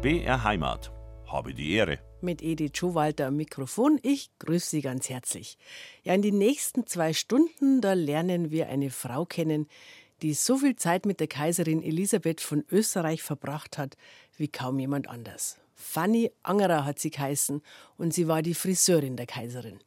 BR 0.00 0.44
Heimat. 0.44 0.92
Habe 1.26 1.52
die 1.52 1.72
Ehre. 1.72 1.98
Mit 2.20 2.40
Edith 2.40 2.76
Schowalter 2.76 3.26
am 3.26 3.36
Mikrofon. 3.36 3.98
Ich 4.04 4.30
grüße 4.38 4.70
Sie 4.70 4.80
ganz 4.80 5.08
herzlich. 5.08 5.58
Ja, 6.04 6.14
in 6.14 6.22
den 6.22 6.38
nächsten 6.38 6.86
zwei 6.86 7.12
Stunden, 7.12 7.80
da 7.80 7.94
lernen 7.94 8.52
wir 8.52 8.68
eine 8.68 8.90
Frau 8.90 9.24
kennen, 9.24 9.66
die 10.22 10.34
so 10.34 10.58
viel 10.58 10.76
Zeit 10.76 11.04
mit 11.04 11.18
der 11.18 11.26
Kaiserin 11.26 11.82
Elisabeth 11.82 12.40
von 12.40 12.64
Österreich 12.70 13.24
verbracht 13.24 13.76
hat, 13.76 13.96
wie 14.36 14.46
kaum 14.46 14.78
jemand 14.78 15.08
anders. 15.08 15.58
Fanny 15.74 16.30
Angerer 16.44 16.84
hat 16.84 17.00
sie 17.00 17.10
geheißen 17.10 17.60
und 17.96 18.14
sie 18.14 18.28
war 18.28 18.42
die 18.42 18.54
Friseurin 18.54 19.16
der 19.16 19.26
Kaiserin. 19.26 19.80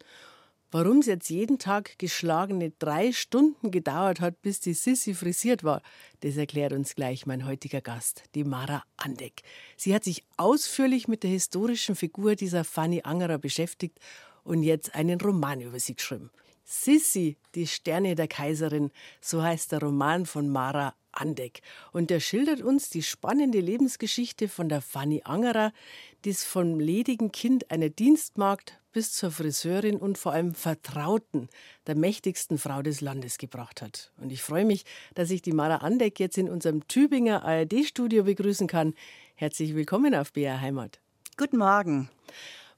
Warum 0.73 0.99
es 0.99 1.05
jetzt 1.07 1.29
jeden 1.29 1.59
Tag 1.59 1.99
geschlagene 1.99 2.71
drei 2.79 3.11
Stunden 3.11 3.71
gedauert 3.71 4.21
hat, 4.21 4.41
bis 4.41 4.61
die 4.61 4.73
Sissi 4.73 5.13
frisiert 5.13 5.65
war, 5.65 5.81
das 6.21 6.37
erklärt 6.37 6.71
uns 6.71 6.95
gleich 6.95 7.25
mein 7.25 7.45
heutiger 7.45 7.81
Gast, 7.81 8.23
die 8.35 8.45
Mara 8.45 8.85
Andeck. 8.95 9.43
Sie 9.75 9.93
hat 9.93 10.05
sich 10.05 10.23
ausführlich 10.37 11.09
mit 11.09 11.23
der 11.23 11.29
historischen 11.29 11.95
Figur 11.95 12.35
dieser 12.35 12.63
Fanny 12.63 13.01
Angerer 13.03 13.37
beschäftigt 13.37 13.99
und 14.45 14.63
jetzt 14.63 14.95
einen 14.95 15.19
Roman 15.19 15.59
über 15.59 15.77
sie 15.77 15.95
geschrieben. 15.95 16.31
Sissi, 16.63 17.35
die 17.53 17.67
Sterne 17.67 18.15
der 18.15 18.29
Kaiserin, 18.29 18.91
so 19.19 19.43
heißt 19.43 19.73
der 19.73 19.81
Roman 19.81 20.25
von 20.25 20.47
Mara 20.47 20.95
Andeck. 21.11 21.61
Und 21.91 22.11
er 22.11 22.19
schildert 22.19 22.61
uns 22.61 22.89
die 22.89 23.03
spannende 23.03 23.59
Lebensgeschichte 23.59 24.47
von 24.47 24.69
der 24.69 24.81
Fanny 24.81 25.21
Angerer, 25.23 25.73
die 26.25 26.29
es 26.29 26.43
vom 26.43 26.79
ledigen 26.79 27.31
Kind 27.31 27.71
einer 27.71 27.89
Dienstmagd 27.89 28.79
bis 28.91 29.13
zur 29.13 29.31
Friseurin 29.31 29.97
und 29.97 30.17
vor 30.17 30.33
allem 30.33 30.53
Vertrauten 30.53 31.49
der 31.87 31.95
mächtigsten 31.95 32.57
Frau 32.57 32.81
des 32.81 33.01
Landes 33.01 33.37
gebracht 33.37 33.81
hat. 33.81 34.11
Und 34.17 34.31
ich 34.31 34.41
freue 34.41 34.65
mich, 34.65 34.83
dass 35.15 35.31
ich 35.31 35.41
die 35.41 35.53
Mara 35.53 35.77
Andeck 35.77 36.19
jetzt 36.19 36.37
in 36.37 36.49
unserem 36.49 36.87
Tübinger 36.87 37.43
ARD-Studio 37.45 38.23
begrüßen 38.23 38.67
kann. 38.67 38.93
Herzlich 39.35 39.75
willkommen 39.75 40.13
auf 40.13 40.33
BR 40.33 40.59
Heimat. 40.59 40.99
Guten 41.37 41.57
Morgen. 41.57 42.09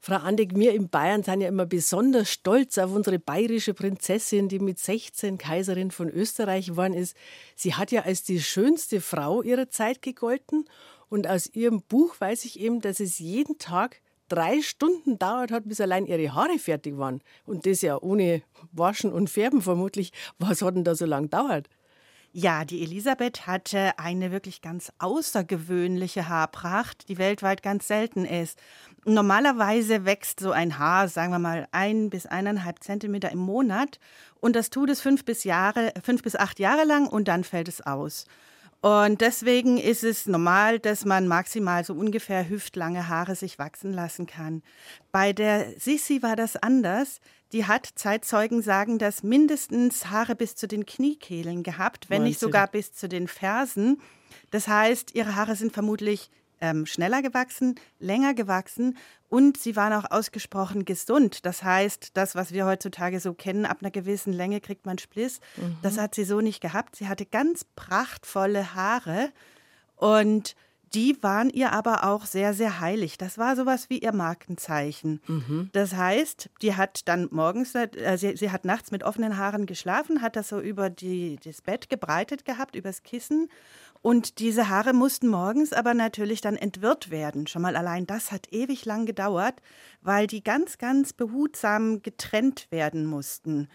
Frau 0.06 0.18
Andeck, 0.18 0.54
wir 0.54 0.74
in 0.74 0.90
Bayern 0.90 1.24
sind 1.24 1.40
ja 1.40 1.48
immer 1.48 1.66
besonders 1.66 2.30
stolz 2.30 2.78
auf 2.78 2.92
unsere 2.92 3.20
bayerische 3.20 3.74
Prinzessin, 3.74 4.50
die 4.50 4.60
mit 4.60 4.78
16 4.78 5.38
Kaiserin 5.38 5.92
von 5.92 6.10
Österreich 6.10 6.66
geworden 6.66 6.94
ist. 6.94 7.16
Sie 7.56 7.74
hat 7.74 7.90
ja 7.94 8.02
als 8.02 8.22
die 8.22 8.42
schönste 8.42 9.00
Frau 9.00 9.42
ihrer 9.42 9.70
Zeit 9.70 10.02
gegolten. 10.02 10.66
Und 11.08 11.26
aus 11.26 11.48
ihrem 11.48 11.82
Buch 11.84 12.20
weiß 12.20 12.44
ich 12.44 12.60
eben, 12.60 12.82
dass 12.82 13.00
es 13.00 13.18
jeden 13.20 13.60
Tag 13.60 14.02
drei 14.28 14.62
Stunden 14.62 15.20
dauert 15.20 15.52
hat, 15.52 15.70
bis 15.70 15.80
allein 15.80 16.06
ihre 16.06 16.34
Haare 16.34 16.60
fertig 16.60 16.98
waren. 16.98 17.22
Und 17.46 17.66
das 17.66 17.82
ja 17.82 17.98
ohne 17.98 18.42
Waschen 18.74 19.14
und 19.14 19.30
Färben 19.30 19.62
vermutlich. 19.62 20.12
Was 20.38 20.62
hat 20.62 20.76
denn 20.76 20.84
da 20.84 20.96
so 20.96 21.06
lange 21.06 21.30
dauert? 21.30 21.70
Ja, 22.36 22.66
die 22.66 22.82
Elisabeth 22.82 23.46
hatte 23.46 24.00
eine 24.00 24.32
wirklich 24.32 24.64
ganz 24.64 24.92
außergewöhnliche 24.98 26.28
Haarpracht, 26.28 27.08
die 27.08 27.20
weltweit 27.20 27.62
ganz 27.62 27.88
selten 27.88 28.26
ist. 28.26 28.58
Normalerweise 29.06 30.04
wächst 30.06 30.40
so 30.40 30.52
ein 30.52 30.80
Haar, 30.80 31.10
sagen 31.10 31.32
wir 31.32 31.38
mal, 31.38 31.68
ein 31.72 32.10
bis 32.10 32.26
eineinhalb 32.26 32.82
Zentimeter 32.84 33.32
im 33.32 33.38
Monat 33.38 34.00
und 34.40 34.56
das 34.56 34.72
tut 34.72 34.90
es 34.90 35.00
fünf 35.00 35.26
bis, 35.26 35.44
Jahre, 35.44 35.94
fünf 36.04 36.24
bis 36.24 36.36
acht 36.36 36.58
Jahre 36.58 36.86
lang 36.86 37.08
und 37.08 37.28
dann 37.28 37.44
fällt 37.44 37.68
es 37.68 37.82
aus. 37.82 38.26
Und 38.82 39.22
deswegen 39.22 39.78
ist 39.78 40.04
es 40.04 40.26
normal, 40.26 40.80
dass 40.80 41.06
man 41.06 41.28
maximal 41.28 41.86
so 41.86 41.94
ungefähr 41.94 42.50
hüftlange 42.50 43.10
Haare 43.10 43.36
sich 43.36 43.60
wachsen 43.60 43.94
lassen 43.94 44.26
kann. 44.26 44.64
Bei 45.12 45.34
der 45.34 45.80
Sissi 45.80 46.24
war 46.24 46.36
das 46.36 46.58
anders. 46.58 47.22
Die 47.54 47.66
hat, 47.66 47.88
Zeitzeugen 47.96 48.64
sagen, 48.64 48.98
dass 48.98 49.22
mindestens 49.22 50.10
Haare 50.10 50.36
bis 50.36 50.56
zu 50.56 50.68
den 50.68 50.86
Kniekehlen 50.88 51.62
gehabt, 51.62 52.10
wenn 52.10 52.24
nicht 52.24 52.40
sogar 52.40 52.68
bis 52.68 52.94
zu 52.94 53.08
den 53.08 53.28
Fersen. 53.28 54.02
Das 54.50 54.68
heißt, 54.68 55.14
ihre 55.14 55.36
Haare 55.36 55.56
sind 55.56 55.72
vermutlich 55.72 56.32
ähm, 56.62 56.88
schneller 56.88 57.22
gewachsen, 57.22 57.76
länger 58.00 58.34
gewachsen 58.34 58.98
und 59.30 59.58
sie 59.58 59.76
waren 59.76 59.94
auch 59.94 60.10
ausgesprochen 60.10 60.86
gesund. 60.86 61.46
Das 61.46 61.62
heißt, 61.62 62.12
das, 62.16 62.36
was 62.36 62.54
wir 62.54 62.66
heutzutage 62.66 63.20
so 63.20 63.34
kennen, 63.34 63.66
ab 63.66 63.80
einer 63.82 63.92
gewissen 63.92 64.34
Länge 64.34 64.60
kriegt 64.60 64.86
man 64.86 64.98
Spliss, 64.98 65.40
mhm. 65.58 65.78
das 65.82 65.98
hat 65.98 66.16
sie 66.16 66.24
so 66.24 66.42
nicht 66.42 66.62
gehabt. 66.62 66.96
Sie 66.96 67.08
hatte 67.08 67.26
ganz 67.26 67.66
prachtvolle 67.76 68.74
Haare 68.74 69.32
und 69.96 70.56
die 70.94 71.22
waren 71.22 71.50
ihr 71.50 71.72
aber 71.74 72.04
auch 72.04 72.26
sehr, 72.26 72.54
sehr 72.54 72.80
heilig. 72.80 73.18
Das 73.18 73.38
war 73.38 73.56
sowas 73.56 73.90
wie 73.90 74.00
ihr 74.00 74.14
Markenzeichen. 74.14 75.22
Mhm. 75.28 75.70
Das 75.74 75.96
heißt, 75.96 76.50
die 76.62 76.76
hat 76.76 77.08
dann 77.08 77.28
morgens, 77.32 77.74
äh, 77.76 78.18
sie, 78.18 78.36
sie, 78.36 78.52
hat 78.52 78.66
nachts 78.66 78.92
mit 78.92 79.04
offenen 79.04 79.38
Haaren 79.38 79.66
geschlafen, 79.66 80.22
hat 80.22 80.36
das 80.36 80.50
so 80.50 80.60
über 80.60 80.90
die, 80.90 81.40
das 81.44 81.62
Bett 81.62 81.90
gebreitet 81.90 82.46
gehabt, 82.46 82.76
übers 82.76 83.04
Kissen 83.04 83.50
und 84.04 84.40
diese 84.40 84.68
Haare 84.68 84.92
mussten 84.92 85.30
morgens 85.30 85.72
aber 85.72 85.94
natürlich 85.94 86.42
dann 86.42 86.58
entwirrt 86.58 87.10
werden. 87.10 87.48
Schon 87.48 87.62
mal 87.62 87.78
allein 87.78 88.06
das 88.06 88.34
hat 88.34 88.52
ewig 88.52 88.84
lang 88.84 89.06
gedauert, 89.06 89.62
weil 90.02 90.28
die 90.28 90.44
ganz, 90.44 90.78
ganz 90.78 91.14
behutsam 91.14 92.02
getrennt 92.02 92.68
werden 92.70 93.06
mussten. 93.06 93.70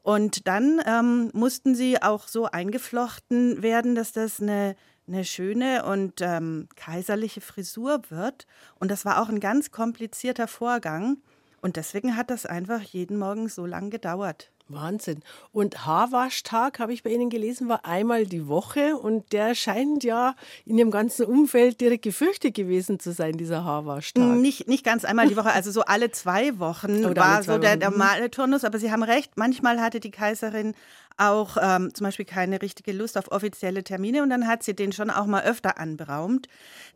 Und 0.00 0.48
dann 0.48 0.80
ähm, 0.86 1.30
mussten 1.34 1.74
sie 1.74 2.00
auch 2.02 2.28
so 2.28 2.46
eingeflochten 2.46 3.62
werden, 3.62 3.94
dass 3.94 4.12
das 4.12 4.40
eine, 4.40 4.74
eine 5.06 5.24
schöne 5.24 5.84
und 5.84 6.20
ähm, 6.20 6.68
kaiserliche 6.76 7.40
Frisur 7.40 8.02
wird. 8.08 8.46
Und 8.78 8.90
das 8.90 9.04
war 9.04 9.20
auch 9.20 9.28
ein 9.28 9.40
ganz 9.40 9.70
komplizierter 9.70 10.48
Vorgang. 10.48 11.18
Und 11.60 11.76
deswegen 11.76 12.16
hat 12.16 12.30
das 12.30 12.46
einfach 12.46 12.80
jeden 12.80 13.18
Morgen 13.18 13.48
so 13.48 13.66
lang 13.66 13.90
gedauert. 13.90 14.50
Wahnsinn. 14.68 15.20
Und 15.52 15.84
Haarwaschtag, 15.86 16.78
habe 16.78 16.92
ich 16.92 17.02
bei 17.02 17.10
Ihnen 17.10 17.30
gelesen, 17.30 17.68
war 17.68 17.84
einmal 17.84 18.26
die 18.26 18.48
Woche 18.48 18.96
und 18.96 19.32
der 19.32 19.54
scheint 19.54 20.04
ja 20.04 20.34
in 20.64 20.78
Ihrem 20.78 20.90
ganzen 20.90 21.26
Umfeld 21.26 21.80
direkt 21.80 22.02
gefürchtet 22.02 22.54
gewesen 22.54 22.98
zu 22.98 23.12
sein, 23.12 23.36
dieser 23.36 23.64
Haarwaschtag. 23.64 24.24
Nicht, 24.24 24.66
nicht 24.66 24.84
ganz 24.84 25.04
einmal 25.04 25.28
die 25.28 25.36
Woche, 25.36 25.52
also 25.52 25.70
so 25.70 25.82
alle 25.82 26.10
zwei 26.10 26.58
Wochen 26.58 27.04
Oder 27.04 27.20
war 27.20 27.42
zwei 27.42 27.54
so 27.54 27.58
der, 27.58 27.76
normale 27.76 28.30
Turnus, 28.30 28.64
aber 28.64 28.78
Sie 28.78 28.90
haben 28.90 29.02
recht, 29.02 29.32
manchmal 29.36 29.80
hatte 29.80 30.00
die 30.00 30.10
Kaiserin 30.10 30.74
auch 31.16 31.56
ähm, 31.60 31.94
zum 31.94 32.04
Beispiel 32.04 32.24
keine 32.24 32.60
richtige 32.60 32.92
Lust 32.92 33.16
auf 33.16 33.30
offizielle 33.30 33.84
Termine 33.84 34.22
und 34.22 34.30
dann 34.30 34.46
hat 34.48 34.62
sie 34.62 34.74
den 34.74 34.92
schon 34.92 35.10
auch 35.10 35.26
mal 35.26 35.44
öfter 35.44 35.78
anberaumt. 35.78 36.48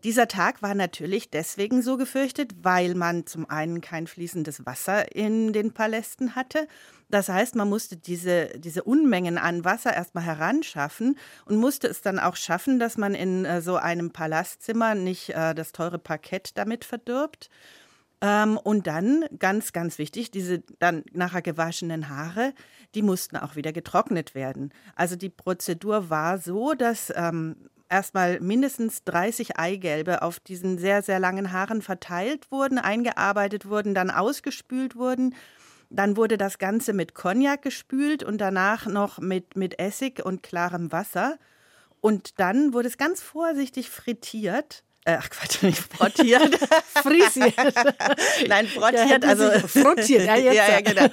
Dieser 0.05 0.29
Tag 0.29 0.63
war 0.63 0.75
natürlich 0.75 1.31
deswegen 1.31 1.83
so 1.83 1.97
gefürchtet, 1.97 2.53
weil 2.63 2.95
man 2.95 3.27
zum 3.27 3.49
einen 3.49 3.81
kein 3.81 4.07
fließendes 4.07 4.67
Wasser 4.67 5.15
in 5.15 5.53
den 5.53 5.73
Palästen 5.73 6.35
hatte. 6.35 6.67
Das 7.11 7.29
heißt, 7.29 7.55
man 7.55 7.69
musste 7.69 7.97
diese, 7.97 8.49
diese 8.59 8.83
Unmengen 8.83 9.39
an 9.39 9.65
Wasser 9.65 9.95
erstmal 9.95 10.25
heranschaffen 10.25 11.19
und 11.47 11.57
musste 11.57 11.89
es 11.89 12.03
dann 12.03 12.19
auch 12.19 12.37
schaffen, 12.37 12.79
dass 12.79 12.99
man 12.99 13.15
in 13.15 13.45
äh, 13.45 13.63
so 13.63 13.77
einem 13.77 14.11
Palastzimmer 14.11 14.95
nicht 14.95 15.31
äh, 15.31 15.55
das 15.55 15.73
teure 15.73 15.99
Parkett 15.99 16.57
damit 16.59 16.85
verdirbt. 16.85 17.49
Ähm, 18.21 18.59
und 18.59 18.87
dann, 18.87 19.25
ganz, 19.39 19.73
ganz 19.73 19.99
wichtig, 19.99 20.31
diese 20.31 20.63
dann 20.79 21.05
nachher 21.13 21.43
gewaschenen 21.43 22.09
Haare, 22.09 22.53
die 22.95 23.03
mussten 23.03 23.37
auch 23.37 23.57
wieder 23.57 23.73
getrocknet 23.73 24.35
werden. 24.35 24.73
Also 24.97 25.17
die 25.17 25.31
Prozedur 25.31 26.11
war 26.11 26.39
so, 26.39 26.75
dass 26.75 27.13
ähm, 27.15 27.57
erstmal 27.89 28.41
mindestens 28.41 29.05
30 29.05 29.59
Eigelbe 29.59 30.23
auf 30.23 30.41
diesen 30.41 30.79
sehr, 30.79 31.03
sehr 31.03 31.21
langen 31.21 31.53
Haaren 31.53 31.81
verteilt 31.81 32.51
wurden, 32.51 32.79
eingearbeitet 32.79 33.67
wurden, 33.67 33.95
dann 33.95 34.11
ausgespült 34.11 34.97
wurden. 34.97 35.35
Dann 35.91 36.17
wurde 36.17 36.37
das 36.37 36.59
Ganze 36.59 36.93
mit 36.93 37.15
Cognac 37.15 37.63
gespült 37.63 38.23
und 38.23 38.39
danach 38.39 38.87
noch 38.87 39.19
mit, 39.19 39.57
mit 39.57 39.79
Essig 39.79 40.25
und 40.25 40.43
klarem 40.43 40.93
Wasser. 40.93 41.39
Und 42.01 42.39
dann 42.39 42.73
wurde 42.73 42.89
es 42.89 42.99
ganz 42.99 43.23
vorsichtig 43.23 43.91
frittiert 43.91 44.85
ach 45.05 45.31
Quatsch, 45.31 45.63
nicht 45.63 45.79
frottiert. 45.79 46.55
Frisiert. 47.03 47.55
Nein, 48.49 48.67
frottiert, 48.67 49.25
also 49.25 49.51
frottiert, 49.67 50.27
ja, 50.27 50.37
jetzt. 50.37 50.57
ja, 50.57 50.69
ja, 50.69 50.81
genau. 50.81 51.07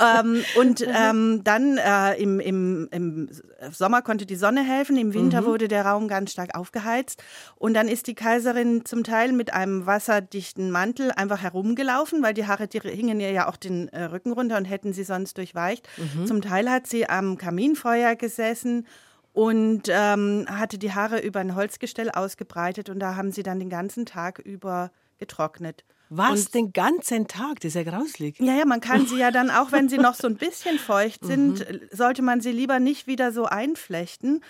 ähm, 0.00 0.44
und 0.56 0.84
ähm, 0.86 1.42
dann 1.44 1.78
äh, 1.78 2.14
im, 2.20 2.40
im, 2.40 2.88
im 2.90 3.28
Sommer 3.72 4.02
konnte 4.02 4.26
die 4.26 4.36
Sonne 4.36 4.62
helfen, 4.62 4.96
im 4.96 5.14
Winter 5.14 5.42
mhm. 5.42 5.46
wurde 5.46 5.68
der 5.68 5.86
Raum 5.86 6.08
ganz 6.08 6.32
stark 6.32 6.54
aufgeheizt. 6.54 7.22
Und 7.56 7.74
dann 7.74 7.88
ist 7.88 8.06
die 8.06 8.14
Kaiserin 8.14 8.84
zum 8.84 9.04
Teil 9.04 9.32
mit 9.32 9.52
einem 9.52 9.86
wasserdichten 9.86 10.70
Mantel 10.70 11.12
einfach 11.12 11.42
herumgelaufen, 11.42 12.22
weil 12.22 12.34
die 12.34 12.46
Haare, 12.46 12.68
die 12.68 12.80
hingen 12.80 13.20
ihr 13.20 13.30
ja 13.32 13.48
auch 13.48 13.56
den 13.56 13.88
äh, 13.88 14.04
Rücken 14.04 14.32
runter 14.32 14.56
und 14.56 14.64
hätten 14.64 14.92
sie 14.92 15.04
sonst 15.04 15.38
durchweicht. 15.38 15.88
Mhm. 15.96 16.26
Zum 16.26 16.42
Teil 16.42 16.70
hat 16.70 16.86
sie 16.86 17.08
am 17.08 17.38
Kaminfeuer 17.38 18.16
gesessen 18.16 18.86
und 19.32 19.82
ähm, 19.88 20.46
hatte 20.48 20.78
die 20.78 20.92
Haare 20.92 21.20
über 21.20 21.40
ein 21.40 21.54
Holzgestell 21.54 22.10
ausgebreitet 22.10 22.88
und 22.88 22.98
da 22.98 23.16
haben 23.16 23.32
sie 23.32 23.42
dann 23.42 23.60
den 23.60 23.70
ganzen 23.70 24.06
Tag 24.06 24.38
über 24.38 24.90
getrocknet. 25.18 25.84
Was, 26.12 26.46
und 26.46 26.54
den 26.54 26.72
ganzen 26.72 27.28
Tag? 27.28 27.60
Das 27.60 27.68
ist 27.68 27.74
ja 27.76 27.84
grauslig. 27.84 28.40
Ja, 28.40 28.56
ja, 28.56 28.64
man 28.64 28.80
kann 28.80 29.06
sie 29.06 29.16
ja 29.16 29.30
dann, 29.30 29.48
auch 29.48 29.70
wenn 29.70 29.88
sie 29.88 29.96
noch 29.96 30.14
so 30.14 30.26
ein 30.26 30.36
bisschen 30.38 30.78
feucht 30.78 31.24
sind, 31.24 31.60
mhm. 31.60 31.80
sollte 31.92 32.20
man 32.20 32.40
sie 32.40 32.50
lieber 32.50 32.80
nicht 32.80 33.06
wieder 33.06 33.30
so 33.30 33.44
einflechten. 33.44 34.42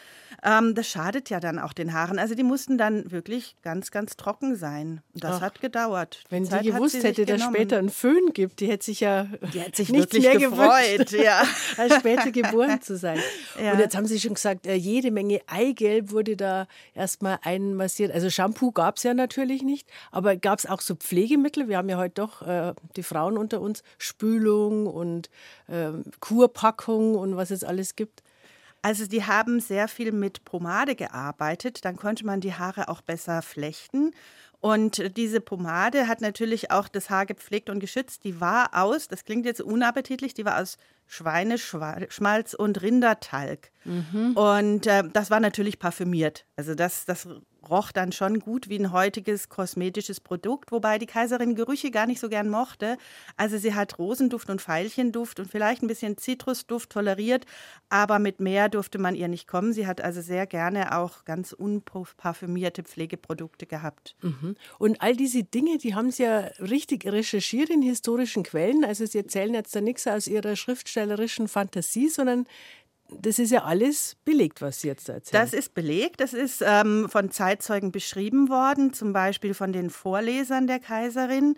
Ähm, 0.43 0.75
das 0.75 0.89
schadet 0.89 1.29
ja 1.29 1.39
dann 1.39 1.59
auch 1.59 1.75
den 1.75 1.93
Haaren. 1.93 2.19
Also 2.19 2.35
die 2.35 2.45
mussten 2.45 2.79
dann 2.79 3.11
wirklich 3.11 3.57
ganz, 3.63 3.91
ganz 3.91 4.17
trocken 4.17 4.57
sein. 4.57 5.03
Das 5.13 5.37
Ach, 5.37 5.41
hat 5.43 5.61
gedauert. 5.61 6.25
Wenn 6.31 6.45
die, 6.45 6.59
die 6.63 6.71
gewusst 6.73 7.03
hätte, 7.03 7.27
dass 7.27 7.43
später 7.43 7.77
einen 7.77 7.91
Föhn 7.91 8.33
gibt, 8.33 8.61
die 8.61 8.69
hätte 8.69 8.87
sich 8.87 9.01
ja 9.01 9.27
die 9.53 9.61
hätte 9.61 9.77
sich 9.77 9.91
nicht 9.91 10.15
mehr 10.15 10.39
gefreut, 10.39 11.11
ja. 11.11 11.43
als 11.77 11.97
später 11.97 12.31
geboren 12.31 12.81
zu 12.81 12.97
sein. 12.97 13.19
Ja. 13.63 13.73
Und 13.73 13.81
jetzt 13.81 13.95
haben 13.95 14.07
Sie 14.07 14.19
schon 14.19 14.35
gesagt, 14.35 14.67
äh, 14.67 14.77
jede 14.77 15.11
Menge 15.11 15.41
Eigelb 15.47 16.11
wurde 16.11 16.37
da 16.37 16.67
erstmal 16.95 17.39
einmassiert. 17.43 18.11
Also 18.13 18.31
Shampoo 18.31 18.73
gab 18.73 18.97
es 18.97 19.03
ja 19.03 19.13
natürlich 19.13 19.63
nicht, 19.63 19.89
aber 20.11 20.37
gab 20.37 20.59
es 20.59 20.65
auch 20.65 20.81
so 20.81 20.95
Pflegemittel? 20.95 21.50
Wir 21.57 21.77
haben 21.77 21.89
ja 21.89 21.99
heute 21.99 22.15
doch 22.15 22.43
äh, 22.43 22.75
die 22.97 23.03
Frauen 23.03 23.37
unter 23.37 23.61
uns, 23.61 23.83
Spülung 23.99 24.87
und 24.87 25.31
äh, 25.69 25.91
Kurpackung 26.21 27.15
und 27.15 27.37
was 27.37 27.51
es 27.51 27.65
alles 27.65 27.97
gibt. 27.97 28.23
Also 28.83 29.07
die 29.07 29.25
haben 29.25 29.61
sehr 29.61 29.89
viel 29.89 30.11
mit 30.13 30.45
Pomade 30.45 30.95
gearbeitet, 30.95 31.85
dann 31.85 31.97
konnte 31.97 32.25
man 32.25 32.41
die 32.41 32.55
Haare 32.55 32.89
auch 32.89 33.03
besser 33.03 33.43
flechten. 33.43 34.13
Und 34.61 35.17
diese 35.17 35.41
Pomade 35.41 36.07
hat 36.07 36.21
natürlich 36.21 36.71
auch 36.71 36.89
das 36.89 37.09
Haar 37.09 37.27
gepflegt 37.27 37.71
und 37.71 37.81
geschützt. 37.81 38.25
Die 38.25 38.41
war 38.41 38.71
aus, 38.73 39.09
das 39.09 39.25
klingt 39.25 39.47
jetzt 39.47 39.61
unappetitlich, 39.61 40.35
die 40.35 40.45
war 40.45 40.61
aus 40.61 40.77
Schweineschmalz 41.11 42.55
und 42.55 42.81
Rindertalg. 42.81 43.73
Mhm. 43.85 44.37
Und 44.37 44.87
äh, 44.87 45.03
das 45.13 45.29
war 45.29 45.41
natürlich 45.41 45.81
parfümiert. 45.81 46.47
Also 46.55 46.77
das, 46.77 47.05
das 47.05 47.27
roch 47.69 47.93
dann 47.93 48.13
schon 48.13 48.39
gut 48.41 48.69
wie 48.69 48.79
ein 48.79 48.93
heutiges 48.93 49.49
kosmetisches 49.49 50.21
Produkt, 50.21 50.73
wobei 50.73 50.99
die 50.99 51.07
Kaiserin 51.07 51.55
Gerüche 51.55 51.91
gar 51.91 52.07
nicht 52.07 52.21
so 52.21 52.29
gern 52.29 52.49
mochte. 52.49 52.97
Also 53.37 53.59
sie 53.59 53.75
hat 53.75 53.99
Rosenduft 53.99 54.51
und 54.51 54.67
Veilchenduft 54.67 55.41
und 55.41 55.51
vielleicht 55.51 55.83
ein 55.83 55.87
bisschen 55.87 56.17
Zitrusduft 56.17 56.91
toleriert, 56.91 57.45
aber 57.89 58.19
mit 58.19 58.41
mehr 58.41 58.69
durfte 58.69 58.99
man 58.99 59.15
ihr 59.15 59.29
nicht 59.29 59.47
kommen. 59.47 59.73
Sie 59.73 59.87
hat 59.87 60.01
also 60.01 60.21
sehr 60.21 60.47
gerne 60.47 60.97
auch 60.97 61.25
ganz 61.25 61.53
unparfümierte 61.53 62.83
Pflegeprodukte 62.83 63.67
gehabt. 63.67 64.17
Mhm. 64.23 64.57
Und 64.79 65.03
all 65.03 65.17
diese 65.17 65.43
Dinge, 65.43 65.79
die 65.79 65.95
haben 65.95 66.11
Sie 66.11 66.23
ja 66.23 66.39
richtig 66.61 67.07
recherchiert 67.07 67.71
in 67.71 67.83
historischen 67.83 68.43
Quellen. 68.43 68.85
Also 68.85 69.05
Sie 69.07 69.19
erzählen 69.19 69.55
jetzt 69.55 69.75
da 69.75 69.81
nichts 69.81 70.07
aus 70.07 70.27
Ihrer 70.27 70.57
schriftstellerischen 71.01 71.49
Fantasie, 71.49 72.09
sondern 72.09 72.47
das 73.09 73.41
ist 73.41 73.51
ja 73.51 73.65
alles 73.65 74.17
belegt, 74.25 74.63
was 74.63 74.81
Sie 74.81 74.89
jetzt 74.89 75.09
erzählen. 75.09 75.43
Das 75.43 75.53
ist 75.53 75.75
belegt. 75.75 76.21
Das 76.21 76.33
ist 76.33 76.63
ähm, 76.65 77.09
von 77.09 77.31
Zeitzeugen 77.31 77.91
beschrieben 77.91 78.49
worden, 78.49 78.93
zum 78.93 79.13
Beispiel 79.13 79.53
von 79.55 79.73
den 79.73 79.91
Vorlesern 79.91 80.69
der 80.69 80.79
Kaiserin. 80.79 81.57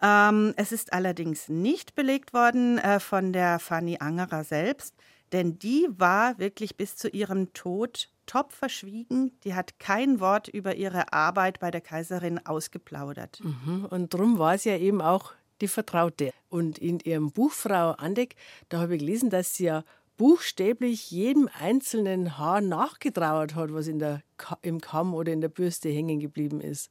Ähm, 0.00 0.54
es 0.56 0.72
ist 0.72 0.94
allerdings 0.94 1.48
nicht 1.48 1.94
belegt 1.94 2.32
worden 2.32 2.78
äh, 2.78 2.98
von 2.98 3.32
der 3.34 3.58
Fanny 3.58 3.98
Angerer 4.00 4.44
selbst, 4.44 4.94
denn 5.32 5.58
die 5.58 5.86
war 5.90 6.38
wirklich 6.38 6.76
bis 6.76 6.96
zu 6.96 7.08
ihrem 7.08 7.52
Tod 7.52 8.08
top 8.24 8.52
verschwiegen. 8.52 9.32
Die 9.44 9.54
hat 9.54 9.78
kein 9.78 10.18
Wort 10.18 10.48
über 10.48 10.76
ihre 10.76 11.12
Arbeit 11.12 11.60
bei 11.60 11.70
der 11.70 11.82
Kaiserin 11.82 12.44
ausgeplaudert. 12.46 13.40
Mhm. 13.42 13.84
Und 13.84 14.14
darum 14.14 14.38
war 14.38 14.54
es 14.54 14.64
ja 14.64 14.78
eben 14.78 15.02
auch 15.02 15.34
die 15.60 15.68
Vertraute. 15.68 16.32
Und 16.48 16.78
in 16.78 17.00
ihrem 17.00 17.32
Buch 17.32 17.52
Frau 17.52 17.92
Andeck, 17.92 18.36
da 18.68 18.80
habe 18.80 18.94
ich 18.94 19.00
gelesen, 19.00 19.30
dass 19.30 19.54
sie 19.54 19.64
ja 19.64 19.84
buchstäblich 20.16 21.10
jedem 21.10 21.48
einzelnen 21.60 22.38
Haar 22.38 22.60
nachgetrauert 22.60 23.54
hat, 23.54 23.72
was 23.72 23.86
in 23.86 23.98
der, 23.98 24.22
im 24.62 24.80
Kamm 24.80 25.14
oder 25.14 25.32
in 25.32 25.40
der 25.40 25.48
Bürste 25.48 25.88
hängen 25.88 26.20
geblieben 26.20 26.60
ist. 26.60 26.90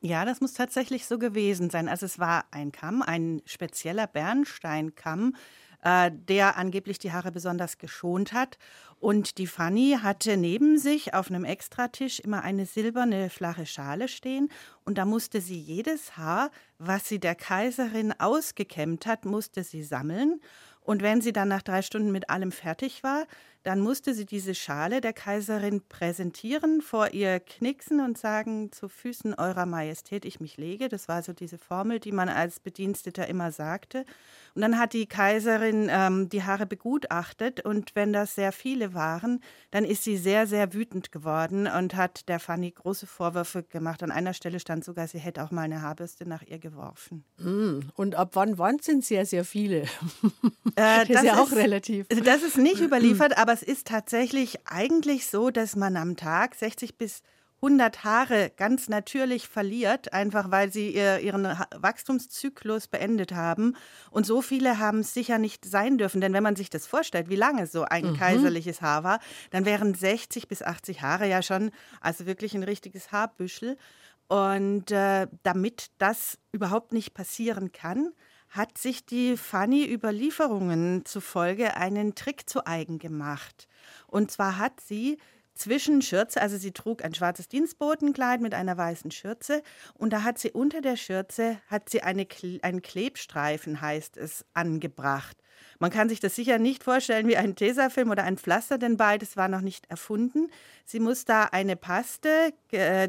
Ja, 0.00 0.24
das 0.24 0.40
muss 0.40 0.54
tatsächlich 0.54 1.06
so 1.06 1.18
gewesen 1.18 1.68
sein. 1.68 1.88
Also 1.88 2.06
es 2.06 2.18
war 2.18 2.46
ein 2.52 2.72
Kamm, 2.72 3.02
ein 3.02 3.42
spezieller 3.44 4.06
Bernsteinkamm, 4.06 5.34
äh, 5.82 6.10
der 6.12 6.56
angeblich 6.56 6.98
die 6.98 7.12
Haare 7.12 7.32
besonders 7.32 7.76
geschont 7.76 8.32
hat. 8.32 8.56
Und 9.00 9.38
die 9.38 9.46
Fanny 9.46 9.98
hatte 10.02 10.36
neben 10.36 10.78
sich 10.78 11.14
auf 11.14 11.30
einem 11.30 11.44
Extratisch 11.44 12.20
immer 12.20 12.42
eine 12.42 12.66
silberne 12.66 13.30
flache 13.30 13.64
Schale 13.64 14.08
stehen. 14.08 14.50
Und 14.84 14.98
da 14.98 15.06
musste 15.06 15.40
sie 15.40 15.58
jedes 15.58 16.18
Haar, 16.18 16.50
was 16.78 17.08
sie 17.08 17.18
der 17.18 17.34
Kaiserin 17.34 18.12
ausgekämmt 18.20 19.06
hat, 19.06 19.24
musste 19.24 19.64
sie 19.64 19.82
sammeln. 19.82 20.40
Und 20.82 21.02
wenn 21.02 21.22
sie 21.22 21.32
dann 21.32 21.48
nach 21.48 21.62
drei 21.62 21.80
Stunden 21.80 22.12
mit 22.12 22.28
allem 22.28 22.52
fertig 22.52 23.02
war, 23.02 23.26
dann 23.62 23.80
musste 23.80 24.14
sie 24.14 24.24
diese 24.24 24.54
Schale 24.54 25.00
der 25.00 25.12
Kaiserin 25.12 25.82
präsentieren, 25.88 26.80
vor 26.80 27.10
ihr 27.12 27.40
knicksen 27.40 28.00
und 28.00 28.16
sagen, 28.16 28.72
zu 28.72 28.88
Füßen 28.88 29.34
eurer 29.34 29.66
Majestät 29.66 30.24
ich 30.24 30.40
mich 30.40 30.56
lege. 30.56 30.88
Das 30.88 31.08
war 31.08 31.22
so 31.22 31.32
diese 31.32 31.58
Formel, 31.58 32.00
die 32.00 32.12
man 32.12 32.28
als 32.28 32.60
Bediensteter 32.60 33.28
immer 33.28 33.52
sagte. 33.52 34.06
Und 34.54 34.62
dann 34.62 34.78
hat 34.78 34.94
die 34.94 35.06
Kaiserin 35.06 35.88
ähm, 35.90 36.28
die 36.28 36.42
Haare 36.42 36.66
begutachtet 36.66 37.64
und 37.64 37.94
wenn 37.94 38.12
das 38.12 38.34
sehr 38.34 38.52
viele 38.52 38.94
waren, 38.94 39.40
dann 39.70 39.84
ist 39.84 40.04
sie 40.04 40.16
sehr, 40.16 40.46
sehr 40.46 40.72
wütend 40.72 41.12
geworden 41.12 41.66
und 41.66 41.94
hat 41.94 42.28
der 42.28 42.40
Fanny 42.40 42.70
große 42.70 43.06
Vorwürfe 43.06 43.62
gemacht. 43.62 44.02
An 44.02 44.10
einer 44.10 44.34
Stelle 44.34 44.58
stand 44.58 44.84
sogar, 44.84 45.06
sie 45.06 45.18
hätte 45.18 45.44
auch 45.44 45.50
mal 45.50 45.62
eine 45.62 45.82
Haarbürste 45.82 46.26
nach 46.26 46.42
ihr 46.42 46.58
geworfen. 46.58 47.24
Mm. 47.38 47.80
Und 47.94 48.14
ab 48.14 48.30
wann 48.32 48.58
waren 48.58 48.76
es 48.80 48.86
denn 48.86 49.02
sehr, 49.02 49.26
sehr 49.26 49.44
viele? 49.44 49.82
Äh, 49.82 49.86
das, 50.74 51.08
das, 51.08 51.16
ist 51.16 51.24
ja 51.24 51.42
auch 51.42 51.52
relativ. 51.52 52.08
Das 52.08 52.42
ist 52.42 52.56
nicht 52.56 52.80
überliefert, 52.80 53.38
aber 53.38 53.49
es 53.52 53.62
ist 53.62 53.86
tatsächlich 53.86 54.66
eigentlich 54.66 55.26
so, 55.26 55.50
dass 55.50 55.76
man 55.76 55.96
am 55.96 56.16
Tag 56.16 56.54
60 56.54 56.98
bis 56.98 57.22
100 57.62 58.04
Haare 58.04 58.50
ganz 58.56 58.88
natürlich 58.88 59.46
verliert, 59.46 60.14
einfach 60.14 60.50
weil 60.50 60.72
sie 60.72 60.94
ihren 60.94 61.44
Wachstumszyklus 61.76 62.88
beendet 62.88 63.32
haben. 63.32 63.76
Und 64.10 64.24
so 64.24 64.40
viele 64.40 64.78
haben 64.78 65.00
es 65.00 65.12
sicher 65.12 65.38
nicht 65.38 65.66
sein 65.66 65.98
dürfen. 65.98 66.22
Denn 66.22 66.32
wenn 66.32 66.42
man 66.42 66.56
sich 66.56 66.70
das 66.70 66.86
vorstellt, 66.86 67.28
wie 67.28 67.36
lange 67.36 67.66
so 67.66 67.84
ein 67.84 68.12
mhm. 68.12 68.16
kaiserliches 68.16 68.80
Haar 68.80 69.04
war, 69.04 69.20
dann 69.50 69.66
wären 69.66 69.94
60 69.94 70.48
bis 70.48 70.62
80 70.62 71.02
Haare 71.02 71.28
ja 71.28 71.42
schon, 71.42 71.70
also 72.00 72.24
wirklich 72.24 72.54
ein 72.54 72.62
richtiges 72.62 73.12
Haarbüschel. 73.12 73.76
Und 74.28 74.90
äh, 74.90 75.26
damit 75.42 75.90
das 75.98 76.38
überhaupt 76.52 76.92
nicht 76.92 77.12
passieren 77.12 77.72
kann, 77.72 78.12
hat 78.50 78.78
sich 78.78 79.06
die 79.06 79.36
Fanny 79.36 79.90
Überlieferungen 79.90 81.04
zufolge 81.04 81.76
einen 81.76 82.14
Trick 82.14 82.48
zu 82.50 82.66
eigen 82.66 82.98
gemacht. 82.98 83.68
Und 84.06 84.30
zwar 84.30 84.58
hat 84.58 84.80
sie 84.80 85.18
zwischen 85.54 86.02
Schürze, 86.02 86.40
also 86.40 86.56
sie 86.56 86.72
trug 86.72 87.04
ein 87.04 87.14
schwarzes 87.14 87.48
Dienstbotenkleid 87.48 88.40
mit 88.40 88.54
einer 88.54 88.76
weißen 88.76 89.10
Schürze 89.10 89.62
und 89.94 90.12
da 90.12 90.22
hat 90.22 90.38
sie 90.38 90.50
unter 90.52 90.80
der 90.80 90.96
Schürze 90.96 91.60
hat 91.68 91.90
sie 91.90 92.02
eine, 92.02 92.26
einen 92.62 92.82
Klebstreifen, 92.82 93.80
heißt 93.80 94.16
es, 94.16 94.44
angebracht. 94.54 95.36
Man 95.78 95.90
kann 95.90 96.08
sich 96.08 96.20
das 96.20 96.36
sicher 96.36 96.58
nicht 96.58 96.84
vorstellen 96.84 97.26
wie 97.26 97.36
ein 97.36 97.56
Tesafilm 97.56 98.10
oder 98.10 98.24
ein 98.24 98.36
Pflaster, 98.36 98.78
denn 98.78 98.96
beides 98.96 99.36
war 99.36 99.48
noch 99.48 99.62
nicht 99.62 99.90
erfunden. 99.90 100.50
Sie 100.84 100.98
muss 100.98 101.24
da 101.24 101.44
eine 101.44 101.76
Paste 101.76 102.52
äh, 102.72 103.08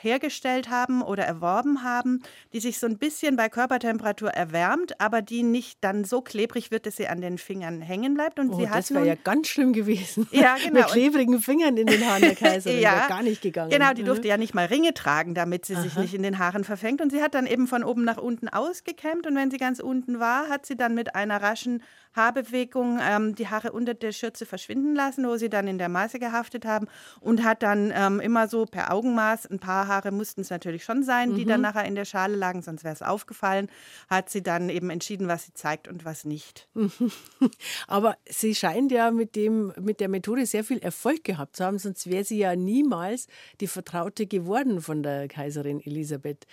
hergestellt 0.00 0.70
haben 0.70 1.02
oder 1.02 1.24
erworben 1.24 1.84
haben, 1.84 2.20
die 2.52 2.58
sich 2.58 2.80
so 2.80 2.86
ein 2.88 2.98
bisschen 2.98 3.36
bei 3.36 3.48
Körpertemperatur 3.48 4.30
erwärmt, 4.30 5.00
aber 5.00 5.22
die 5.22 5.44
nicht 5.44 5.78
dann 5.82 6.04
so 6.04 6.20
klebrig 6.20 6.72
wird, 6.72 6.84
dass 6.84 6.96
sie 6.96 7.06
an 7.06 7.20
den 7.20 7.38
Fingern 7.38 7.80
hängen 7.80 8.14
bleibt. 8.14 8.40
Und 8.40 8.50
oh, 8.50 8.58
sie 8.58 8.68
hat 8.68 8.78
das 8.78 8.92
wäre 8.92 9.06
ja 9.06 9.14
ganz 9.14 9.46
schlimm 9.46 9.72
gewesen. 9.72 10.26
Ja, 10.32 10.56
genau. 10.62 10.80
Mit 10.80 10.88
klebrigen 10.88 11.40
Fingern 11.40 11.76
in 11.76 11.86
den 11.86 12.04
Haaren 12.04 12.22
der 12.22 12.34
Kaiserin 12.34 12.80
ja, 12.80 13.06
gar 13.06 13.22
nicht 13.22 13.40
gegangen. 13.40 13.70
Genau, 13.70 13.92
die 13.92 14.02
durfte 14.02 14.26
ja 14.26 14.36
nicht 14.36 14.54
mal 14.54 14.66
Ringe 14.66 14.92
tragen, 14.92 15.34
damit 15.34 15.64
sie 15.64 15.76
Aha. 15.76 15.82
sich 15.82 15.96
nicht 15.96 16.14
in 16.14 16.24
den 16.24 16.38
Haaren 16.38 16.64
verfängt. 16.64 17.00
Und 17.00 17.12
sie 17.12 17.22
hat 17.22 17.34
dann 17.34 17.46
eben 17.46 17.68
von 17.68 17.84
oben 17.84 18.02
nach 18.02 18.18
unten 18.18 18.48
ausgekämmt 18.48 19.28
und 19.28 19.36
wenn 19.36 19.50
sie 19.52 19.58
ganz 19.58 19.78
unten 19.78 20.18
war, 20.18 20.48
hat 20.48 20.66
sie 20.66 20.76
dann 20.76 20.94
mit 20.94 21.14
einer 21.14 21.40
raschen 21.40 21.81
Haarbewegung 22.14 22.98
ähm, 23.02 23.34
die 23.34 23.48
Haare 23.48 23.72
unter 23.72 23.94
der 23.94 24.12
Schürze 24.12 24.46
verschwinden 24.46 24.94
lassen, 24.94 25.26
wo 25.26 25.36
sie 25.36 25.48
dann 25.48 25.66
in 25.66 25.78
der 25.78 25.88
Maße 25.88 26.18
gehaftet 26.18 26.64
haben 26.64 26.86
und 27.20 27.42
hat 27.42 27.62
dann 27.62 27.92
ähm, 27.94 28.20
immer 28.20 28.48
so 28.48 28.66
per 28.66 28.92
Augenmaß, 28.92 29.46
ein 29.46 29.58
paar 29.58 29.88
Haare 29.88 30.10
mussten 30.10 30.42
es 30.42 30.50
natürlich 30.50 30.84
schon 30.84 31.02
sein, 31.02 31.34
die 31.34 31.44
mhm. 31.44 31.48
dann 31.48 31.60
nachher 31.62 31.84
in 31.84 31.94
der 31.94 32.04
Schale 32.04 32.36
lagen, 32.36 32.62
sonst 32.62 32.84
wäre 32.84 32.94
es 32.94 33.02
aufgefallen, 33.02 33.68
hat 34.10 34.30
sie 34.30 34.42
dann 34.42 34.68
eben 34.68 34.90
entschieden, 34.90 35.28
was 35.28 35.46
sie 35.46 35.54
zeigt 35.54 35.88
und 35.88 36.04
was 36.04 36.24
nicht. 36.24 36.68
Aber 37.86 38.16
sie 38.28 38.54
scheint 38.54 38.92
ja 38.92 39.10
mit, 39.10 39.34
dem, 39.34 39.72
mit 39.80 40.00
der 40.00 40.08
Methode 40.08 40.44
sehr 40.46 40.64
viel 40.64 40.78
Erfolg 40.78 41.24
gehabt 41.24 41.56
zu 41.56 41.64
haben, 41.64 41.78
sonst 41.78 42.10
wäre 42.10 42.24
sie 42.24 42.38
ja 42.38 42.56
niemals 42.56 43.26
die 43.60 43.66
Vertraute 43.66 44.26
geworden 44.26 44.82
von 44.82 45.02
der 45.02 45.28
Kaiserin 45.28 45.80
Elisabeth. 45.80 46.46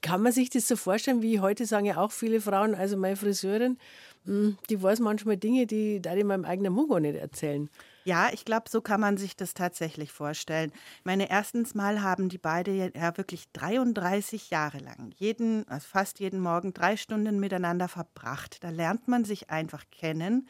Kann 0.00 0.22
man 0.22 0.32
sich 0.32 0.48
das 0.48 0.66
so 0.66 0.76
vorstellen, 0.76 1.22
wie 1.22 1.40
heute 1.40 1.66
sagen 1.66 1.86
ja 1.86 1.98
auch 1.98 2.12
viele 2.12 2.40
Frauen, 2.40 2.74
also 2.74 2.96
meine 2.96 3.16
Friseurin, 3.16 3.78
die 4.26 4.82
weiß 4.82 5.00
manchmal 5.00 5.36
Dinge, 5.36 5.66
die 5.66 6.02
da 6.02 6.12
in 6.12 6.26
meinem 6.26 6.44
eigenen 6.44 6.72
gar 6.72 7.00
nicht 7.00 7.16
erzählen. 7.16 7.70
Ja, 8.04 8.28
ich 8.32 8.44
glaube, 8.44 8.68
so 8.68 8.80
kann 8.80 9.00
man 9.00 9.16
sich 9.16 9.36
das 9.36 9.54
tatsächlich 9.54 10.12
vorstellen. 10.12 10.72
Ich 10.98 11.04
meine, 11.04 11.28
erstens 11.28 11.74
mal 11.74 12.02
haben 12.02 12.28
die 12.28 12.38
beide 12.38 12.92
ja 12.94 13.16
wirklich 13.16 13.50
33 13.52 14.50
Jahre 14.50 14.78
lang, 14.78 15.12
jeden, 15.16 15.66
also 15.68 15.86
fast 15.88 16.20
jeden 16.20 16.40
Morgen 16.40 16.72
drei 16.72 16.96
Stunden 16.96 17.40
miteinander 17.40 17.88
verbracht. 17.88 18.62
Da 18.62 18.70
lernt 18.70 19.08
man 19.08 19.24
sich 19.24 19.50
einfach 19.50 19.84
kennen. 19.90 20.48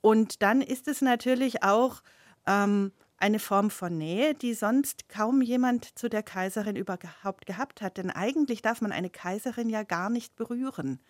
Und 0.00 0.42
dann 0.42 0.60
ist 0.60 0.88
es 0.88 1.00
natürlich 1.00 1.62
auch 1.62 2.02
ähm, 2.46 2.92
eine 3.16 3.38
Form 3.38 3.70
von 3.70 3.98
Nähe, 3.98 4.34
die 4.34 4.54
sonst 4.54 5.08
kaum 5.08 5.42
jemand 5.42 5.98
zu 5.98 6.08
der 6.08 6.22
Kaiserin 6.22 6.76
überhaupt 6.76 7.46
gehabt 7.46 7.82
hat. 7.82 7.96
Denn 7.96 8.10
eigentlich 8.10 8.62
darf 8.62 8.80
man 8.80 8.92
eine 8.92 9.10
Kaiserin 9.10 9.68
ja 9.68 9.82
gar 9.82 10.08
nicht 10.10 10.36
berühren. 10.36 11.00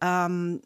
Ähm, 0.00 0.60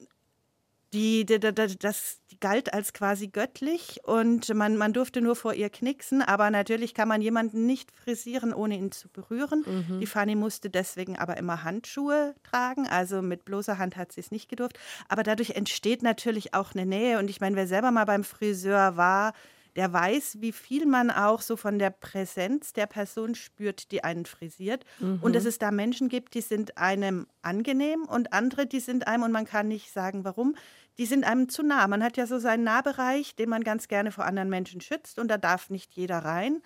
die, 0.96 1.26
die, 1.26 1.38
die, 1.38 1.78
das 1.78 2.20
galt 2.40 2.72
als 2.72 2.94
quasi 2.94 3.28
göttlich 3.28 4.00
und 4.04 4.52
man, 4.54 4.76
man 4.76 4.94
durfte 4.94 5.20
nur 5.20 5.36
vor 5.36 5.52
ihr 5.52 5.68
knicksen, 5.68 6.22
aber 6.22 6.50
natürlich 6.50 6.94
kann 6.94 7.08
man 7.08 7.20
jemanden 7.20 7.66
nicht 7.66 7.92
frisieren, 7.92 8.54
ohne 8.54 8.76
ihn 8.76 8.92
zu 8.92 9.08
berühren. 9.08 9.64
Mhm. 9.66 10.00
Die 10.00 10.06
Fanny 10.06 10.34
musste 10.34 10.70
deswegen 10.70 11.18
aber 11.18 11.36
immer 11.36 11.64
Handschuhe 11.64 12.34
tragen, 12.42 12.86
also 12.88 13.20
mit 13.20 13.44
bloßer 13.44 13.76
Hand 13.76 13.96
hat 13.96 14.12
sie 14.12 14.20
es 14.20 14.30
nicht 14.30 14.48
gedurft. 14.48 14.78
Aber 15.08 15.22
dadurch 15.22 15.50
entsteht 15.50 16.02
natürlich 16.02 16.54
auch 16.54 16.74
eine 16.74 16.86
Nähe 16.86 17.18
und 17.18 17.28
ich 17.28 17.40
meine, 17.40 17.56
wer 17.56 17.66
selber 17.66 17.90
mal 17.90 18.06
beim 18.06 18.24
Friseur 18.24 18.96
war, 18.96 19.34
der 19.76 19.92
weiß, 19.92 20.38
wie 20.40 20.52
viel 20.52 20.86
man 20.86 21.10
auch 21.10 21.42
so 21.42 21.56
von 21.56 21.78
der 21.78 21.90
Präsenz 21.90 22.72
der 22.72 22.86
Person 22.86 23.34
spürt, 23.34 23.92
die 23.92 24.02
einen 24.02 24.24
frisiert. 24.24 24.84
Mhm. 24.98 25.18
Und 25.20 25.36
dass 25.36 25.44
es 25.44 25.58
da 25.58 25.70
Menschen 25.70 26.08
gibt, 26.08 26.34
die 26.34 26.40
sind 26.40 26.78
einem 26.78 27.26
angenehm 27.42 28.04
und 28.04 28.32
andere, 28.32 28.66
die 28.66 28.80
sind 28.80 29.06
einem, 29.06 29.24
und 29.24 29.32
man 29.32 29.44
kann 29.44 29.68
nicht 29.68 29.92
sagen, 29.92 30.24
warum, 30.24 30.56
die 30.98 31.06
sind 31.06 31.24
einem 31.24 31.48
zu 31.48 31.62
nah. 31.62 31.86
Man 31.88 32.02
hat 32.02 32.16
ja 32.16 32.26
so 32.26 32.38
seinen 32.38 32.64
Nahbereich, 32.64 33.34
den 33.36 33.48
man 33.48 33.64
ganz 33.64 33.88
gerne 33.88 34.12
vor 34.12 34.24
anderen 34.24 34.48
Menschen 34.48 34.80
schützt 34.80 35.18
und 35.18 35.28
da 35.28 35.38
darf 35.38 35.70
nicht 35.70 35.94
jeder 35.94 36.18
rein. 36.18 36.62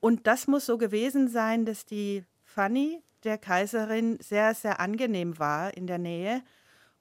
Und 0.00 0.26
das 0.26 0.46
muss 0.46 0.66
so 0.66 0.78
gewesen 0.78 1.28
sein, 1.28 1.64
dass 1.64 1.84
die 1.84 2.24
Fanny 2.44 3.02
der 3.24 3.38
Kaiserin 3.38 4.18
sehr, 4.20 4.54
sehr 4.54 4.80
angenehm 4.80 5.38
war 5.38 5.76
in 5.76 5.86
der 5.86 5.98
Nähe 5.98 6.42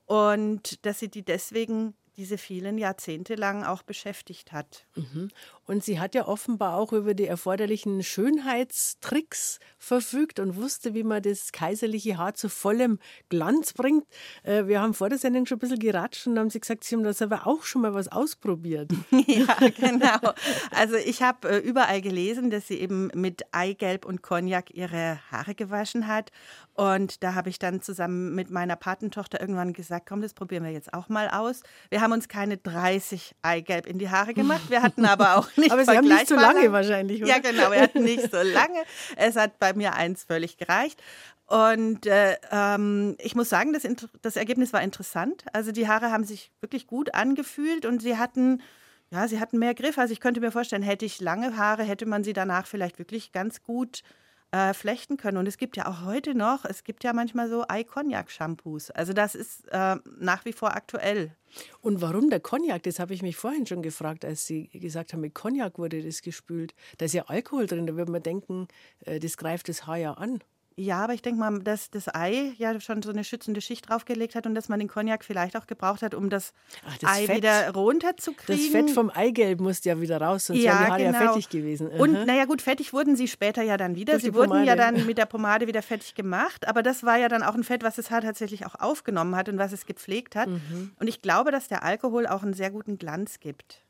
und 0.06 0.86
dass 0.86 1.00
sie 1.00 1.10
die 1.10 1.24
deswegen 1.24 1.96
diese 2.16 2.40
vielen 2.40 2.80
Jahrzehnte 2.80 3.36
lang 3.36 3.64
auch 3.64 3.84
beschäftigt 3.84 4.52
hat. 4.52 4.88
Mhm. 4.96 5.30
Und 5.68 5.84
sie 5.84 6.00
hat 6.00 6.16
ja 6.16 6.28
offenbar 6.28 6.76
auch 6.78 6.94
über 6.94 7.14
die 7.14 7.28
erforderlichen 7.28 8.02
Schönheitstricks 8.02 9.60
verfügt 9.78 10.40
und 10.40 10.56
wusste, 10.56 10.94
wie 10.94 11.04
man 11.04 11.22
das 11.22 11.52
kaiserliche 11.52 12.18
Haar 12.18 12.34
zu 12.34 12.48
vollem 12.48 13.00
Glanz 13.28 13.74
bringt. 13.74 14.06
Äh, 14.44 14.66
wir 14.68 14.82
haben 14.82 14.94
vor 14.94 15.10
der 15.10 15.18
Sendung 15.18 15.46
schon 15.46 15.58
ein 15.58 15.60
bisschen 15.60 15.80
geratscht 15.80 16.26
und 16.26 16.40
haben 16.40 16.50
sie 16.50 16.62
gesagt, 16.62 16.86
sie 16.86 16.96
haben 16.96 17.04
das 17.04 17.22
aber 17.22 17.46
auch 17.46 17.64
schon 17.64 17.82
mal 17.82 17.94
was 17.94 18.08
ausprobiert. 18.08 18.92
ja, 19.28 19.56
genau. 19.78 20.34
Also 20.72 20.96
ich 20.96 21.22
habe 21.22 21.50
äh, 21.50 21.58
überall 21.58 22.02
gelesen, 22.02 22.50
dass 22.50 22.68
sie 22.68 22.80
eben 22.80 23.10
mit 23.14 23.44
Eigelb 23.52 24.06
und 24.06 24.24
Cognac 24.24 24.72
ihre 24.74 25.20
Haare 25.30 25.54
gewaschen 25.54 26.08
hat. 26.08 26.32
Und 26.76 27.24
da 27.24 27.34
habe 27.34 27.50
ich 27.50 27.60
dann 27.60 27.82
zusammen 27.82 28.36
mit 28.36 28.52
meiner 28.52 28.78
Patentochter 28.78 29.42
irgendwann 29.42 29.74
gesagt, 29.74 30.08
komm, 30.08 30.22
das 30.22 30.34
probieren 30.34 30.64
wir 30.64 30.72
jetzt 30.72 30.94
auch 30.94 31.10
mal 31.10 31.28
aus. 31.30 31.62
Wir 31.90 32.00
haben 32.00 32.14
uns 32.14 32.30
keine 32.30 32.56
30 32.56 33.36
Eigelb 33.42 33.86
in 33.86 34.00
die 34.00 34.10
Haare 34.10 34.34
gemacht. 34.34 34.70
Wir 34.70 34.82
hatten 34.82 35.04
aber 35.04 35.38
auch 35.38 35.57
nicht 35.58 35.72
Aber 35.72 35.86
Sie 35.86 35.98
haben 35.98 36.08
nicht 36.08 36.28
so 36.28 36.36
lange 36.36 36.72
wahrscheinlich, 36.72 37.22
oder? 37.22 37.32
Ja, 37.32 37.40
genau, 37.40 37.72
wir 37.72 37.82
hatten 37.82 38.04
nicht 38.04 38.32
so 38.32 38.38
lange. 38.42 38.84
Es 39.16 39.36
hat 39.36 39.60
bei 39.60 39.74
mir 39.74 39.94
eins 39.94 40.24
völlig 40.24 40.58
gereicht. 40.58 41.02
Und 41.48 42.06
äh, 42.06 42.36
ähm, 42.52 43.16
ich 43.20 43.36
muss 43.36 43.50
sagen, 43.50 43.74
das, 43.74 43.84
das 44.22 44.36
Ergebnis 44.36 44.74
war 44.74 44.82
interessant. 44.82 45.46
Also 45.54 45.72
die 45.72 45.88
Haare 45.88 46.12
haben 46.12 46.26
sich 46.26 46.52
wirklich 46.60 46.88
gut 46.88 47.14
angefühlt 47.14 47.86
und 47.86 48.02
sie 48.02 48.18
hatten 48.18 48.62
ja, 49.10 49.28
sie 49.28 49.40
hatten 49.40 49.58
mehr 49.58 49.74
Griff. 49.74 49.98
Also 49.98 50.12
ich 50.12 50.20
könnte 50.20 50.42
mir 50.42 50.52
vorstellen, 50.52 50.82
hätte 50.82 51.06
ich 51.06 51.22
lange 51.22 51.56
Haare, 51.56 51.84
hätte 51.84 52.06
man 52.06 52.24
sie 52.24 52.34
danach 52.34 52.68
vielleicht 52.68 53.00
wirklich 53.00 53.32
ganz 53.32 53.64
gut 53.64 54.04
äh, 54.52 54.74
flechten 54.74 55.18
können. 55.18 55.38
Und 55.38 55.48
es 55.48 55.58
gibt 55.58 55.78
ja 55.78 55.88
auch 55.88 56.06
heute 56.06 56.36
noch, 56.36 56.66
es 56.66 56.84
gibt 56.84 57.04
ja 57.04 57.14
manchmal 57.14 57.50
so 57.50 57.66
Ei-Cognac-Shampoos. 57.68 58.92
Also 58.92 59.14
das 59.14 59.36
ist 59.36 59.68
äh, 59.72 59.98
nach 60.20 60.46
wie 60.46 60.54
vor 60.54 60.76
aktuell. 60.76 61.36
Und 61.82 62.02
warum 62.02 62.30
der 62.30 62.40
Cognac? 62.40 62.84
Das 62.84 63.00
habe 63.00 63.14
ich 63.14 63.22
mich 63.22 63.36
vorhin 63.36 63.66
schon 63.66 63.82
gefragt, 63.82 64.26
als 64.26 64.46
Sie 64.46 64.68
gesagt 64.68 65.14
haben, 65.14 65.22
mit 65.22 65.34
Cognac 65.34 65.78
wurde 65.78 66.02
das 66.02 66.22
gespült. 66.22 66.74
Da 66.98 67.06
ist 67.06 67.14
ja 67.14 67.24
Alkohol 67.28 67.66
drin, 67.66 67.88
da 67.88 67.96
würde 67.96 68.12
man 68.12 68.24
denken, 68.24 68.68
äh, 69.06 69.20
das 69.20 69.38
greift 69.38 69.70
das 69.70 69.88
Haar 69.88 69.98
ja 69.98 70.14
an. 70.14 70.40
Ja, 70.80 71.04
aber 71.04 71.16
ich 71.16 71.24
denke 71.24 71.40
mal, 71.40 71.58
dass 71.58 71.90
das 71.90 72.08
Ei 72.14 72.54
ja 72.60 72.80
schon 72.80 73.02
so 73.02 73.10
eine 73.10 73.24
schützende 73.24 73.62
Schicht 73.62 73.90
draufgelegt 73.90 74.36
hat 74.36 74.46
und 74.46 74.54
dass 74.54 74.70
man 74.70 74.78
den 74.78 74.88
Cognac 74.88 75.26
vielleicht 75.26 75.58
auch 75.58 75.66
gebraucht 75.66 76.04
hat, 76.04 76.14
um 76.14 76.30
das, 76.30 76.54
Ach, 76.88 76.96
das 77.00 77.10
Ei 77.10 77.26
Fett, 77.26 77.38
wieder 77.38 77.72
runterzukriegen. 77.72 78.64
Das 78.64 78.72
Fett 78.72 78.92
vom 78.92 79.10
Eigelb 79.10 79.60
musste 79.60 79.90
ja 79.90 80.00
wieder 80.00 80.22
raus, 80.22 80.46
sonst 80.46 80.60
ja, 80.60 80.74
wären 80.74 80.86
die 80.86 80.92
Haare 80.92 81.04
genau. 81.04 81.20
ja 81.20 81.28
fettig 81.30 81.50
gewesen. 81.50 81.90
Aha. 81.92 82.00
Und 82.00 82.28
naja 82.28 82.46
gut, 82.46 82.62
fettig 82.62 82.94
wurden 82.94 83.16
sie 83.16 83.28
später 83.28 83.64
ja 83.64 83.76
dann 83.76 83.96
wieder. 83.96 84.20
sie 84.20 84.36
wurden 84.36 84.66
ja 84.66 84.76
dann 84.76 85.08
mit 85.08 85.18
der 85.18 85.26
Pomade 85.26 85.66
wieder 85.66 85.82
fettig 85.82 86.14
gemacht, 86.14 86.68
aber 86.68 86.84
das 86.84 87.04
war 87.04 87.18
ja 87.18 87.28
dann 87.28 87.42
auch 87.42 87.56
ein 87.56 87.64
Fett, 87.64 87.82
was 87.82 87.96
das 87.96 88.12
Haar 88.12 88.22
tatsächlich 88.22 88.68
auch 88.68 88.76
aufgenommen 88.76 89.36
hat 89.36 89.50
und 89.50 89.58
was 89.58 89.72
es 89.72 89.88
gepflegt 89.88 90.36
hat. 90.36 90.48
Mhm. 90.48 90.92
Und 91.00 91.08
ich 91.08 91.24
glaube, 91.24 91.50
dass 91.50 91.68
der 91.68 91.82
Alkohol 91.82 92.28
auch 92.28 92.44
einen 92.44 92.54
sehr 92.54 92.70
guten 92.70 93.00
Glanz 93.00 93.40
gibt. 93.40 93.82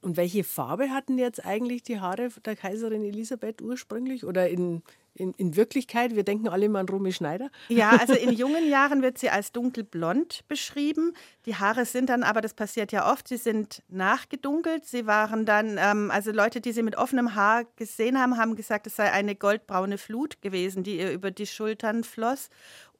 Und 0.00 0.16
welche 0.16 0.44
Farbe 0.44 0.90
hatten 0.90 1.18
jetzt 1.18 1.44
eigentlich 1.44 1.82
die 1.82 2.00
Haare 2.00 2.30
der 2.44 2.56
Kaiserin 2.56 3.04
Elisabeth 3.04 3.60
ursprünglich 3.60 4.24
oder 4.24 4.48
in 4.48 4.82
in, 5.14 5.32
in 5.34 5.56
Wirklichkeit, 5.56 6.14
wir 6.16 6.24
denken 6.24 6.48
alle 6.48 6.66
immer 6.66 6.78
an 6.78 6.88
Romy 6.88 7.12
Schneider. 7.12 7.50
Ja, 7.68 7.90
also 7.90 8.14
in 8.14 8.32
jungen 8.32 8.68
Jahren 8.68 9.02
wird 9.02 9.18
sie 9.18 9.30
als 9.30 9.52
dunkelblond 9.52 10.46
beschrieben. 10.48 11.14
Die 11.44 11.56
Haare 11.56 11.84
sind 11.84 12.08
dann 12.08 12.22
aber, 12.22 12.40
das 12.40 12.54
passiert 12.54 12.92
ja 12.92 13.10
oft, 13.10 13.28
sie 13.28 13.36
sind 13.36 13.82
nachgedunkelt. 13.88 14.86
Sie 14.86 15.06
waren 15.06 15.44
dann, 15.44 15.76
ähm, 15.78 16.10
also 16.10 16.32
Leute, 16.32 16.60
die 16.60 16.72
sie 16.72 16.82
mit 16.82 16.96
offenem 16.96 17.34
Haar 17.34 17.64
gesehen 17.76 18.18
haben, 18.18 18.38
haben 18.38 18.56
gesagt, 18.56 18.86
es 18.86 18.96
sei 18.96 19.12
eine 19.12 19.34
goldbraune 19.34 19.98
Flut 19.98 20.40
gewesen, 20.40 20.82
die 20.82 20.98
ihr 20.98 21.12
über 21.12 21.30
die 21.30 21.46
Schultern 21.46 22.04
floss. 22.04 22.48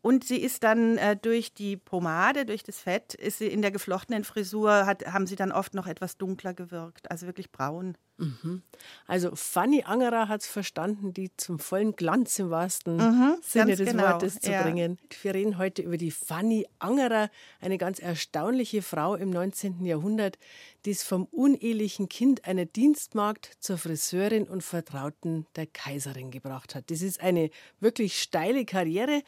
Und 0.03 0.25
sie 0.25 0.39
ist 0.39 0.65
dann 0.65 0.99
äh, 0.99 1.17
durch 1.17 1.55
die 1.55 1.77
Pomade, 1.77 2.45
durch 2.45 2.65
das 2.65 2.81
Fett, 2.81 3.15
ist 3.15 3.39
sie 3.39 3.47
in 3.47 3.63
der 3.63 3.71
geflochtenen 3.71 4.25
Frisur, 4.25 4.85
hat, 4.85 5.07
haben 5.07 5.29
sie 5.29 5.37
dann 5.37 5.53
oft 5.53 5.75
noch 5.75 5.87
etwas 5.87 6.19
dunkler 6.19 6.55
gewirkt, 6.55 7.09
also 7.09 7.27
wirklich 7.27 7.53
braun. 7.53 7.97
Mhm. 8.19 8.63
Also 9.07 9.35
Fanny 9.35 9.85
Angerer 9.85 10.29
hat 10.29 10.43
es 10.43 10.49
verstanden, 10.49 11.15
die 11.15 11.31
zum 11.37 11.61
vollen 11.61 11.95
Glanz 11.95 12.39
im 12.41 12.51
wahrsten 12.51 12.97
mhm, 12.97 13.37
Sinne 13.43 13.77
des 13.77 13.91
genau. 13.91 14.03
Wortes 14.03 14.41
zu 14.41 14.51
ja. 14.51 14.63
bringen. 14.63 14.99
Wir 15.23 15.35
reden 15.35 15.57
heute 15.57 15.83
über 15.83 15.97
die 15.97 16.11
Fanny 16.11 16.67
Angerer, 16.81 17.31
eine 17.61 17.79
ganz 17.79 18.01
erstaunliche 18.01 18.83
Frau 18.83 19.15
im 19.15 19.31
19. 19.31 19.85
Jahrhundert, 19.85 20.37
die 20.85 20.91
es 20.91 21.05
vom 21.05 21.25
unehelichen 21.27 22.09
Kind 22.09 22.45
einer 22.45 22.65
Dienstmagd 22.65 23.53
zur 23.61 23.79
Friseurin 23.79 24.49
und 24.49 24.63
Vertrauten 24.63 25.47
der 25.55 25.67
Kaiserin 25.67 26.33
gebracht 26.33 26.75
hat. 26.75 26.91
Das 26.91 27.03
ist 27.03 27.21
eine 27.21 27.51
wirklich 27.79 28.21
steile 28.21 28.65
Karriere 28.65 29.23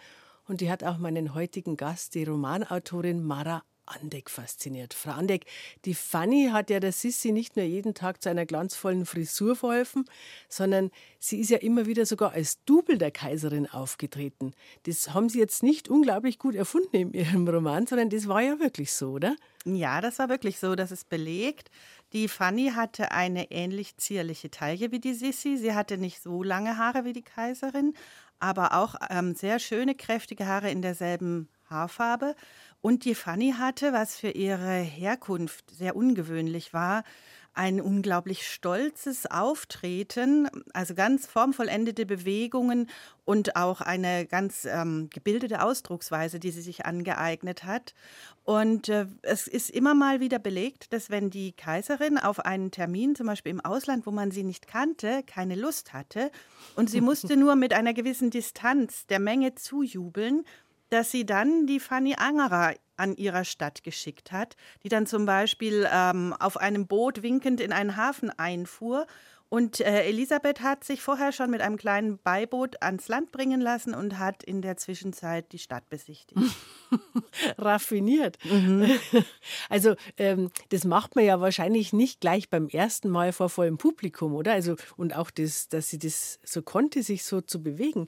und 0.46 0.60
die 0.60 0.70
hat 0.70 0.84
auch 0.84 0.98
meinen 0.98 1.34
heutigen 1.34 1.76
Gast, 1.76 2.14
die 2.14 2.24
Romanautorin 2.24 3.22
Mara 3.22 3.62
Andeck 3.86 4.30
fasziniert. 4.30 4.94
Frau 4.94 5.12
Andeck, 5.12 5.46
die 5.84 5.94
Fanny 5.94 6.48
hat 6.52 6.70
ja 6.70 6.80
der 6.80 6.92
Sissi 6.92 7.32
nicht 7.32 7.56
nur 7.56 7.64
jeden 7.64 7.94
Tag 7.94 8.22
zu 8.22 8.30
einer 8.30 8.46
glanzvollen 8.46 9.06
Frisur 9.06 9.56
verholfen, 9.56 10.04
sondern 10.48 10.90
sie 11.18 11.40
ist 11.40 11.50
ja 11.50 11.58
immer 11.58 11.86
wieder 11.86 12.06
sogar 12.06 12.32
als 12.32 12.64
Double 12.64 12.98
der 12.98 13.10
Kaiserin 13.10 13.68
aufgetreten. 13.68 14.54
Das 14.84 15.12
haben 15.12 15.28
Sie 15.28 15.38
jetzt 15.38 15.62
nicht 15.62 15.88
unglaublich 15.88 16.38
gut 16.38 16.54
erfunden 16.54 16.96
in 16.96 17.12
Ihrem 17.12 17.46
Roman, 17.46 17.86
sondern 17.86 18.10
das 18.10 18.28
war 18.28 18.40
ja 18.40 18.58
wirklich 18.58 18.92
so, 18.92 19.12
oder? 19.12 19.36
Ja, 19.66 20.00
das 20.00 20.18
war 20.18 20.28
wirklich 20.28 20.58
so, 20.58 20.74
das 20.74 20.90
ist 20.90 21.08
belegt. 21.08 21.70
Die 22.12 22.28
Fanny 22.28 22.70
hatte 22.74 23.10
eine 23.10 23.50
ähnlich 23.50 23.96
zierliche 23.96 24.50
Taille 24.50 24.92
wie 24.92 25.00
die 25.00 25.14
Sissi. 25.14 25.56
Sie 25.56 25.74
hatte 25.74 25.98
nicht 25.98 26.22
so 26.22 26.42
lange 26.42 26.78
Haare 26.78 27.04
wie 27.04 27.12
die 27.12 27.22
Kaiserin, 27.22 27.94
aber 28.44 28.74
auch 28.74 28.94
ähm, 29.08 29.34
sehr 29.34 29.58
schöne, 29.58 29.94
kräftige 29.94 30.46
Haare 30.46 30.70
in 30.70 30.82
derselben 30.82 31.48
Haarfarbe. 31.70 32.34
Und 32.82 33.06
die 33.06 33.14
Fanny 33.14 33.54
hatte, 33.58 33.94
was 33.94 34.16
für 34.16 34.28
ihre 34.28 34.76
Herkunft 34.80 35.70
sehr 35.70 35.96
ungewöhnlich 35.96 36.74
war, 36.74 37.04
ein 37.54 37.80
unglaublich 37.80 38.46
stolzes 38.46 39.26
Auftreten, 39.26 40.48
also 40.72 40.94
ganz 40.94 41.26
formvollendete 41.26 42.04
Bewegungen 42.04 42.90
und 43.24 43.56
auch 43.56 43.80
eine 43.80 44.26
ganz 44.26 44.66
ähm, 44.66 45.08
gebildete 45.10 45.62
Ausdrucksweise, 45.62 46.40
die 46.40 46.50
sie 46.50 46.60
sich 46.60 46.84
angeeignet 46.84 47.64
hat. 47.64 47.94
Und 48.42 48.88
äh, 48.88 49.06
es 49.22 49.46
ist 49.46 49.70
immer 49.70 49.94
mal 49.94 50.20
wieder 50.20 50.38
belegt, 50.38 50.92
dass 50.92 51.10
wenn 51.10 51.30
die 51.30 51.52
Kaiserin 51.52 52.18
auf 52.18 52.40
einen 52.40 52.70
Termin, 52.70 53.14
zum 53.14 53.26
Beispiel 53.26 53.52
im 53.52 53.64
Ausland, 53.64 54.06
wo 54.06 54.10
man 54.10 54.30
sie 54.30 54.42
nicht 54.42 54.66
kannte, 54.66 55.22
keine 55.24 55.54
Lust 55.54 55.92
hatte 55.92 56.30
und 56.76 56.90
sie 56.90 57.00
musste 57.00 57.36
nur 57.36 57.56
mit 57.56 57.72
einer 57.72 57.94
gewissen 57.94 58.30
Distanz 58.30 59.06
der 59.06 59.20
Menge 59.20 59.54
zujubeln, 59.54 60.44
dass 60.94 61.10
sie 61.10 61.26
dann 61.26 61.66
die 61.66 61.80
Fanny 61.80 62.14
Angerer 62.14 62.74
an 62.96 63.16
ihrer 63.16 63.44
Stadt 63.44 63.82
geschickt 63.82 64.30
hat, 64.30 64.54
die 64.84 64.88
dann 64.88 65.06
zum 65.06 65.26
Beispiel 65.26 65.88
ähm, 65.92 66.32
auf 66.38 66.56
einem 66.56 66.86
Boot 66.86 67.24
winkend 67.24 67.60
in 67.60 67.72
einen 67.72 67.96
Hafen 67.96 68.30
einfuhr 68.30 69.08
und 69.48 69.80
äh, 69.80 70.04
Elisabeth 70.04 70.60
hat 70.62 70.84
sich 70.84 71.02
vorher 71.02 71.32
schon 71.32 71.50
mit 71.50 71.60
einem 71.60 71.76
kleinen 71.76 72.18
Beiboot 72.18 72.82
ans 72.82 73.08
Land 73.08 73.32
bringen 73.32 73.60
lassen 73.60 73.94
und 73.94 74.18
hat 74.18 74.42
in 74.42 74.62
der 74.62 74.76
Zwischenzeit 74.76 75.52
die 75.52 75.58
Stadt 75.58 75.88
besichtigt. 75.88 76.40
Raffiniert. 77.58 78.38
Mhm. 78.44 78.90
Also 79.68 79.94
ähm, 80.18 80.50
das 80.70 80.84
macht 80.84 81.16
man 81.16 81.24
ja 81.24 81.40
wahrscheinlich 81.40 81.92
nicht 81.92 82.20
gleich 82.20 82.48
beim 82.48 82.68
ersten 82.68 83.08
Mal 83.08 83.32
vor 83.32 83.48
vollem 83.48 83.78
Publikum, 83.78 84.34
oder? 84.34 84.52
Also 84.52 84.76
und 84.96 85.14
auch 85.16 85.30
das, 85.30 85.68
dass 85.68 85.88
sie 85.88 85.98
das 85.98 86.38
so 86.44 86.62
konnte, 86.62 87.02
sich 87.02 87.24
so 87.24 87.40
zu 87.40 87.62
bewegen. 87.62 88.06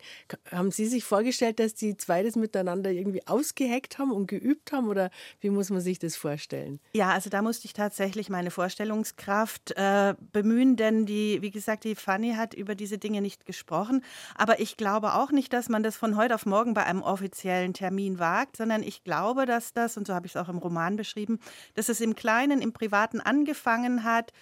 Haben 0.51 0.71
Sie 0.71 0.87
sich 0.87 1.05
vorgestellt, 1.05 1.59
dass 1.59 1.75
die 1.75 1.97
zwei 1.97 2.23
das 2.23 2.37
miteinander 2.37 2.91
irgendwie 2.91 3.27
ausgeheckt 3.27 3.99
haben 3.99 4.13
und 4.13 4.27
geübt 4.27 4.73
haben? 4.73 4.87
oder 4.89 5.11
wie 5.41 5.51
muss 5.51 5.71
man 5.71 5.81
sich 5.81 5.99
das 5.99 6.17
vorstellen? 6.17 6.81
Ja, 6.95 7.11
also 7.11 7.31
da 7.31 7.43
musste 7.43 7.67
ich 7.67 7.73
tatsächlich 7.73 8.29
meine 8.29 8.51
Vorstellungskraft 8.51 9.73
äh, 9.77 10.15
bemühen, 10.33 10.77
denn 10.77 11.07
die, 11.07 11.26
wie 11.41 11.51
gesagt, 11.51 11.85
die 11.85 11.95
Fanny 11.95 12.35
hat 12.35 12.55
über 12.55 12.75
diese 12.75 12.99
Dinge 12.99 13.21
nicht 13.21 13.47
gesprochen. 13.47 14.03
Aber 14.35 14.61
ich 14.61 14.77
glaube 14.77 15.15
auch 15.15 15.31
nicht, 15.31 15.53
dass 15.53 15.69
man 15.69 15.83
das 15.83 15.97
von 15.97 16.17
heute 16.17 16.35
auf 16.35 16.47
morgen 16.47 16.75
bei 16.75 16.85
einem 16.85 17.03
offiziellen 17.03 17.75
Termin 17.75 18.19
wagt, 18.19 18.57
sondern 18.57 18.83
ich 18.83 19.05
glaube, 19.05 19.47
dass 19.47 19.73
das, 19.73 19.97
und 19.97 20.07
so 20.07 20.15
habe 20.15 20.27
ich 20.27 20.35
es 20.35 20.41
auch 20.41 20.49
im 20.49 20.59
Roman 20.59 20.97
beschrieben, 20.97 21.39
dass 21.75 21.89
es 21.89 22.01
im 22.01 22.15
Kleinen, 22.15 22.61
im 22.61 22.73
Privaten 22.73 23.21
angefangen 23.21 24.05
hat, 24.05 24.33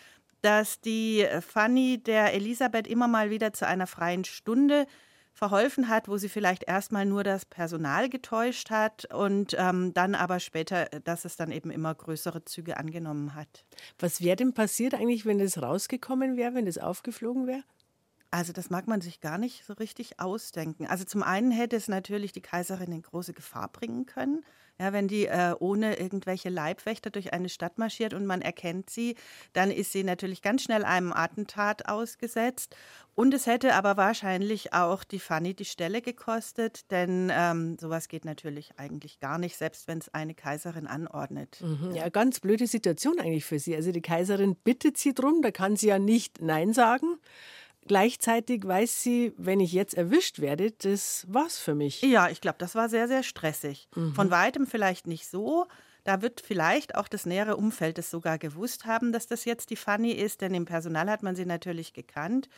dass 0.43 0.81
die 0.81 1.27
Fanny 1.41 2.03
der 2.03 2.35
Elisabeth 2.35 2.87
immer 2.87 3.09
mal 3.09 3.31
wieder 3.31 3.53
zu 3.53 3.67
einer 3.67 3.87
freien 3.87 4.25
Stunde 4.25 4.87
verholfen 5.35 5.89
hat, 5.89 6.09
wo 6.09 6.17
sie 6.17 6.29
vielleicht 6.29 6.63
erstmal 6.63 7.05
nur 7.05 7.25
das 7.25 7.45
Personal 7.45 8.09
getäuscht 8.09 8.71
hat 8.71 9.13
und 9.13 9.55
ähm, 9.59 9.93
dann 9.93 10.15
aber 10.15 10.39
später, 10.39 10.87
dass 11.03 11.25
es 11.25 11.37
dann 11.37 11.51
eben 11.51 11.71
immer 11.71 11.95
größere 11.95 12.45
Züge 12.45 12.77
angenommen 12.77 13.35
hat. 13.35 13.65
Was 13.99 14.23
wäre 14.23 14.37
denn 14.37 14.55
passiert 14.55 14.95
eigentlich, 14.95 15.27
wenn 15.27 15.39
das 15.39 15.61
rausgekommen 15.61 16.37
wäre, 16.37 16.55
wenn 16.55 16.67
das 16.67 16.79
aufgeflogen 16.79 17.49
wäre? 17.49 17.65
Also 18.31 18.53
das 18.53 18.71
mag 18.71 18.89
man 18.89 19.01
sich 19.01 19.21
gar 19.21 19.39
nicht 19.39 19.65
so 19.65 19.75
richtig 19.75 20.21
ausdenken. 20.21 20.87
Also 20.87 21.05
zum 21.05 21.23
einen 21.23 21.51
hätte 21.51 21.77
es 21.77 21.89
natürlich 21.89 22.33
die 22.33 22.41
Kaiserin 22.41 22.93
in 22.93 23.03
große 23.03 23.33
Gefahr 23.33 23.69
bringen 23.69 24.07
können. 24.07 24.45
Ja, 24.81 24.93
wenn 24.93 25.07
die 25.07 25.27
äh, 25.27 25.55
ohne 25.61 25.99
irgendwelche 26.01 26.49
Leibwächter 26.49 27.11
durch 27.11 27.33
eine 27.33 27.49
Stadt 27.49 27.79
marschiert 27.79 28.13
und 28.13 28.27
man 28.27 28.43
erkennt 28.43 28.91
sie, 28.91 29.15
dann 29.53 29.71
ist 29.71 29.93
sie 29.93 30.03
natürlich 30.03 30.43
ganz 30.43 30.63
schnell 30.63 30.85
einem 30.85 31.13
Attentat 31.13 31.89
ausgesetzt. 31.89 32.75
Und 33.15 33.33
es 33.33 33.47
hätte 33.47 33.75
aber 33.75 33.97
wahrscheinlich 33.97 34.73
auch 34.73 35.05
die 35.05 35.21
Fanny 35.21 35.55
die 35.55 35.65
Stelle 35.65 36.03
gekostet, 36.03 36.91
denn 36.91 37.31
ähm, 37.33 37.79
sowas 37.79 38.09
geht 38.09 38.25
natürlich 38.25 38.73
eigentlich 38.77 39.21
gar 39.21 39.39
nicht, 39.39 39.57
selbst 39.57 39.87
wenn 39.87 39.99
es 39.99 40.13
eine 40.13 40.35
Kaiserin 40.35 40.89
anordnet. 40.89 41.61
Mhm, 41.61 41.93
ja, 41.95 42.09
ganz 42.09 42.41
blöde 42.41 42.67
Situation 42.67 43.21
eigentlich 43.21 43.45
für 43.45 43.61
sie. 43.61 43.77
Also 43.77 43.93
die 43.93 44.03
Kaiserin 44.03 44.57
bittet 44.57 44.99
sie 44.99 45.15
drum, 45.15 45.43
da 45.43 45.53
kann 45.53 45.77
sie 45.77 45.87
ja 45.87 46.01
nicht 46.01 46.43
Nein 46.43 46.73
sagen. 46.73 47.19
Gleichzeitig 47.87 48.67
weiß 48.67 49.03
sie, 49.03 49.33
wenn 49.37 49.61
ich 49.61 49.73
jetzt 49.73 49.95
erwischt 49.95 50.41
werde, 50.41 50.73
das 50.73 51.27
war's 51.29 51.59
für 51.59 51.75
mich. 51.75 52.03
Ja, 52.03 52.31
ich 52.31 52.41
glaube, 52.41 52.57
das 52.59 52.75
war 52.75 52.89
sehr, 52.89 53.09
sehr 53.09 53.23
stressig. 53.23 53.89
Mhm. 53.95 54.15
Von 54.15 54.31
weitem 54.31 54.67
vielleicht 54.67 55.07
nicht 55.07 55.27
so. 55.27 55.67
Da 56.05 56.21
wird 56.21 56.43
vielleicht 56.43 56.97
auch 56.97 57.09
das 57.09 57.25
nähere 57.25 57.57
Umfeld 57.57 57.99
es 57.99 58.11
sogar 58.11 58.39
gewusst 58.39 58.85
haben, 58.85 59.11
dass 59.11 59.27
das 59.27 59.47
jetzt 59.47 59.71
die 59.71 59.77
Fanny 59.77 60.13
ist, 60.13 60.43
denn 60.43 60.55
im 60.55 60.67
Personal 60.67 61.09
hat 61.11 61.23
man 61.23 61.35
sie 61.35 61.47
natürlich 61.47 61.95
gekannt. 61.95 62.49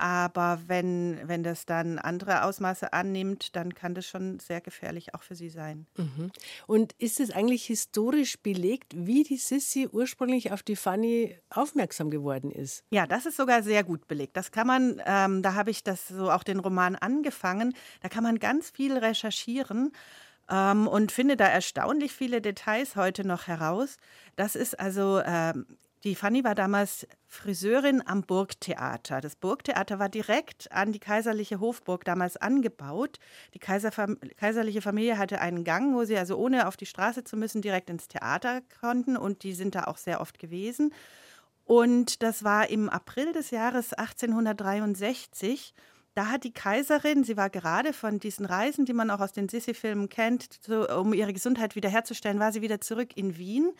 Aber 0.00 0.60
wenn, 0.66 1.20
wenn 1.24 1.42
das 1.42 1.66
dann 1.66 1.98
andere 1.98 2.44
Ausmaße 2.44 2.94
annimmt, 2.94 3.54
dann 3.54 3.74
kann 3.74 3.94
das 3.94 4.06
schon 4.06 4.38
sehr 4.38 4.62
gefährlich 4.62 5.14
auch 5.14 5.22
für 5.22 5.34
sie 5.34 5.50
sein. 5.50 5.86
Mhm. 5.98 6.30
Und 6.66 6.94
ist 6.94 7.20
es 7.20 7.30
eigentlich 7.30 7.66
historisch 7.66 8.40
belegt, 8.40 8.94
wie 8.96 9.24
die 9.24 9.36
Sissi 9.36 9.90
ursprünglich 9.92 10.52
auf 10.52 10.62
die 10.62 10.76
Fanny 10.76 11.38
aufmerksam 11.50 12.10
geworden 12.10 12.50
ist? 12.50 12.82
Ja, 12.90 13.06
das 13.06 13.26
ist 13.26 13.36
sogar 13.36 13.62
sehr 13.62 13.84
gut 13.84 14.08
belegt. 14.08 14.38
Das 14.38 14.50
kann 14.52 14.66
man, 14.66 15.02
ähm, 15.04 15.42
da 15.42 15.52
habe 15.52 15.70
ich 15.70 15.84
das 15.84 16.08
so 16.08 16.30
auch 16.30 16.44
den 16.44 16.60
Roman 16.60 16.96
angefangen, 16.96 17.74
da 18.00 18.08
kann 18.08 18.22
man 18.22 18.38
ganz 18.38 18.70
viel 18.70 18.96
recherchieren 18.96 19.92
ähm, 20.50 20.88
und 20.88 21.12
finde 21.12 21.36
da 21.36 21.46
erstaunlich 21.46 22.12
viele 22.12 22.40
Details 22.40 22.96
heute 22.96 23.26
noch 23.26 23.48
heraus. 23.48 23.98
Das 24.36 24.56
ist 24.56 24.80
also 24.80 25.20
ähm, 25.26 25.66
die 26.04 26.14
Fanny 26.14 26.44
war 26.44 26.54
damals 26.54 27.06
Friseurin 27.26 28.02
am 28.06 28.22
Burgtheater. 28.22 29.20
Das 29.20 29.36
Burgtheater 29.36 29.98
war 29.98 30.08
direkt 30.08 30.72
an 30.72 30.92
die 30.92 30.98
kaiserliche 30.98 31.60
Hofburg 31.60 32.04
damals 32.04 32.38
angebaut. 32.38 33.18
Die 33.52 33.58
Kaiserfam 33.58 34.16
kaiserliche 34.36 34.80
Familie 34.80 35.18
hatte 35.18 35.40
einen 35.40 35.62
Gang, 35.62 35.94
wo 35.94 36.04
sie 36.04 36.16
also 36.16 36.36
ohne 36.36 36.68
auf 36.68 36.78
die 36.78 36.86
Straße 36.86 37.24
zu 37.24 37.36
müssen 37.36 37.60
direkt 37.60 37.90
ins 37.90 38.08
Theater 38.08 38.62
konnten 38.80 39.16
und 39.18 39.42
die 39.42 39.52
sind 39.52 39.74
da 39.74 39.84
auch 39.84 39.98
sehr 39.98 40.22
oft 40.22 40.38
gewesen. 40.38 40.94
Und 41.64 42.22
das 42.22 42.44
war 42.44 42.70
im 42.70 42.88
April 42.88 43.32
des 43.32 43.50
Jahres 43.50 43.92
1863. 43.92 45.74
Da 46.14 46.26
hat 46.26 46.42
die 46.42 46.52
Kaiserin, 46.52 47.22
sie 47.22 47.36
war 47.36 47.50
gerade 47.50 47.92
von 47.92 48.18
diesen 48.18 48.44
Reisen, 48.44 48.84
die 48.84 48.92
man 48.92 49.10
auch 49.10 49.20
aus 49.20 49.32
den 49.32 49.48
Sissi-Filmen 49.48 50.08
kennt, 50.08 50.58
so, 50.66 50.88
um 50.88 51.14
ihre 51.14 51.32
Gesundheit 51.32 51.76
wiederherzustellen, 51.76 52.40
war 52.40 52.52
sie 52.52 52.62
wieder 52.62 52.80
zurück 52.80 53.16
in 53.16 53.38
Wien 53.38 53.70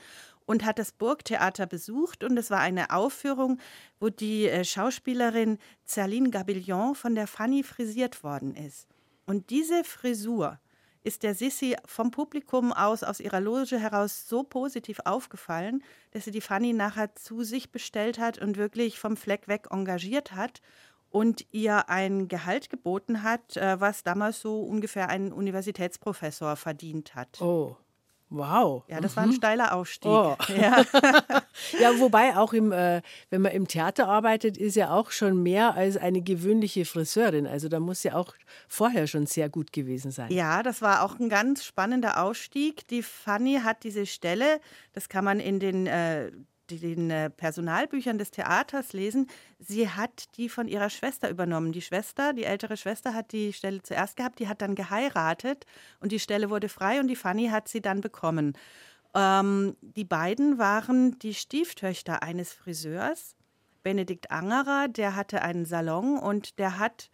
und 0.50 0.64
hat 0.64 0.80
das 0.80 0.90
Burgtheater 0.90 1.66
besucht. 1.66 2.24
Und 2.24 2.36
es 2.36 2.50
war 2.50 2.58
eine 2.58 2.90
Aufführung, 2.90 3.60
wo 4.00 4.08
die 4.08 4.48
äh, 4.48 4.64
Schauspielerin 4.64 5.58
Zerline 5.84 6.30
Gabillon 6.30 6.96
von 6.96 7.14
der 7.14 7.28
Fanny 7.28 7.62
frisiert 7.62 8.24
worden 8.24 8.56
ist. 8.56 8.88
Und 9.26 9.50
diese 9.50 9.84
Frisur 9.84 10.58
ist 11.04 11.22
der 11.22 11.36
Sissi 11.36 11.76
vom 11.84 12.10
Publikum 12.10 12.72
aus, 12.72 13.04
aus 13.04 13.20
ihrer 13.20 13.38
Loge 13.38 13.78
heraus 13.78 14.28
so 14.28 14.42
positiv 14.42 14.98
aufgefallen, 15.04 15.84
dass 16.10 16.24
sie 16.24 16.32
die 16.32 16.40
Fanny 16.40 16.72
nachher 16.72 17.14
zu 17.14 17.44
sich 17.44 17.70
bestellt 17.70 18.18
hat 18.18 18.38
und 18.38 18.56
wirklich 18.56 18.98
vom 18.98 19.16
Fleck 19.16 19.46
weg 19.46 19.68
engagiert 19.70 20.32
hat 20.32 20.62
und 21.10 21.46
ihr 21.52 21.88
ein 21.88 22.26
Gehalt 22.26 22.70
geboten 22.70 23.22
hat, 23.22 23.56
äh, 23.56 23.80
was 23.80 24.02
damals 24.02 24.40
so 24.40 24.62
ungefähr 24.62 25.10
ein 25.10 25.32
Universitätsprofessor 25.32 26.56
verdient 26.56 27.14
hat. 27.14 27.40
Oh. 27.40 27.76
Wow. 28.30 28.84
Ja, 28.86 29.00
das 29.00 29.12
mhm. 29.12 29.16
war 29.16 29.22
ein 29.24 29.28
mhm. 29.30 29.34
steiler 29.34 29.74
Aufstieg. 29.74 30.10
Oh. 30.10 30.36
Ja. 30.60 30.84
ja, 31.80 31.98
wobei 31.98 32.36
auch 32.36 32.52
im, 32.52 32.70
äh, 32.72 33.02
wenn 33.30 33.42
man 33.42 33.52
im 33.52 33.66
Theater 33.66 34.08
arbeitet, 34.08 34.56
ist 34.56 34.76
ja 34.76 34.90
auch 34.90 35.10
schon 35.10 35.42
mehr 35.42 35.74
als 35.74 35.96
eine 35.96 36.22
gewöhnliche 36.22 36.84
Friseurin. 36.84 37.46
Also 37.46 37.68
da 37.68 37.80
muss 37.80 38.02
ja 38.02 38.14
auch 38.14 38.34
vorher 38.68 39.06
schon 39.06 39.26
sehr 39.26 39.48
gut 39.48 39.72
gewesen 39.72 40.10
sein. 40.10 40.30
Ja, 40.32 40.62
das 40.62 40.82
war 40.82 41.02
auch 41.02 41.18
ein 41.18 41.28
ganz 41.28 41.64
spannender 41.64 42.22
Aufstieg. 42.22 42.86
Die 42.88 43.02
Fanny 43.02 43.60
hat 43.64 43.84
diese 43.84 44.06
Stelle, 44.06 44.60
das 44.92 45.08
kann 45.08 45.24
man 45.24 45.40
in 45.40 45.60
den 45.60 45.86
äh, 45.86 46.30
den 46.78 47.10
äh, 47.10 47.30
Personalbüchern 47.30 48.18
des 48.18 48.30
Theaters 48.30 48.92
lesen, 48.92 49.26
sie 49.58 49.88
hat 49.88 50.36
die 50.36 50.48
von 50.48 50.68
ihrer 50.68 50.90
Schwester 50.90 51.30
übernommen. 51.30 51.72
Die 51.72 51.82
Schwester, 51.82 52.32
die 52.32 52.44
ältere 52.44 52.76
Schwester, 52.76 53.14
hat 53.14 53.32
die 53.32 53.52
Stelle 53.52 53.82
zuerst 53.82 54.16
gehabt, 54.16 54.38
die 54.38 54.48
hat 54.48 54.62
dann 54.62 54.74
geheiratet 54.74 55.66
und 56.00 56.12
die 56.12 56.20
Stelle 56.20 56.50
wurde 56.50 56.68
frei 56.68 57.00
und 57.00 57.08
die 57.08 57.16
Fanny 57.16 57.48
hat 57.48 57.68
sie 57.68 57.80
dann 57.80 58.00
bekommen. 58.00 58.56
Ähm, 59.14 59.76
die 59.80 60.04
beiden 60.04 60.58
waren 60.58 61.18
die 61.18 61.34
Stieftöchter 61.34 62.22
eines 62.22 62.52
Friseurs, 62.52 63.34
Benedikt 63.82 64.30
Angerer, 64.30 64.88
der 64.88 65.16
hatte 65.16 65.42
einen 65.42 65.64
Salon 65.64 66.18
und 66.18 66.58
der 66.58 66.78
hat, 66.78 67.10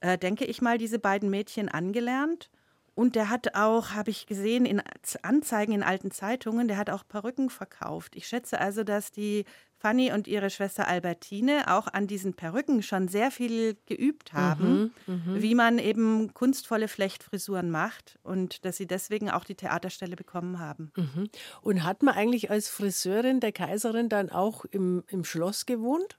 äh, 0.00 0.18
denke 0.18 0.44
ich 0.44 0.62
mal, 0.62 0.78
diese 0.78 0.98
beiden 0.98 1.30
Mädchen 1.30 1.68
angelernt 1.68 2.50
und 2.94 3.16
der 3.16 3.30
hat 3.30 3.54
auch, 3.54 3.92
habe 3.92 4.10
ich 4.10 4.26
gesehen, 4.26 4.66
in 4.66 4.82
Anzeigen 5.22 5.72
in 5.72 5.82
alten 5.82 6.10
Zeitungen, 6.10 6.68
der 6.68 6.76
hat 6.76 6.90
auch 6.90 7.06
Perücken 7.08 7.48
verkauft. 7.48 8.16
Ich 8.16 8.26
schätze 8.26 8.60
also, 8.60 8.84
dass 8.84 9.10
die 9.10 9.44
Fanny 9.78 10.12
und 10.12 10.28
ihre 10.28 10.50
Schwester 10.50 10.86
Albertine 10.86 11.64
auch 11.74 11.88
an 11.88 12.06
diesen 12.06 12.34
Perücken 12.34 12.82
schon 12.82 13.08
sehr 13.08 13.30
viel 13.30 13.76
geübt 13.86 14.32
haben, 14.32 14.92
mhm, 15.06 15.14
mhm, 15.14 15.42
wie 15.42 15.54
man 15.54 15.78
eben 15.78 16.34
kunstvolle 16.34 16.86
Flechtfrisuren 16.86 17.70
macht 17.70 18.18
und 18.22 18.64
dass 18.64 18.76
sie 18.76 18.86
deswegen 18.86 19.30
auch 19.30 19.44
die 19.44 19.56
Theaterstelle 19.56 20.14
bekommen 20.14 20.60
haben. 20.60 20.92
Mhm. 20.96 21.30
Und 21.62 21.82
hat 21.82 22.02
man 22.02 22.14
eigentlich 22.14 22.50
als 22.50 22.68
Friseurin 22.68 23.40
der 23.40 23.52
Kaiserin 23.52 24.08
dann 24.08 24.30
auch 24.30 24.64
im, 24.66 25.02
im 25.08 25.24
Schloss 25.24 25.66
gewohnt? 25.66 26.18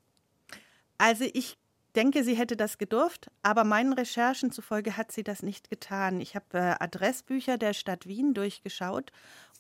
Also 0.98 1.26
ich 1.34 1.58
denke, 1.96 2.24
sie 2.24 2.36
hätte 2.36 2.58
das 2.58 2.78
gedurft, 2.78 3.30
aber 3.42 3.64
meinen 3.64 3.94
Recherchen 3.94 4.52
zufolge 4.52 4.98
hat 4.98 5.12
sie 5.12 5.24
das 5.24 5.44
nicht 5.44 5.70
getan. 5.70 6.22
Ich 6.22 6.36
habe 6.36 6.58
äh, 6.58 6.76
Adressbücher 6.80 7.58
der 7.58 7.74
Stadt 7.74 8.08
Wien 8.08 8.34
durchgeschaut 8.34 9.12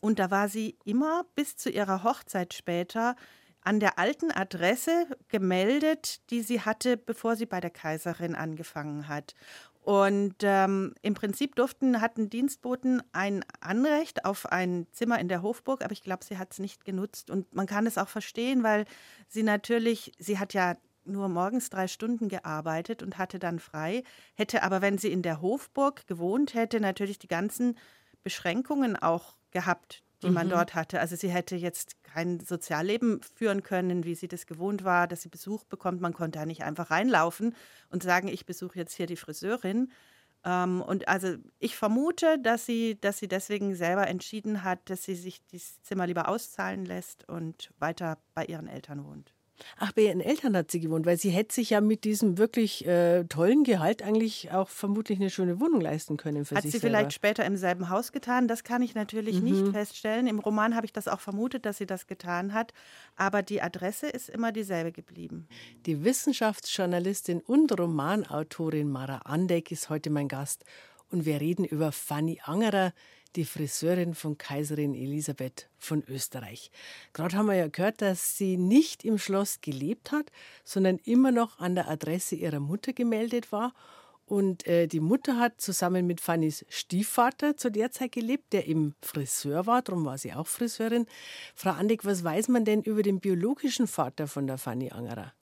und 0.01 0.19
da 0.19 0.31
war 0.31 0.49
sie 0.49 0.77
immer 0.83 1.25
bis 1.35 1.55
zu 1.55 1.69
ihrer 1.69 2.03
Hochzeit 2.03 2.53
später 2.53 3.15
an 3.61 3.79
der 3.79 3.97
alten 3.97 4.31
Adresse 4.31 5.07
gemeldet, 5.29 6.29
die 6.29 6.41
sie 6.41 6.61
hatte, 6.61 6.97
bevor 6.97 7.35
sie 7.35 7.45
bei 7.45 7.61
der 7.61 7.69
Kaiserin 7.69 8.35
angefangen 8.35 9.07
hat. 9.07 9.35
Und 9.81 10.35
ähm, 10.43 10.95
im 11.01 11.13
Prinzip 11.13 11.55
durften, 11.55 11.99
hatten 11.99 12.29
Dienstboten 12.29 13.03
ein 13.11 13.43
Anrecht 13.59 14.23
auf 14.23 14.45
ein 14.45 14.87
Zimmer 14.91 15.19
in 15.19 15.27
der 15.27 15.41
Hofburg, 15.41 15.83
aber 15.83 15.91
ich 15.91 16.03
glaube, 16.03 16.23
sie 16.23 16.37
hat 16.37 16.53
es 16.53 16.59
nicht 16.59 16.85
genutzt. 16.85 17.29
Und 17.29 17.53
man 17.53 17.65
kann 17.65 17.85
es 17.85 17.97
auch 17.97 18.07
verstehen, 18.07 18.63
weil 18.63 18.85
sie 19.27 19.43
natürlich, 19.43 20.13
sie 20.19 20.39
hat 20.39 20.53
ja 20.53 20.77
nur 21.05 21.29
morgens 21.29 21.69
drei 21.69 21.87
Stunden 21.87 22.29
gearbeitet 22.29 23.03
und 23.03 23.17
hatte 23.17 23.39
dann 23.39 23.59
frei, 23.59 24.03
hätte 24.35 24.63
aber, 24.63 24.81
wenn 24.81 24.97
sie 24.97 25.11
in 25.11 25.21
der 25.21 25.41
Hofburg 25.41 26.07
gewohnt 26.07 26.53
hätte, 26.53 26.79
natürlich 26.79 27.19
die 27.19 27.27
ganzen 27.27 27.77
Beschränkungen 28.23 28.95
auch 28.95 29.37
gehabt, 29.51 30.03
die 30.21 30.27
mhm. 30.27 30.33
man 30.33 30.49
dort 30.49 30.75
hatte. 30.75 30.99
Also 30.99 31.15
sie 31.15 31.29
hätte 31.29 31.55
jetzt 31.55 32.03
kein 32.03 32.39
Sozialleben 32.39 33.21
führen 33.35 33.63
können, 33.63 34.03
wie 34.03 34.15
sie 34.15 34.27
das 34.27 34.45
gewohnt 34.45 34.83
war, 34.83 35.07
dass 35.07 35.21
sie 35.21 35.29
Besuch 35.29 35.63
bekommt. 35.65 36.01
Man 36.01 36.13
konnte 36.13 36.39
da 36.39 36.45
nicht 36.45 36.63
einfach 36.63 36.91
reinlaufen 36.91 37.55
und 37.89 38.03
sagen, 38.03 38.27
ich 38.27 38.45
besuche 38.45 38.79
jetzt 38.79 38.93
hier 38.93 39.07
die 39.07 39.15
Friseurin. 39.15 39.91
Ähm, 40.45 40.81
und 40.81 41.07
also 41.07 41.35
ich 41.59 41.75
vermute, 41.75 42.39
dass 42.39 42.65
sie, 42.65 42.99
dass 42.99 43.17
sie 43.17 43.27
deswegen 43.27 43.75
selber 43.75 44.07
entschieden 44.07 44.63
hat, 44.63 44.89
dass 44.89 45.03
sie 45.03 45.15
sich 45.15 45.45
dieses 45.47 45.81
Zimmer 45.83 46.07
lieber 46.07 46.27
auszahlen 46.27 46.85
lässt 46.85 47.27
und 47.27 47.71
weiter 47.79 48.17
bei 48.33 48.45
ihren 48.45 48.67
Eltern 48.67 49.05
wohnt. 49.05 49.33
Ach, 49.77 49.91
bei 49.93 50.03
ihren 50.03 50.19
Eltern 50.19 50.57
hat 50.57 50.71
sie 50.71 50.79
gewohnt, 50.79 51.05
weil 51.05 51.17
sie 51.17 51.29
hätte 51.29 51.53
sich 51.53 51.69
ja 51.69 51.79
mit 51.79 52.03
diesem 52.03 52.37
wirklich 52.37 52.85
äh, 52.87 53.23
tollen 53.25 53.63
Gehalt 53.63 54.01
eigentlich 54.01 54.51
auch 54.51 54.67
vermutlich 54.67 55.19
eine 55.19 55.29
schöne 55.29 55.59
Wohnung 55.59 55.79
leisten 55.79 56.17
können 56.17 56.43
für 56.43 56.55
hat 56.55 56.63
sich 56.63 56.71
sie 56.71 56.79
selber. 56.79 56.97
vielleicht 56.97 57.13
später 57.13 57.45
im 57.45 57.55
selben 57.55 57.89
Haus 57.89 58.11
getan? 58.11 58.47
Das 58.47 58.63
kann 58.63 58.81
ich 58.81 58.95
natürlich 58.95 59.41
Mhm. 59.41 59.43
nicht 59.43 59.67
feststellen. 59.69 60.27
Im 60.27 60.39
Roman 60.39 60.75
habe 60.75 60.85
ich 60.85 60.91
das 60.93 61.07
auch 61.07 61.19
vermutet, 61.19 61.65
dass 61.65 61.77
sie 61.77 61.85
das 61.85 62.07
getan 62.07 62.53
hat. 62.53 62.73
Aber 63.15 63.41
die 63.41 63.61
Adresse 63.61 64.07
ist 64.07 64.27
immer 64.29 64.51
dieselbe 64.51 64.91
geblieben. 64.91 65.47
Die 65.85 66.03
Wissenschaftsjournalistin 66.03 67.41
und 67.41 67.77
Romanautorin 67.79 68.89
Mara 68.89 69.17
Andeck 69.25 69.71
ist 69.71 69.89
heute 69.89 70.09
mein 70.09 70.27
Gast 70.27 70.65
und 71.11 71.25
wir 71.25 71.39
reden 71.39 71.63
über 71.63 71.91
Fanny 71.91 72.39
Angerer, 72.43 72.91
die 73.35 73.45
Friseurin 73.45 74.13
von 74.13 74.37
Kaiserin 74.37 74.93
Elisabeth 74.93 75.69
von 75.77 76.03
Österreich. 76.07 76.71
Gerade 77.13 77.37
haben 77.37 77.47
wir 77.47 77.55
ja 77.55 77.67
gehört, 77.67 78.01
dass 78.01 78.37
sie 78.37 78.57
nicht 78.57 79.03
im 79.03 79.17
Schloss 79.17 79.61
gelebt 79.61 80.11
hat, 80.11 80.31
sondern 80.63 80.97
immer 80.99 81.31
noch 81.31 81.59
an 81.59 81.75
der 81.75 81.89
Adresse 81.89 82.35
ihrer 82.35 82.59
Mutter 82.59 82.93
gemeldet 82.93 83.51
war. 83.51 83.73
Und 84.25 84.65
äh, 84.67 84.87
die 84.87 85.01
Mutter 85.01 85.37
hat 85.37 85.59
zusammen 85.59 86.07
mit 86.07 86.21
Fannys 86.21 86.65
Stiefvater 86.69 87.57
zu 87.57 87.69
der 87.69 87.91
Zeit 87.91 88.13
gelebt, 88.13 88.53
der 88.53 88.67
eben 88.67 88.95
Friseur 89.01 89.65
war, 89.65 89.81
darum 89.81 90.05
war 90.05 90.17
sie 90.17 90.33
auch 90.33 90.47
Friseurin. 90.47 91.05
Frau 91.55 91.71
Andeck, 91.71 92.05
was 92.05 92.23
weiß 92.23 92.47
man 92.47 92.65
denn 92.65 92.81
über 92.81 93.03
den 93.03 93.19
biologischen 93.19 93.87
Vater 93.87 94.27
von 94.27 94.47
der 94.47 94.57
Fanny 94.57 94.91
Angerer? 94.91 95.33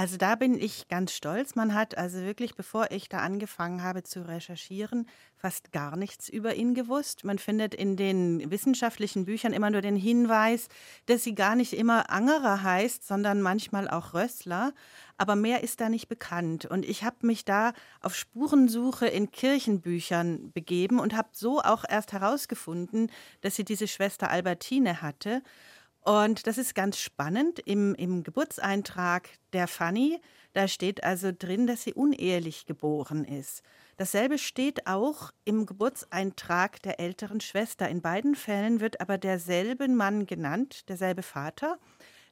Also 0.00 0.16
da 0.16 0.34
bin 0.34 0.58
ich 0.58 0.88
ganz 0.88 1.12
stolz. 1.12 1.56
Man 1.56 1.74
hat 1.74 1.98
also 1.98 2.22
wirklich, 2.22 2.54
bevor 2.54 2.90
ich 2.90 3.10
da 3.10 3.18
angefangen 3.18 3.82
habe 3.82 4.02
zu 4.02 4.26
recherchieren, 4.26 5.06
fast 5.36 5.72
gar 5.72 5.94
nichts 5.94 6.30
über 6.30 6.54
ihn 6.54 6.72
gewusst. 6.72 7.22
Man 7.24 7.38
findet 7.38 7.74
in 7.74 7.96
den 7.98 8.50
wissenschaftlichen 8.50 9.26
Büchern 9.26 9.52
immer 9.52 9.68
nur 9.68 9.82
den 9.82 9.96
Hinweis, 9.96 10.68
dass 11.04 11.22
sie 11.22 11.34
gar 11.34 11.54
nicht 11.54 11.74
immer 11.74 12.08
Angerer 12.08 12.62
heißt, 12.62 13.06
sondern 13.06 13.42
manchmal 13.42 13.90
auch 13.90 14.14
Rössler. 14.14 14.72
Aber 15.18 15.36
mehr 15.36 15.62
ist 15.62 15.82
da 15.82 15.90
nicht 15.90 16.08
bekannt. 16.08 16.64
Und 16.64 16.86
ich 16.86 17.04
habe 17.04 17.26
mich 17.26 17.44
da 17.44 17.74
auf 18.00 18.16
Spurensuche 18.16 19.06
in 19.06 19.30
Kirchenbüchern 19.30 20.50
begeben 20.52 20.98
und 20.98 21.14
habe 21.14 21.28
so 21.32 21.60
auch 21.60 21.84
erst 21.86 22.14
herausgefunden, 22.14 23.12
dass 23.42 23.54
sie 23.54 23.66
diese 23.66 23.86
Schwester 23.86 24.30
Albertine 24.30 25.02
hatte. 25.02 25.42
Und 26.02 26.46
das 26.46 26.56
ist 26.56 26.74
ganz 26.74 26.98
spannend. 26.98 27.58
Im, 27.58 27.94
Im 27.94 28.22
Geburtseintrag 28.22 29.28
der 29.52 29.68
Fanny, 29.68 30.20
da 30.54 30.66
steht 30.66 31.04
also 31.04 31.30
drin, 31.36 31.66
dass 31.66 31.82
sie 31.82 31.92
unehelich 31.92 32.66
geboren 32.66 33.24
ist. 33.24 33.62
Dasselbe 33.96 34.38
steht 34.38 34.86
auch 34.86 35.30
im 35.44 35.66
Geburtseintrag 35.66 36.80
der 36.82 37.00
älteren 37.00 37.40
Schwester. 37.40 37.88
In 37.88 38.00
beiden 38.00 38.34
Fällen 38.34 38.80
wird 38.80 39.00
aber 39.00 39.18
derselbe 39.18 39.88
Mann 39.88 40.26
genannt, 40.26 40.88
derselbe 40.88 41.22
Vater. 41.22 41.78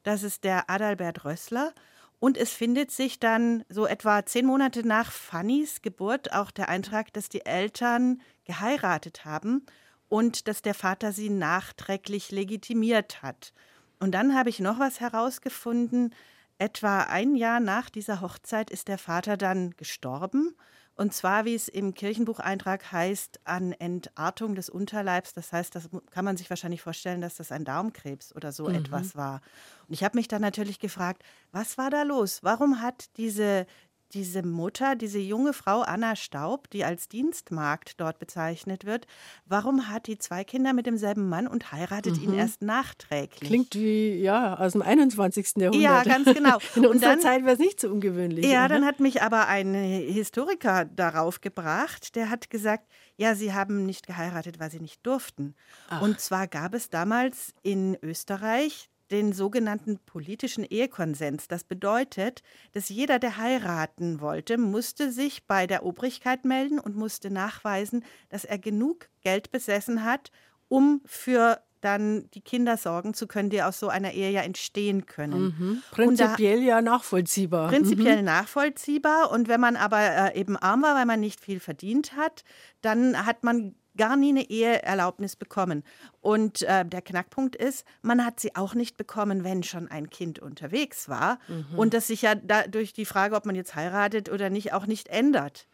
Das 0.02 0.22
ist 0.22 0.44
der 0.44 0.70
Adalbert 0.70 1.26
Rössler. 1.26 1.74
Und 2.20 2.36
es 2.36 2.52
findet 2.52 2.90
sich 2.90 3.20
dann 3.20 3.64
so 3.68 3.86
etwa 3.86 4.24
zehn 4.24 4.46
Monate 4.46 4.84
nach 4.84 5.12
Fannys 5.12 5.82
Geburt 5.82 6.32
auch 6.32 6.50
der 6.50 6.68
Eintrag, 6.68 7.12
dass 7.12 7.28
die 7.28 7.44
Eltern 7.44 8.22
geheiratet 8.44 9.24
haben 9.24 9.66
und 10.08 10.48
dass 10.48 10.62
der 10.62 10.74
Vater 10.74 11.12
sie 11.12 11.30
nachträglich 11.30 12.30
legitimiert 12.30 13.22
hat. 13.22 13.52
Und 13.98 14.12
dann 14.12 14.34
habe 14.34 14.48
ich 14.48 14.60
noch 14.60 14.78
was 14.78 15.00
herausgefunden. 15.00 16.14
Etwa 16.58 17.02
ein 17.02 17.34
Jahr 17.34 17.60
nach 17.60 17.90
dieser 17.90 18.20
Hochzeit 18.20 18.70
ist 18.70 18.88
der 18.88 18.98
Vater 18.98 19.36
dann 19.36 19.72
gestorben. 19.76 20.54
Und 20.98 21.14
zwar, 21.14 21.44
wie 21.44 21.54
es 21.54 21.68
im 21.68 21.94
Kirchenbucheintrag 21.94 22.90
heißt, 22.90 23.38
an 23.44 23.70
Entartung 23.70 24.56
des 24.56 24.68
Unterleibs. 24.68 25.32
Das 25.32 25.52
heißt, 25.52 25.72
das 25.76 25.88
kann 26.10 26.24
man 26.24 26.36
sich 26.36 26.50
wahrscheinlich 26.50 26.82
vorstellen, 26.82 27.20
dass 27.20 27.36
das 27.36 27.52
ein 27.52 27.64
Darmkrebs 27.64 28.34
oder 28.34 28.50
so 28.50 28.68
mhm. 28.68 28.74
etwas 28.74 29.14
war. 29.14 29.40
Und 29.86 29.94
ich 29.94 30.02
habe 30.02 30.18
mich 30.18 30.26
dann 30.26 30.42
natürlich 30.42 30.80
gefragt, 30.80 31.22
was 31.52 31.78
war 31.78 31.90
da 31.90 32.02
los? 32.02 32.40
Warum 32.42 32.82
hat 32.82 33.16
diese, 33.16 33.66
diese 34.14 34.42
Mutter, 34.42 34.96
diese 34.96 35.18
junge 35.18 35.52
Frau 35.52 35.82
Anna 35.82 36.16
Staub, 36.16 36.70
die 36.70 36.84
als 36.84 37.08
Dienstmagd 37.08 38.00
dort 38.00 38.18
bezeichnet 38.18 38.84
wird, 38.86 39.06
warum 39.44 39.88
hat 39.88 40.06
die 40.06 40.18
zwei 40.18 40.44
Kinder 40.44 40.72
mit 40.72 40.86
demselben 40.86 41.28
Mann 41.28 41.46
und 41.46 41.72
heiratet 41.72 42.16
Mhm. 42.16 42.22
ihn 42.24 42.34
erst 42.34 42.62
nachträglich? 42.62 43.48
Klingt 43.48 43.74
wie, 43.74 44.14
ja, 44.20 44.58
aus 44.58 44.72
dem 44.72 44.82
21. 44.82 45.60
Jahrhundert. 45.62 45.82
Ja, 45.82 46.02
ganz 46.04 46.24
genau. 46.32 46.58
In 46.76 46.86
Und 46.86 46.92
unserer 46.92 47.10
dann- 47.10 47.20
Zeit 47.20 47.42
wäre 47.42 47.52
es 47.52 47.58
nicht 47.58 47.80
so 47.80 47.88
ungewöhnlich. 47.90 48.46
Ja, 48.46 48.64
oder? 48.64 48.74
dann 48.76 48.86
hat 48.86 49.00
mich 49.00 49.20
aber 49.22 49.46
ein 49.48 49.74
Historiker 49.74 50.84
darauf 50.86 51.40
gebracht, 51.40 52.14
der 52.16 52.30
hat 52.30 52.50
gesagt, 52.50 52.88
ja, 53.16 53.34
sie 53.34 53.52
haben 53.52 53.84
nicht 53.84 54.06
geheiratet, 54.06 54.58
weil 54.60 54.70
sie 54.70 54.80
nicht 54.80 55.04
durften. 55.06 55.54
Und 56.00 56.20
zwar 56.20 56.46
gab 56.46 56.72
es 56.74 56.88
damals 56.88 57.52
in 57.62 57.96
Österreich 58.02 58.88
den 59.10 59.32
sogenannten 59.32 59.98
politischen 60.06 60.64
Ehekonsens. 60.64 61.48
Das 61.48 61.64
bedeutet, 61.64 62.42
dass 62.72 62.88
jeder, 62.88 63.18
der 63.18 63.36
heiraten 63.38 64.20
wollte, 64.20 64.58
musste 64.58 65.10
sich 65.10 65.46
bei 65.46 65.66
der 65.66 65.84
Obrigkeit 65.84 66.44
melden 66.44 66.78
und 66.78 66.96
musste 66.96 67.30
nachweisen, 67.30 68.04
dass 68.28 68.44
er 68.44 68.58
genug 68.58 69.08
Geld 69.22 69.50
besessen 69.50 70.04
hat, 70.04 70.30
um 70.68 71.00
für 71.04 71.60
dann 71.80 72.28
die 72.34 72.40
Kinder 72.40 72.76
sorgen 72.76 73.14
zu 73.14 73.28
können, 73.28 73.50
die 73.50 73.62
aus 73.62 73.78
so 73.78 73.88
einer 73.88 74.12
Ehe 74.12 74.30
ja 74.30 74.40
entstehen 74.40 75.06
können. 75.06 75.54
Mhm. 75.56 75.70
Und 76.04 76.18
da- 76.18 76.26
Prinzipiell 76.26 76.60
ja 76.62 76.82
nachvollziehbar. 76.82 77.68
Prinzipiell 77.68 78.22
nachvollziehbar. 78.24 79.30
Und 79.30 79.46
wenn 79.48 79.60
man 79.60 79.76
aber 79.76 80.00
äh, 80.34 80.40
eben 80.40 80.56
arm 80.56 80.82
war, 80.82 80.96
weil 80.96 81.06
man 81.06 81.20
nicht 81.20 81.40
viel 81.40 81.60
verdient 81.60 82.16
hat, 82.16 82.42
dann 82.80 83.24
hat 83.26 83.44
man 83.44 83.76
gar 83.98 84.16
nie 84.16 84.30
eine 84.30 84.48
Eheerlaubnis 84.48 85.36
bekommen. 85.36 85.84
Und 86.22 86.62
äh, 86.62 86.86
der 86.86 87.02
Knackpunkt 87.02 87.54
ist, 87.56 87.84
man 88.00 88.24
hat 88.24 88.40
sie 88.40 88.56
auch 88.56 88.74
nicht 88.74 88.96
bekommen, 88.96 89.44
wenn 89.44 89.62
schon 89.62 89.88
ein 89.88 90.08
Kind 90.08 90.38
unterwegs 90.38 91.10
war. 91.10 91.38
Und 91.76 91.92
das 91.92 92.06
sich 92.06 92.22
ja 92.22 92.34
da 92.34 92.66
durch 92.66 92.94
die 92.94 93.04
Frage, 93.04 93.36
ob 93.36 93.44
man 93.44 93.54
jetzt 93.54 93.74
heiratet 93.74 94.30
oder 94.30 94.48
nicht, 94.48 94.72
auch 94.72 94.86
nicht 94.86 95.08
ändert. 95.08 95.68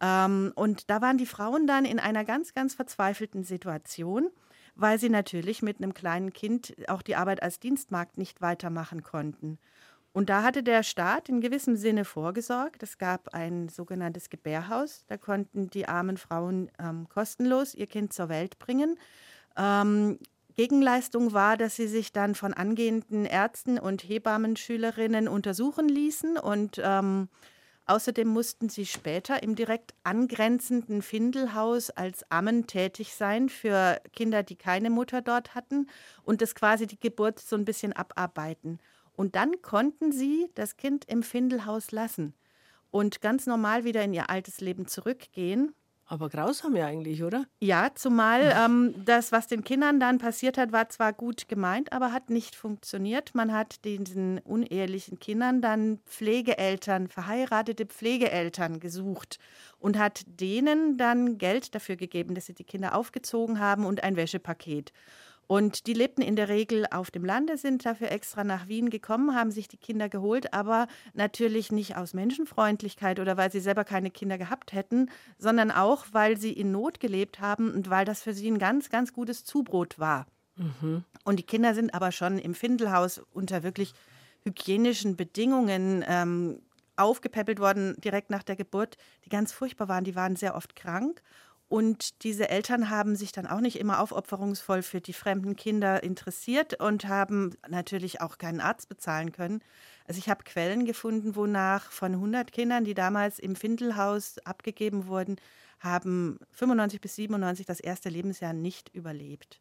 Ähm, 0.00 0.52
und 0.56 0.90
da 0.90 1.00
waren 1.00 1.18
die 1.18 1.26
Frauen 1.26 1.66
dann 1.66 1.84
in 1.84 2.00
einer 2.00 2.24
ganz, 2.24 2.54
ganz 2.54 2.74
verzweifelten 2.74 3.44
Situation, 3.44 4.30
weil 4.74 4.98
sie 4.98 5.08
natürlich 5.08 5.62
mit 5.62 5.78
einem 5.78 5.94
kleinen 5.94 6.32
Kind 6.32 6.74
auch 6.88 7.02
die 7.02 7.16
Arbeit 7.16 7.42
als 7.42 7.60
Dienstmagd 7.60 8.18
nicht 8.18 8.40
weitermachen 8.40 9.02
konnten. 9.02 9.58
Und 10.16 10.30
da 10.30 10.42
hatte 10.42 10.62
der 10.62 10.82
Staat 10.82 11.28
in 11.28 11.42
gewissem 11.42 11.76
Sinne 11.76 12.06
vorgesorgt. 12.06 12.82
Es 12.82 12.96
gab 12.96 13.34
ein 13.34 13.68
sogenanntes 13.68 14.30
Gebärhaus. 14.30 15.04
Da 15.08 15.18
konnten 15.18 15.68
die 15.68 15.88
armen 15.88 16.16
Frauen 16.16 16.70
ähm, 16.78 17.06
kostenlos 17.10 17.74
ihr 17.74 17.86
Kind 17.86 18.14
zur 18.14 18.30
Welt 18.30 18.58
bringen. 18.58 18.98
Ähm, 19.58 20.18
Gegenleistung 20.54 21.34
war, 21.34 21.58
dass 21.58 21.76
sie 21.76 21.86
sich 21.86 22.14
dann 22.14 22.34
von 22.34 22.54
angehenden 22.54 23.26
Ärzten 23.26 23.78
und 23.78 24.08
Hebammenschülerinnen 24.08 25.28
untersuchen 25.28 25.86
ließen 25.86 26.38
und 26.38 26.80
ähm, 26.82 27.28
Außerdem 27.88 28.26
mussten 28.26 28.68
sie 28.68 28.84
später 28.84 29.44
im 29.44 29.54
direkt 29.54 29.94
angrenzenden 30.02 31.02
Findelhaus 31.02 31.90
als 31.90 32.28
Ammen 32.32 32.66
tätig 32.66 33.14
sein 33.14 33.48
für 33.48 34.00
Kinder, 34.12 34.42
die 34.42 34.56
keine 34.56 34.90
Mutter 34.90 35.22
dort 35.22 35.54
hatten 35.54 35.86
und 36.24 36.42
das 36.42 36.56
quasi 36.56 36.88
die 36.88 36.98
Geburt 36.98 37.38
so 37.38 37.54
ein 37.54 37.64
bisschen 37.64 37.92
abarbeiten. 37.92 38.80
Und 39.16 39.34
dann 39.34 39.60
konnten 39.62 40.12
sie 40.12 40.46
das 40.54 40.76
Kind 40.76 41.04
im 41.06 41.22
Findelhaus 41.22 41.90
lassen 41.90 42.34
und 42.90 43.20
ganz 43.20 43.46
normal 43.46 43.84
wieder 43.84 44.02
in 44.04 44.12
ihr 44.12 44.30
altes 44.30 44.60
Leben 44.60 44.86
zurückgehen. 44.86 45.74
Aber 46.08 46.28
grausam 46.28 46.76
ja 46.76 46.86
eigentlich, 46.86 47.24
oder? 47.24 47.46
Ja, 47.58 47.90
zumal 47.92 48.54
ähm, 48.56 48.94
das, 49.04 49.32
was 49.32 49.48
den 49.48 49.64
Kindern 49.64 49.98
dann 49.98 50.18
passiert 50.18 50.56
hat, 50.56 50.70
war 50.70 50.88
zwar 50.88 51.12
gut 51.12 51.48
gemeint, 51.48 51.92
aber 51.92 52.12
hat 52.12 52.30
nicht 52.30 52.54
funktioniert. 52.54 53.34
Man 53.34 53.52
hat 53.52 53.84
diesen 53.84 54.38
unehelichen 54.38 55.18
Kindern 55.18 55.60
dann 55.60 55.98
Pflegeeltern, 56.06 57.08
verheiratete 57.08 57.86
Pflegeeltern 57.86 58.78
gesucht 58.78 59.40
und 59.80 59.98
hat 59.98 60.22
denen 60.26 60.96
dann 60.96 61.38
Geld 61.38 61.74
dafür 61.74 61.96
gegeben, 61.96 62.36
dass 62.36 62.46
sie 62.46 62.54
die 62.54 62.62
Kinder 62.62 62.94
aufgezogen 62.94 63.58
haben 63.58 63.84
und 63.84 64.04
ein 64.04 64.14
Wäschepaket. 64.14 64.92
Und 65.46 65.86
die 65.86 65.92
lebten 65.92 66.22
in 66.22 66.34
der 66.34 66.48
Regel 66.48 66.86
auf 66.90 67.10
dem 67.10 67.24
Lande, 67.24 67.56
sind 67.56 67.86
dafür 67.86 68.10
extra 68.10 68.42
nach 68.42 68.66
Wien 68.66 68.90
gekommen, 68.90 69.34
haben 69.34 69.50
sich 69.50 69.68
die 69.68 69.76
Kinder 69.76 70.08
geholt, 70.08 70.52
aber 70.52 70.88
natürlich 71.14 71.70
nicht 71.70 71.96
aus 71.96 72.14
Menschenfreundlichkeit 72.14 73.20
oder 73.20 73.36
weil 73.36 73.52
sie 73.52 73.60
selber 73.60 73.84
keine 73.84 74.10
Kinder 74.10 74.38
gehabt 74.38 74.72
hätten, 74.72 75.08
sondern 75.38 75.70
auch, 75.70 76.06
weil 76.12 76.36
sie 76.36 76.52
in 76.52 76.72
Not 76.72 76.98
gelebt 76.98 77.40
haben 77.40 77.72
und 77.72 77.90
weil 77.90 78.04
das 78.04 78.22
für 78.22 78.32
sie 78.32 78.50
ein 78.50 78.58
ganz, 78.58 78.90
ganz 78.90 79.12
gutes 79.12 79.44
Zubrot 79.44 79.98
war. 79.98 80.26
Und 81.24 81.38
die 81.38 81.44
Kinder 81.44 81.74
sind 81.74 81.94
aber 81.94 82.12
schon 82.12 82.38
im 82.38 82.54
Findelhaus 82.54 83.20
unter 83.32 83.62
wirklich 83.62 83.92
hygienischen 84.44 85.16
Bedingungen 85.16 86.04
ähm, 86.08 86.60
aufgepäppelt 86.96 87.60
worden, 87.60 87.94
direkt 88.02 88.30
nach 88.30 88.42
der 88.42 88.56
Geburt, 88.56 88.96
die 89.24 89.28
ganz 89.28 89.52
furchtbar 89.52 89.88
waren. 89.88 90.04
Die 90.04 90.16
waren 90.16 90.36
sehr 90.36 90.54
oft 90.54 90.74
krank. 90.76 91.22
Und 91.68 92.22
diese 92.22 92.48
Eltern 92.48 92.90
haben 92.90 93.16
sich 93.16 93.32
dann 93.32 93.46
auch 93.46 93.60
nicht 93.60 93.78
immer 93.80 94.00
aufopferungsvoll 94.00 94.82
für 94.82 95.00
die 95.00 95.12
fremden 95.12 95.56
Kinder 95.56 96.02
interessiert 96.02 96.80
und 96.80 97.08
haben 97.08 97.54
natürlich 97.68 98.20
auch 98.20 98.38
keinen 98.38 98.60
Arzt 98.60 98.88
bezahlen 98.88 99.32
können. 99.32 99.60
Also 100.06 100.18
ich 100.18 100.28
habe 100.28 100.44
Quellen 100.44 100.84
gefunden, 100.84 101.34
wonach 101.34 101.90
von 101.90 102.12
100 102.12 102.52
Kindern, 102.52 102.84
die 102.84 102.94
damals 102.94 103.40
im 103.40 103.56
Findelhaus 103.56 104.38
abgegeben 104.44 105.08
wurden, 105.08 105.36
haben 105.80 106.38
95 106.52 107.00
bis 107.00 107.16
97 107.16 107.66
das 107.66 107.80
erste 107.80 108.10
Lebensjahr 108.10 108.52
nicht 108.52 108.94
überlebt. 108.94 109.60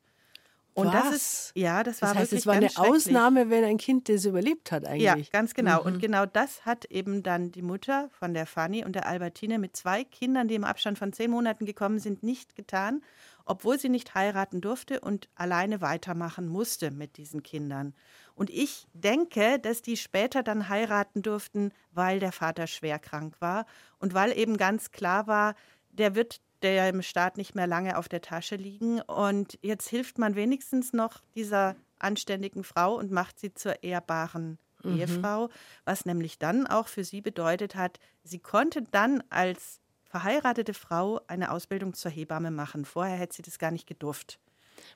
Und 0.75 0.87
Was? 0.87 0.93
das 0.93 1.15
ist, 1.15 1.51
ja, 1.55 1.83
das 1.83 2.01
war 2.01 2.09
Das 2.09 2.17
heißt, 2.17 2.31
wirklich 2.33 2.39
es 2.41 2.75
war 2.75 2.83
eine. 2.83 2.93
Ausnahme, 2.93 3.49
wenn 3.49 3.63
ein 3.63 3.77
Kind 3.77 4.09
das 4.09 4.25
überlebt 4.25 4.73
hat 4.73 4.85
eigentlich. 4.85 5.03
Ja, 5.03 5.15
ganz 5.31 5.53
genau. 5.53 5.79
Mhm. 5.79 5.85
Und 5.85 5.99
genau 5.99 6.25
das 6.25 6.65
hat 6.65 6.83
eben 6.85 7.23
dann 7.23 7.53
die 7.53 7.61
Mutter 7.61 8.09
von 8.11 8.33
der 8.33 8.45
Fanny 8.45 8.83
und 8.83 8.93
der 8.93 9.07
Albertine 9.07 9.57
mit 9.57 9.77
zwei 9.77 10.03
Kindern, 10.03 10.49
die 10.49 10.55
im 10.55 10.65
Abstand 10.65 10.99
von 10.99 11.13
zehn 11.13 11.31
Monaten 11.31 11.65
gekommen 11.65 11.99
sind, 11.99 12.23
nicht 12.23 12.57
getan, 12.57 13.01
obwohl 13.45 13.79
sie 13.79 13.87
nicht 13.87 14.15
heiraten 14.15 14.59
durfte 14.59 14.99
und 14.99 15.29
alleine 15.35 15.79
weitermachen 15.79 16.47
musste 16.49 16.91
mit 16.91 17.15
diesen 17.15 17.41
Kindern. 17.41 17.93
Und 18.33 18.49
ich 18.49 18.85
denke, 18.93 19.59
dass 19.59 19.81
die 19.81 19.95
später 19.95 20.43
dann 20.43 20.67
heiraten 20.67 21.21
durften, 21.21 21.71
weil 21.93 22.19
der 22.19 22.33
Vater 22.33 22.67
schwer 22.67 22.99
krank 22.99 23.37
war 23.39 23.65
und 23.97 24.13
weil 24.13 24.37
eben 24.37 24.57
ganz 24.57 24.91
klar 24.91 25.25
war, 25.25 25.55
der 25.91 26.15
wird 26.15 26.41
der 26.61 26.89
im 26.89 27.01
Staat 27.01 27.37
nicht 27.37 27.55
mehr 27.55 27.67
lange 27.67 27.97
auf 27.97 28.07
der 28.09 28.21
Tasche 28.21 28.55
liegen. 28.55 29.01
Und 29.01 29.57
jetzt 29.61 29.87
hilft 29.89 30.17
man 30.17 30.35
wenigstens 30.35 30.93
noch 30.93 31.21
dieser 31.35 31.75
anständigen 31.99 32.63
Frau 32.63 32.95
und 32.95 33.11
macht 33.11 33.39
sie 33.39 33.53
zur 33.53 33.83
ehrbaren 33.83 34.57
Ehefrau, 34.85 35.49
was 35.83 36.05
nämlich 36.05 36.37
dann 36.37 36.67
auch 36.67 36.87
für 36.87 37.03
sie 37.03 37.21
bedeutet 37.21 37.75
hat, 37.75 37.99
sie 38.23 38.39
konnte 38.39 38.83
dann 38.83 39.23
als 39.29 39.79
verheiratete 40.03 40.73
Frau 40.73 41.19
eine 41.27 41.51
Ausbildung 41.51 41.93
zur 41.93 42.11
Hebamme 42.11 42.51
machen. 42.51 42.85
Vorher 42.85 43.17
hätte 43.17 43.35
sie 43.35 43.41
das 43.41 43.59
gar 43.59 43.71
nicht 43.71 43.87
gedurft. 43.87 44.39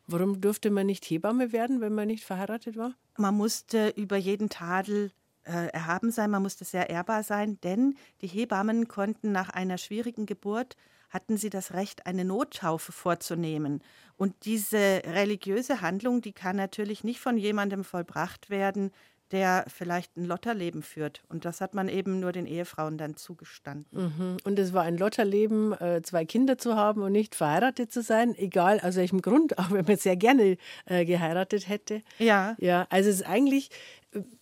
Warum 0.08 0.42
durfte 0.42 0.70
man 0.70 0.86
nicht 0.86 1.06
Hebamme 1.06 1.52
werden, 1.52 1.82
wenn 1.82 1.94
man 1.94 2.08
nicht 2.08 2.24
verheiratet 2.24 2.78
war? 2.78 2.94
Man 3.18 3.36
musste 3.36 3.90
über 3.90 4.18
jeden 4.18 4.50
Tadel 4.50 5.12
äh, 5.44 5.68
erhaben 5.68 6.12
sein, 6.12 6.30
man 6.30 6.42
musste 6.42 6.66
sehr 6.66 6.90
ehrbar 6.90 7.24
sein, 7.24 7.60
denn 7.62 7.96
die 8.22 8.28
Hebammen 8.28 8.88
konnten 8.88 9.32
nach 9.32 9.50
einer 9.50 9.78
schwierigen 9.78 10.26
Geburt 10.26 10.76
hatten 11.10 11.38
sie 11.38 11.50
das 11.50 11.74
Recht, 11.74 12.06
eine 12.06 12.26
Nottaufe 12.26 12.92
vorzunehmen. 12.92 13.82
Und 14.18 14.34
diese 14.46 15.02
religiöse 15.06 15.82
Handlung, 15.82 16.22
die 16.22 16.34
kann 16.34 16.56
natürlich 16.56 17.04
nicht 17.04 17.20
von 17.20 17.38
jemandem 17.38 17.84
vollbracht 17.84 18.50
werden, 18.50 18.92
der 19.32 19.66
vielleicht 19.68 20.18
ein 20.18 20.26
Lotterleben 20.26 20.82
führt. 20.82 21.22
Und 21.30 21.46
das 21.46 21.62
hat 21.62 21.76
man 21.76 21.88
eben 21.88 22.20
nur 22.20 22.32
den 22.32 22.46
Ehefrauen 22.46 22.98
dann 22.98 23.16
zugestanden. 23.16 23.86
Mhm. 23.92 24.38
Und 24.44 24.58
es 24.58 24.74
war 24.74 24.84
ein 24.84 24.98
Lotterleben, 24.98 25.74
äh, 25.74 26.02
zwei 26.02 26.26
Kinder 26.26 26.58
zu 26.58 26.76
haben 26.76 27.04
und 27.04 27.12
nicht 27.12 27.36
verheiratet 27.36 27.92
zu 27.92 28.02
sein, 28.02 28.36
egal 28.36 28.80
aus 28.80 28.96
welchem 28.96 29.22
Grund, 29.22 29.58
auch 29.60 29.72
wenn 29.72 29.86
man 29.86 29.98
sehr 29.98 30.16
gerne 30.16 30.58
äh, 30.86 31.06
geheiratet 31.06 31.70
hätte. 31.70 32.02
Ja. 32.18 32.56
Ja, 32.60 32.88
also 32.90 33.10
es 33.10 33.18
ist 33.18 33.28
eigentlich, 33.28 33.70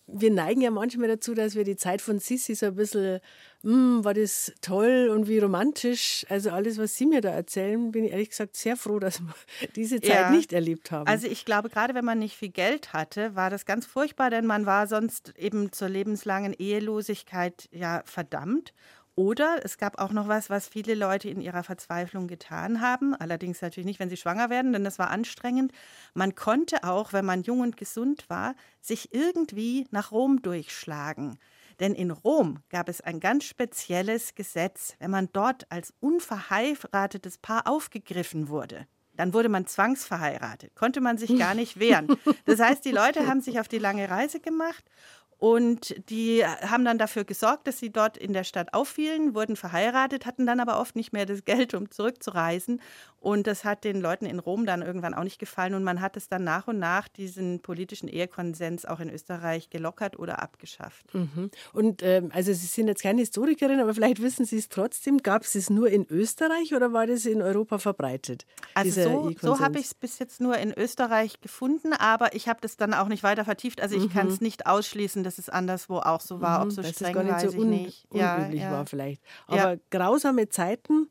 wir 0.06 0.30
neigen 0.30 0.60
ja 0.62 0.70
manchmal 0.70 1.08
dazu, 1.08 1.34
dass 1.34 1.54
wir 1.54 1.64
die 1.64 1.76
Zeit 1.76 2.00
von 2.02 2.18
Sissi 2.18 2.54
so 2.54 2.66
ein 2.66 2.74
bisschen, 2.76 3.20
"Hm, 3.62 4.04
war 4.04 4.14
das 4.14 4.52
toll 4.62 5.10
und 5.14 5.28
wie 5.28 5.38
romantisch. 5.38 6.24
Also 6.28 6.50
alles, 6.50 6.78
was 6.78 6.94
Sie 6.96 7.06
mir 7.06 7.20
da 7.20 7.30
erzählen, 7.30 7.90
bin 7.90 8.04
ich 8.04 8.12
ehrlich 8.12 8.30
gesagt 8.30 8.56
sehr 8.56 8.76
froh, 8.76 8.98
dass 8.98 9.20
wir 9.20 9.34
diese 9.76 10.00
Zeit 10.00 10.28
Ja. 10.28 10.30
nicht 10.30 10.52
erlebt 10.52 10.90
haben. 10.90 11.06
Also 11.06 11.26
ich 11.26 11.44
glaube, 11.44 11.70
gerade 11.70 11.94
wenn 11.94 12.04
man 12.04 12.18
nicht 12.18 12.36
viel 12.36 12.50
Geld 12.50 12.92
hatte, 12.92 13.34
war 13.34 13.50
das 13.50 13.64
ganz 13.66 13.86
furchtbar, 13.86 14.30
denn 14.30 14.46
man 14.46 14.66
war 14.66 14.86
sonst 14.86 15.34
eben 15.38 15.72
zur 15.72 15.88
lebenslangen 15.88 16.52
Ehelosigkeit 16.54 17.68
ja 17.72 18.02
verdammt. 18.04 18.74
Oder 19.18 19.62
es 19.64 19.78
gab 19.78 20.00
auch 20.00 20.12
noch 20.12 20.28
was, 20.28 20.48
was 20.48 20.68
viele 20.68 20.94
Leute 20.94 21.28
in 21.28 21.40
ihrer 21.40 21.64
Verzweiflung 21.64 22.28
getan 22.28 22.80
haben. 22.80 23.16
Allerdings 23.16 23.60
natürlich 23.60 23.84
nicht, 23.84 23.98
wenn 23.98 24.08
sie 24.08 24.16
schwanger 24.16 24.48
werden, 24.48 24.72
denn 24.72 24.84
das 24.84 25.00
war 25.00 25.10
anstrengend. 25.10 25.72
Man 26.14 26.36
konnte 26.36 26.84
auch, 26.84 27.12
wenn 27.12 27.24
man 27.24 27.42
jung 27.42 27.58
und 27.58 27.76
gesund 27.76 28.30
war, 28.30 28.54
sich 28.80 29.12
irgendwie 29.12 29.88
nach 29.90 30.12
Rom 30.12 30.40
durchschlagen. 30.40 31.36
Denn 31.80 31.96
in 31.96 32.12
Rom 32.12 32.60
gab 32.68 32.88
es 32.88 33.00
ein 33.00 33.18
ganz 33.18 33.42
spezielles 33.42 34.36
Gesetz, 34.36 34.94
wenn 35.00 35.10
man 35.10 35.30
dort 35.32 35.68
als 35.68 35.92
unverheiratetes 35.98 37.38
Paar 37.38 37.66
aufgegriffen 37.66 38.48
wurde. 38.48 38.86
Dann 39.18 39.34
wurde 39.34 39.48
man 39.48 39.66
zwangsverheiratet, 39.66 40.76
konnte 40.76 41.00
man 41.00 41.18
sich 41.18 41.36
gar 41.36 41.54
nicht 41.54 41.80
wehren. 41.80 42.06
Das 42.44 42.60
heißt, 42.60 42.84
die 42.84 42.92
Leute 42.92 43.26
haben 43.26 43.40
sich 43.40 43.58
auf 43.58 43.66
die 43.66 43.78
lange 43.78 44.08
Reise 44.08 44.38
gemacht 44.38 44.84
und 45.38 45.94
die 46.10 46.44
haben 46.44 46.84
dann 46.84 46.98
dafür 46.98 47.24
gesorgt, 47.24 47.68
dass 47.68 47.78
sie 47.78 47.90
dort 47.90 48.16
in 48.16 48.32
der 48.32 48.42
Stadt 48.42 48.74
auffielen, 48.74 49.36
wurden 49.36 49.54
verheiratet, 49.54 50.26
hatten 50.26 50.46
dann 50.46 50.58
aber 50.58 50.80
oft 50.80 50.96
nicht 50.96 51.12
mehr 51.12 51.26
das 51.26 51.44
Geld, 51.44 51.74
um 51.74 51.90
zurückzureisen. 51.90 52.80
Und 53.20 53.46
das 53.46 53.64
hat 53.64 53.82
den 53.84 54.00
Leuten 54.00 54.26
in 54.26 54.38
Rom 54.38 54.64
dann 54.64 54.82
irgendwann 54.82 55.14
auch 55.14 55.24
nicht 55.24 55.38
gefallen. 55.38 55.74
Und 55.74 55.82
man 55.82 56.00
hat 56.00 56.16
es 56.16 56.28
dann 56.28 56.44
nach 56.44 56.68
und 56.68 56.78
nach, 56.78 57.08
diesen 57.08 57.60
politischen 57.60 58.08
Ehekonsens, 58.08 58.84
auch 58.84 59.00
in 59.00 59.10
Österreich 59.10 59.70
gelockert 59.70 60.18
oder 60.18 60.40
abgeschafft. 60.40 61.12
Mhm. 61.14 61.50
Und 61.72 62.02
ähm, 62.02 62.30
also 62.32 62.52
Sie 62.52 62.66
sind 62.66 62.86
jetzt 62.88 63.02
keine 63.02 63.20
Historikerin, 63.20 63.80
aber 63.80 63.92
vielleicht 63.94 64.22
wissen 64.22 64.44
Sie 64.44 64.58
es 64.58 64.68
trotzdem. 64.68 65.18
Gab 65.18 65.42
es 65.42 65.54
es 65.56 65.68
nur 65.68 65.88
in 65.88 66.06
Österreich 66.08 66.74
oder 66.74 66.92
war 66.92 67.06
das 67.06 67.26
in 67.26 67.42
Europa 67.42 67.78
verbreitet? 67.78 68.44
Also 68.74 69.02
so, 69.02 69.32
so 69.40 69.60
habe 69.60 69.78
ich 69.78 69.86
es 69.86 69.94
bis 69.94 70.18
jetzt 70.20 70.40
nur 70.40 70.56
in 70.56 70.72
Österreich 70.72 71.40
gefunden, 71.40 71.92
aber 71.92 72.34
ich 72.34 72.48
habe 72.48 72.60
das 72.60 72.76
dann 72.76 72.94
auch 72.94 73.08
nicht 73.08 73.24
weiter 73.24 73.44
vertieft. 73.44 73.80
Also 73.80 73.96
ich 73.96 74.12
kann 74.12 74.28
es 74.28 74.40
nicht 74.40 74.66
ausschließen, 74.66 75.24
dass 75.28 75.38
es 75.38 75.48
anderswo 75.48 75.98
auch 75.98 76.20
so 76.20 76.40
war. 76.40 76.62
Ob 76.62 76.72
so 76.72 76.80
Mhm, 76.80 76.84
dass 76.84 76.90
es 76.92 76.96
streng 76.96 77.14
gar 77.14 77.22
nicht 77.22 77.34
weiß 77.34 77.42
so 77.42 77.48
ich 77.50 77.58
un 77.58 77.70
nicht. 77.70 78.06
Ja, 78.12 78.36
unüblich 78.36 78.62
ja. 78.62 78.72
war 78.72 78.86
vielleicht. 78.86 79.22
Ja. 79.50 79.64
Aber 79.64 79.80
grausame 79.90 80.48
Zeiten 80.48 81.08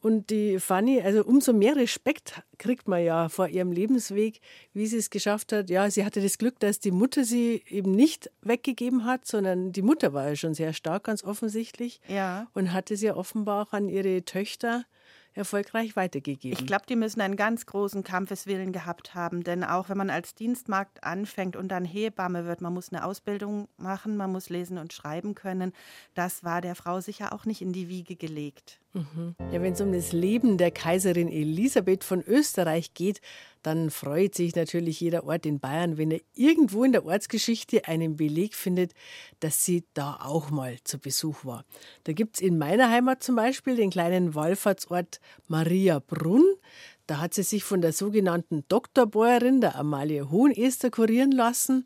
und 0.00 0.30
die 0.30 0.60
Fanny, 0.60 1.00
also 1.00 1.24
umso 1.24 1.52
mehr 1.52 1.74
Respekt 1.74 2.40
kriegt 2.56 2.86
man 2.86 3.02
ja 3.02 3.28
vor 3.28 3.48
ihrem 3.48 3.72
Lebensweg, 3.72 4.40
wie 4.72 4.86
sie 4.86 4.98
es 4.98 5.10
geschafft 5.10 5.52
hat. 5.52 5.70
Ja, 5.70 5.90
sie 5.90 6.04
hatte 6.04 6.22
das 6.22 6.38
Glück, 6.38 6.60
dass 6.60 6.78
die 6.78 6.92
Mutter 6.92 7.24
sie 7.24 7.64
eben 7.68 7.90
nicht 7.90 8.30
weggegeben 8.42 9.04
hat, 9.04 9.26
sondern 9.26 9.72
die 9.72 9.82
Mutter 9.82 10.12
war 10.12 10.28
ja 10.28 10.36
schon 10.36 10.54
sehr 10.54 10.72
stark, 10.72 11.04
ganz 11.04 11.24
offensichtlich. 11.24 12.00
Ja. 12.06 12.46
Und 12.54 12.72
hatte 12.72 12.96
sie 12.96 13.06
ja 13.06 13.16
offenbar 13.16 13.66
auch 13.66 13.72
an 13.72 13.88
ihre 13.88 14.24
Töchter 14.24 14.84
erfolgreich 15.38 15.96
weitergegeben. 15.96 16.58
Ich 16.58 16.66
glaube, 16.66 16.84
die 16.88 16.96
müssen 16.96 17.20
einen 17.20 17.36
ganz 17.36 17.66
großen 17.66 18.04
Kampfeswillen 18.04 18.72
gehabt 18.72 19.14
haben, 19.14 19.44
denn 19.44 19.64
auch 19.64 19.88
wenn 19.88 19.96
man 19.96 20.10
als 20.10 20.34
Dienstmarkt 20.34 21.04
anfängt 21.04 21.56
und 21.56 21.68
dann 21.68 21.84
Hebamme 21.84 22.44
wird, 22.44 22.60
man 22.60 22.74
muss 22.74 22.92
eine 22.92 23.04
Ausbildung 23.04 23.68
machen, 23.76 24.16
man 24.16 24.32
muss 24.32 24.50
lesen 24.50 24.78
und 24.78 24.92
schreiben 24.92 25.34
können, 25.34 25.72
das 26.14 26.44
war 26.44 26.60
der 26.60 26.74
Frau 26.74 27.00
sicher 27.00 27.32
auch 27.32 27.46
nicht 27.46 27.62
in 27.62 27.72
die 27.72 27.88
Wiege 27.88 28.16
gelegt. 28.16 28.80
Ja, 28.94 29.62
wenn 29.62 29.74
es 29.74 29.80
um 29.80 29.92
das 29.92 30.12
Leben 30.12 30.58
der 30.58 30.70
Kaiserin 30.70 31.28
Elisabeth 31.28 32.04
von 32.04 32.22
Österreich 32.22 32.94
geht, 32.94 33.20
dann 33.62 33.90
freut 33.90 34.34
sich 34.34 34.54
natürlich 34.54 35.00
jeder 35.00 35.24
Ort 35.24 35.44
in 35.44 35.60
Bayern, 35.60 35.98
wenn 35.98 36.10
er 36.10 36.20
irgendwo 36.34 36.84
in 36.84 36.92
der 36.92 37.04
Ortsgeschichte 37.04 37.86
einen 37.86 38.16
Beleg 38.16 38.54
findet, 38.54 38.92
dass 39.40 39.64
sie 39.64 39.84
da 39.94 40.18
auch 40.22 40.50
mal 40.50 40.76
zu 40.84 40.98
Besuch 40.98 41.44
war. 41.44 41.64
Da 42.04 42.12
gibt 42.12 42.36
es 42.36 42.40
in 42.40 42.56
meiner 42.56 42.90
Heimat 42.90 43.22
zum 43.22 43.36
Beispiel 43.36 43.76
den 43.76 43.90
kleinen 43.90 44.34
Wallfahrtsort 44.34 45.20
Mariabrunn. 45.48 46.44
Da 47.06 47.18
hat 47.18 47.34
sie 47.34 47.42
sich 47.42 47.64
von 47.64 47.80
der 47.80 47.92
sogenannten 47.92 48.64
Doktorbäuerin, 48.68 49.60
der 49.60 49.76
Amalie 49.76 50.30
Hohenester, 50.30 50.90
kurieren 50.90 51.32
lassen. 51.32 51.84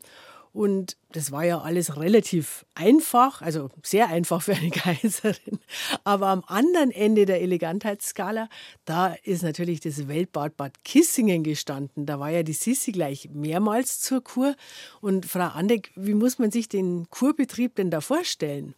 Und 0.53 0.97
das 1.11 1.31
war 1.31 1.43
ja 1.43 1.61
alles 1.61 1.97
relativ 1.97 2.63
einfach, 2.75 3.41
also 3.41 3.69
sehr 3.81 4.07
einfach 4.09 4.43
für 4.43 4.53
eine 4.53 4.69
Kaiserin. 4.71 5.59
Aber 6.03 6.27
am 6.27 6.43
anderen 6.45 6.91
Ende 6.91 7.25
der 7.25 7.41
Elegantheitsskala, 7.41 8.47
da 8.85 9.15
ist 9.23 9.41
natürlich 9.41 9.79
das 9.79 10.07
Weltbad 10.07 10.55
Bad 10.55 10.83
Kissingen 10.83 11.43
gestanden. 11.43 12.05
Da 12.05 12.19
war 12.19 12.29
ja 12.29 12.43
die 12.43 12.53
Sissi 12.53 12.91
gleich 12.91 13.29
mehrmals 13.33 13.99
zur 13.99 14.23
Kur. 14.23 14.55
Und 15.01 15.25
Frau 15.25 15.47
Andeck, 15.47 15.91
wie 15.95 16.13
muss 16.13 16.37
man 16.37 16.51
sich 16.51 16.69
den 16.69 17.09
Kurbetrieb 17.09 17.75
denn 17.75 17.89
da 17.89 17.99
vorstellen? 17.99 18.75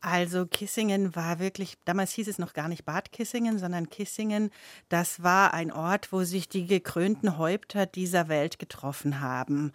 Also 0.00 0.46
Kissingen 0.46 1.16
war 1.16 1.40
wirklich, 1.40 1.74
damals 1.84 2.12
hieß 2.12 2.28
es 2.28 2.38
noch 2.38 2.52
gar 2.52 2.68
nicht 2.68 2.84
Bad 2.84 3.10
Kissingen, 3.10 3.58
sondern 3.58 3.90
Kissingen, 3.90 4.50
das 4.88 5.24
war 5.24 5.54
ein 5.54 5.72
Ort, 5.72 6.12
wo 6.12 6.22
sich 6.22 6.48
die 6.48 6.66
gekrönten 6.66 7.36
Häupter 7.36 7.84
dieser 7.84 8.28
Welt 8.28 8.60
getroffen 8.60 9.20
haben. 9.20 9.72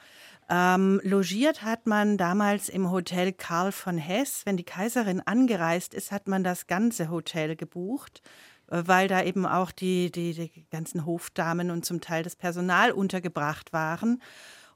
Ähm, 0.49 0.99
logiert 1.03 1.63
hat 1.63 1.87
man 1.87 2.17
damals 2.17 2.69
im 2.69 2.91
Hotel 2.91 3.31
Karl 3.33 3.71
von 3.71 3.97
Hess. 3.97 4.41
Wenn 4.45 4.57
die 4.57 4.63
Kaiserin 4.63 5.21
angereist 5.21 5.93
ist, 5.93 6.11
hat 6.11 6.27
man 6.27 6.43
das 6.43 6.67
ganze 6.67 7.09
Hotel 7.09 7.55
gebucht, 7.55 8.21
äh, 8.69 8.83
weil 8.85 9.07
da 9.07 9.23
eben 9.23 9.45
auch 9.45 9.71
die, 9.71 10.11
die, 10.11 10.33
die 10.33 10.65
ganzen 10.69 11.05
Hofdamen 11.05 11.71
und 11.71 11.85
zum 11.85 12.01
Teil 12.01 12.23
das 12.23 12.35
Personal 12.35 12.91
untergebracht 12.91 13.73
waren. 13.73 14.21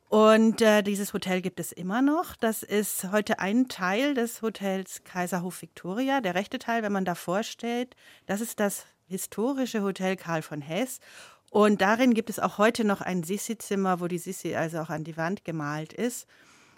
Und 0.10 0.62
äh, 0.62 0.84
dieses 0.84 1.14
Hotel 1.14 1.42
gibt 1.42 1.60
es 1.60 1.74
immer 1.74 2.02
noch. 2.02 2.36
Das 2.38 2.64
ist 2.64 3.12
heute 3.12 3.40
ein 3.40 3.68
Teil 3.68 4.14
des 4.14 4.42
Hotels 4.42 5.04
Kaiserhof 5.04 5.62
Victoria. 5.62 6.22
Der 6.22 6.34
rechte 6.34 6.60
Teil, 6.60 6.82
wenn 6.82 6.94
man 6.94 7.04
davor 7.04 7.44
steht, 7.44 7.96
das 8.26 8.40
ist 8.40 8.62
das 8.62 8.86
historische 9.08 9.82
Hotel 9.82 10.16
Karl 10.16 10.42
von 10.42 10.62
Hess. 10.62 11.00
Und 11.52 11.82
darin 11.82 12.14
gibt 12.14 12.30
es 12.30 12.40
auch 12.40 12.58
heute 12.58 12.84
noch 12.84 13.02
ein 13.02 13.24
Sissi-Zimmer, 13.24 14.00
wo 14.00 14.08
die 14.08 14.18
Sissi 14.18 14.56
also 14.56 14.80
auch 14.80 14.90
an 14.90 15.04
die 15.04 15.18
Wand 15.18 15.46
gemalt 15.46 15.94
ist. 15.94 16.28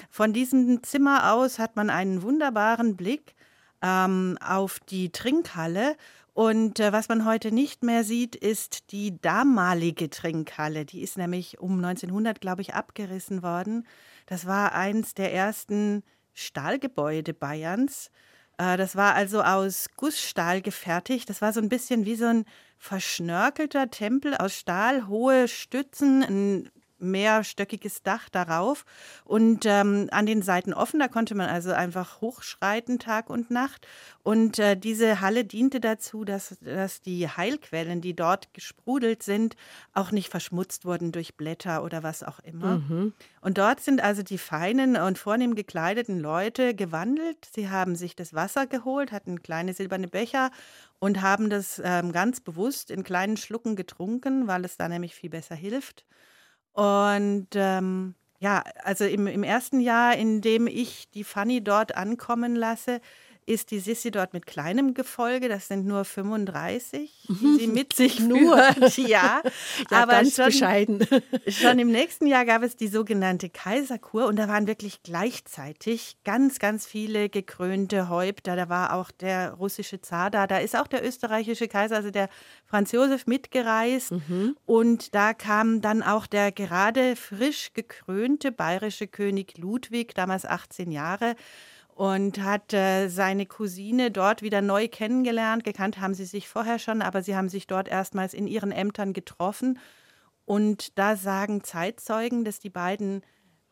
Von 0.09 0.31
diesem 0.31 0.83
Zimmer 0.83 1.33
aus 1.33 1.59
hat 1.59 1.75
man 1.75 1.89
einen 1.89 2.21
wunderbaren 2.21 2.95
Blick 2.95 3.35
ähm, 3.81 4.37
auf 4.41 4.79
die 4.79 5.11
Trinkhalle. 5.11 5.95
Und 6.33 6.79
äh, 6.79 6.93
was 6.93 7.09
man 7.09 7.25
heute 7.25 7.51
nicht 7.51 7.83
mehr 7.83 8.03
sieht, 8.03 8.35
ist 8.35 8.91
die 8.91 9.19
damalige 9.19 10.09
Trinkhalle. 10.09 10.85
Die 10.85 11.01
ist 11.01 11.17
nämlich 11.17 11.59
um 11.59 11.83
1900, 11.83 12.39
glaube 12.39 12.61
ich, 12.61 12.75
abgerissen 12.75 13.43
worden. 13.43 13.85
Das 14.25 14.45
war 14.45 14.73
eins 14.73 15.13
der 15.13 15.33
ersten 15.33 16.03
Stahlgebäude 16.33 17.33
Bayerns. 17.33 18.09
Äh, 18.57 18.77
das 18.77 18.95
war 18.95 19.15
also 19.15 19.41
aus 19.41 19.89
Gussstahl 19.97 20.61
gefertigt. 20.61 21.29
Das 21.29 21.41
war 21.41 21.51
so 21.51 21.59
ein 21.59 21.69
bisschen 21.69 22.05
wie 22.05 22.15
so 22.15 22.25
ein 22.25 22.45
verschnörkelter 22.79 23.91
Tempel 23.91 24.35
aus 24.35 24.55
Stahl, 24.55 25.07
hohe 25.07 25.47
Stützen, 25.47 26.23
ein 26.23 26.69
mehrstöckiges 26.99 28.03
Dach 28.03 28.29
darauf 28.29 28.85
und 29.25 29.65
ähm, 29.65 30.07
an 30.11 30.25
den 30.25 30.41
Seiten 30.41 30.73
offen. 30.73 30.99
Da 30.99 31.07
konnte 31.07 31.35
man 31.35 31.49
also 31.49 31.71
einfach 31.71 32.21
hochschreiten 32.21 32.99
Tag 32.99 33.29
und 33.29 33.51
Nacht. 33.51 33.87
Und 34.23 34.59
äh, 34.59 34.75
diese 34.75 35.21
Halle 35.21 35.45
diente 35.45 35.79
dazu, 35.79 36.23
dass, 36.23 36.57
dass 36.61 37.01
die 37.01 37.27
Heilquellen, 37.27 38.01
die 38.01 38.15
dort 38.15 38.53
gesprudelt 38.53 39.23
sind, 39.23 39.55
auch 39.93 40.11
nicht 40.11 40.29
verschmutzt 40.29 40.85
wurden 40.85 41.11
durch 41.11 41.35
Blätter 41.35 41.83
oder 41.83 42.03
was 42.03 42.23
auch 42.23 42.39
immer. 42.39 42.77
Mhm. 42.77 43.13
Und 43.41 43.57
dort 43.57 43.79
sind 43.79 44.01
also 44.01 44.21
die 44.21 44.37
feinen 44.37 44.97
und 44.97 45.17
vornehm 45.17 45.55
gekleideten 45.55 46.19
Leute 46.19 46.75
gewandelt. 46.75 47.49
Sie 47.53 47.69
haben 47.69 47.95
sich 47.95 48.15
das 48.15 48.33
Wasser 48.33 48.67
geholt, 48.67 49.11
hatten 49.11 49.41
kleine 49.41 49.73
silberne 49.73 50.07
Becher 50.07 50.51
und 50.99 51.21
haben 51.21 51.49
das 51.49 51.81
ähm, 51.83 52.11
ganz 52.11 52.41
bewusst 52.41 52.91
in 52.91 53.03
kleinen 53.03 53.37
Schlucken 53.37 53.75
getrunken, 53.75 54.47
weil 54.47 54.65
es 54.65 54.77
da 54.77 54.87
nämlich 54.87 55.15
viel 55.15 55.29
besser 55.29 55.55
hilft. 55.55 56.05
Und 56.73 57.47
ähm, 57.55 58.15
ja, 58.39 58.63
also 58.83 59.05
im, 59.05 59.27
im 59.27 59.43
ersten 59.43 59.79
Jahr, 59.79 60.15
in 60.15 60.41
dem 60.41 60.67
ich 60.67 61.09
die 61.11 61.23
Fanny 61.23 61.63
dort 61.63 61.95
ankommen 61.95 62.55
lasse, 62.55 63.01
ist 63.49 63.71
die 63.71 63.79
Sissi 63.79 64.11
dort 64.11 64.33
mit 64.33 64.45
kleinem 64.45 64.93
Gefolge, 64.93 65.49
das 65.49 65.67
sind 65.67 65.87
nur 65.87 66.05
35, 66.05 67.11
die 67.27 67.57
sie 67.57 67.67
mit 67.67 67.93
sich 67.93 68.19
nur. 68.19 68.57
Führt. 68.57 68.97
Ja, 69.09 69.41
ja 69.89 70.03
aber 70.03 70.11
ganz 70.11 70.35
schon, 70.35 70.45
bescheiden. 70.45 71.07
Schon 71.47 71.79
im 71.79 71.89
nächsten 71.89 72.27
Jahr 72.27 72.45
gab 72.45 72.63
es 72.63 72.75
die 72.75 72.87
sogenannte 72.87 73.49
Kaiserkur 73.49 74.27
und 74.27 74.35
da 74.35 74.47
waren 74.47 74.67
wirklich 74.67 75.01
gleichzeitig 75.03 76.17
ganz, 76.23 76.59
ganz 76.59 76.85
viele 76.85 77.29
gekrönte 77.29 78.09
Häupter. 78.09 78.55
Da 78.55 78.69
war 78.69 78.93
auch 78.93 79.09
der 79.09 79.53
russische 79.53 80.01
Zar 80.01 80.29
da, 80.29 80.47
da 80.47 80.57
ist 80.57 80.75
auch 80.75 80.87
der 80.87 81.05
österreichische 81.05 81.67
Kaiser, 81.67 81.95
also 81.95 82.11
der 82.11 82.29
Franz 82.65 82.91
Josef 82.91 83.25
mitgereist 83.25 84.11
mhm. 84.11 84.55
und 84.65 85.15
da 85.15 85.33
kam 85.33 85.81
dann 85.81 86.03
auch 86.03 86.27
der 86.27 86.51
gerade 86.51 87.15
frisch 87.15 87.71
gekrönte 87.73 88.51
bayerische 88.51 89.07
König 89.07 89.57
Ludwig, 89.57 90.13
damals 90.13 90.45
18 90.45 90.91
Jahre 90.91 91.35
und 91.99 92.41
hat 92.41 92.71
äh, 92.71 93.09
seine 93.09 93.45
Cousine 93.45 94.09
dort 94.09 94.41
wieder 94.41 94.61
neu 94.61 94.87
kennengelernt. 94.87 95.65
Gekannt 95.65 95.99
haben 95.99 96.13
sie 96.13 96.23
sich 96.23 96.47
vorher 96.47 96.79
schon, 96.79 97.01
aber 97.01 97.21
sie 97.23 97.35
haben 97.35 97.49
sich 97.49 97.67
dort 97.67 97.89
erstmals 97.89 98.33
in 98.33 98.47
ihren 98.47 98.71
Ämtern 98.71 99.11
getroffen. 99.11 99.77
Und 100.45 100.97
da 100.97 101.17
sagen 101.17 101.61
Zeitzeugen, 101.61 102.45
dass 102.45 102.59
die 102.59 102.69
beiden 102.69 103.21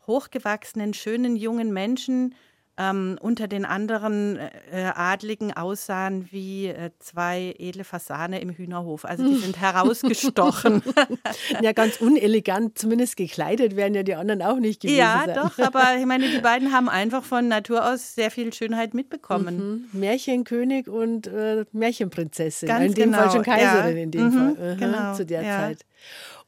hochgewachsenen, 0.08 0.94
schönen 0.94 1.38
jungen 1.38 1.72
Menschen 1.72 2.36
ähm, 2.78 3.18
unter 3.20 3.48
den 3.48 3.66
anderen 3.66 4.38
äh, 4.38 4.92
Adligen 4.94 5.52
aussahen 5.56 6.28
wie 6.32 6.68
äh, 6.68 6.92
zwei 7.00 7.56
edle 7.58 7.84
Fasane 7.84 8.40
im 8.40 8.52
Hühnerhof. 8.52 9.04
Also 9.04 9.28
die 9.28 9.36
sind 9.36 9.60
herausgestochen. 9.60 10.84
ja, 11.62 11.72
ganz 11.72 12.00
unelegant, 12.00 12.78
zumindest 12.78 13.18
gekleidet 13.18 13.76
werden 13.76 13.96
ja 13.96 14.04
die 14.04 14.16
anderen 14.16 14.42
auch 14.42 14.58
nicht 14.60 14.82
gewesen 14.82 14.98
Ja, 14.98 15.24
sein. 15.26 15.36
doch, 15.36 15.58
aber 15.60 15.98
ich 16.00 16.06
meine, 16.06 16.30
die 16.30 16.40
beiden 16.40 16.72
haben 16.72 16.88
einfach 16.88 17.24
von 17.24 17.48
Natur 17.48 17.92
aus 17.92 18.14
sehr 18.14 18.30
viel 18.30 18.54
Schönheit 18.54 18.94
mitbekommen. 18.94 19.88
Mhm. 19.92 20.00
Märchenkönig 20.00 20.88
und 20.88 21.28
äh, 21.28 21.66
Märchenprinzessin. 21.72 22.68
Ganz 22.68 22.86
in 22.86 22.94
dem 22.94 23.12
genau. 23.12 23.24
Fall 23.24 23.32
schon 23.32 23.44
Kaiserin 23.44 23.98
ja. 23.98 24.04
in 24.04 24.12
dem 24.12 24.26
mhm, 24.26 24.56
Fall. 24.56 24.68
Aha, 24.68 24.76
genau. 24.76 25.14
Zu 25.16 25.26
der 25.26 25.42
ja. 25.42 25.60
Zeit. 25.60 25.80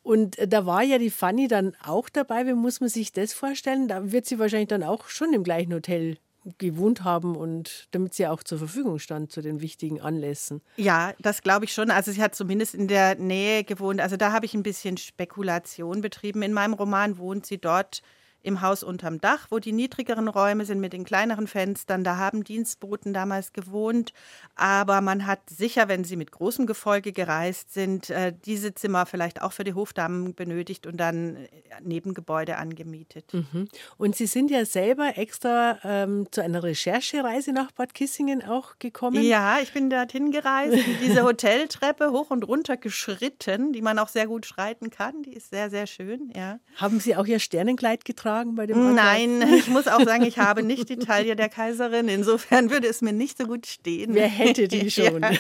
Und 0.09 0.39
äh, 0.39 0.47
da 0.47 0.65
war 0.65 0.81
ja 0.81 0.97
die 0.97 1.11
Fanny 1.11 1.47
dann 1.47 1.75
auch 1.85 2.09
dabei. 2.09 2.47
Wie 2.47 2.53
muss 2.53 2.79
man 2.79 2.89
sich 2.89 3.11
das 3.11 3.31
vorstellen? 3.31 3.87
Da 3.87 4.11
wird 4.11 4.25
sie 4.25 4.39
wahrscheinlich 4.39 4.69
dann 4.69 4.81
auch 4.81 5.07
schon 5.07 5.33
im 5.33 5.43
gleichen 5.43 5.71
Hotel 5.71 6.17
gewohnt 6.57 7.03
haben 7.03 7.35
und 7.35 7.87
damit 7.91 8.15
sie 8.15 8.25
auch 8.25 8.41
zur 8.41 8.57
Verfügung 8.57 8.97
stand 8.97 9.31
zu 9.31 9.41
den 9.41 9.61
wichtigen 9.61 10.01
Anlässen. 10.01 10.63
Ja, 10.77 11.13
das 11.19 11.43
glaube 11.43 11.65
ich 11.65 11.73
schon. 11.73 11.91
Also 11.91 12.11
sie 12.11 12.23
hat 12.23 12.33
zumindest 12.33 12.73
in 12.73 12.87
der 12.87 13.19
Nähe 13.19 13.63
gewohnt. 13.63 14.01
Also 14.01 14.17
da 14.17 14.31
habe 14.31 14.47
ich 14.47 14.55
ein 14.55 14.63
bisschen 14.63 14.97
Spekulation 14.97 16.01
betrieben. 16.01 16.41
In 16.41 16.53
meinem 16.53 16.73
Roman 16.73 17.19
wohnt 17.19 17.45
sie 17.45 17.59
dort 17.59 18.01
im 18.41 18.61
Haus 18.61 18.83
unterm 18.83 19.19
Dach, 19.19 19.47
wo 19.49 19.59
die 19.59 19.71
niedrigeren 19.71 20.27
Räume 20.27 20.65
sind 20.65 20.79
mit 20.79 20.93
den 20.93 21.03
kleineren 21.03 21.47
Fenstern. 21.47 22.03
Da 22.03 22.17
haben 22.17 22.43
Dienstboten 22.43 23.13
damals 23.13 23.53
gewohnt. 23.53 24.13
Aber 24.55 25.01
man 25.01 25.25
hat 25.25 25.41
sicher, 25.49 25.87
wenn 25.87 26.03
sie 26.03 26.15
mit 26.15 26.31
großem 26.31 26.65
Gefolge 26.65 27.11
gereist 27.11 27.73
sind, 27.73 28.09
äh, 28.09 28.33
diese 28.45 28.73
Zimmer 28.73 29.05
vielleicht 29.05 29.41
auch 29.41 29.51
für 29.51 29.63
die 29.63 29.73
Hofdamen 29.73 30.33
benötigt 30.35 30.87
und 30.87 30.97
dann 30.97 31.35
äh, 31.35 31.47
Nebengebäude 31.81 32.57
angemietet. 32.57 33.33
Mhm. 33.33 33.67
Und 33.97 34.15
Sie 34.15 34.27
sind 34.27 34.51
ja 34.51 34.65
selber 34.65 35.17
extra 35.17 35.79
ähm, 35.83 36.27
zu 36.31 36.41
einer 36.41 36.63
Recherchereise 36.63 37.51
nach 37.51 37.71
Bad 37.71 37.93
Kissingen 37.93 38.43
auch 38.43 38.79
gekommen? 38.79 39.21
Ja, 39.23 39.59
ich 39.61 39.73
bin 39.73 39.89
dorthin 39.89 40.31
gereist, 40.31 40.77
diese 41.01 41.23
Hoteltreppe 41.23 42.11
hoch 42.11 42.31
und 42.31 42.47
runter 42.47 42.77
geschritten, 42.77 43.73
die 43.73 43.81
man 43.81 43.99
auch 43.99 44.07
sehr 44.07 44.27
gut 44.27 44.45
schreiten 44.45 44.89
kann. 44.89 45.23
Die 45.23 45.33
ist 45.33 45.49
sehr, 45.49 45.69
sehr 45.69 45.87
schön. 45.87 46.31
Ja. 46.35 46.59
Haben 46.75 46.99
Sie 46.99 47.15
auch 47.15 47.25
Ihr 47.25 47.39
Sternenkleid 47.39 48.05
getragen? 48.05 48.29
Tragen 48.39 48.55
bei 48.55 48.65
dem 48.65 48.75
Podcast? 48.75 48.95
Nein, 48.95 49.41
ich 49.57 49.67
muss 49.67 49.87
auch 49.87 50.01
sagen, 50.01 50.23
ich 50.23 50.39
habe 50.39 50.63
nicht 50.63 50.89
die 50.89 50.97
Taille 50.97 51.35
der 51.35 51.49
Kaiserin. 51.49 52.07
Insofern 52.07 52.69
würde 52.71 52.87
es 52.87 53.01
mir 53.01 53.13
nicht 53.13 53.37
so 53.37 53.45
gut 53.45 53.67
stehen. 53.67 54.13
Wer 54.13 54.27
hätte 54.27 54.67
die 54.67 54.89
schon? 54.95 55.23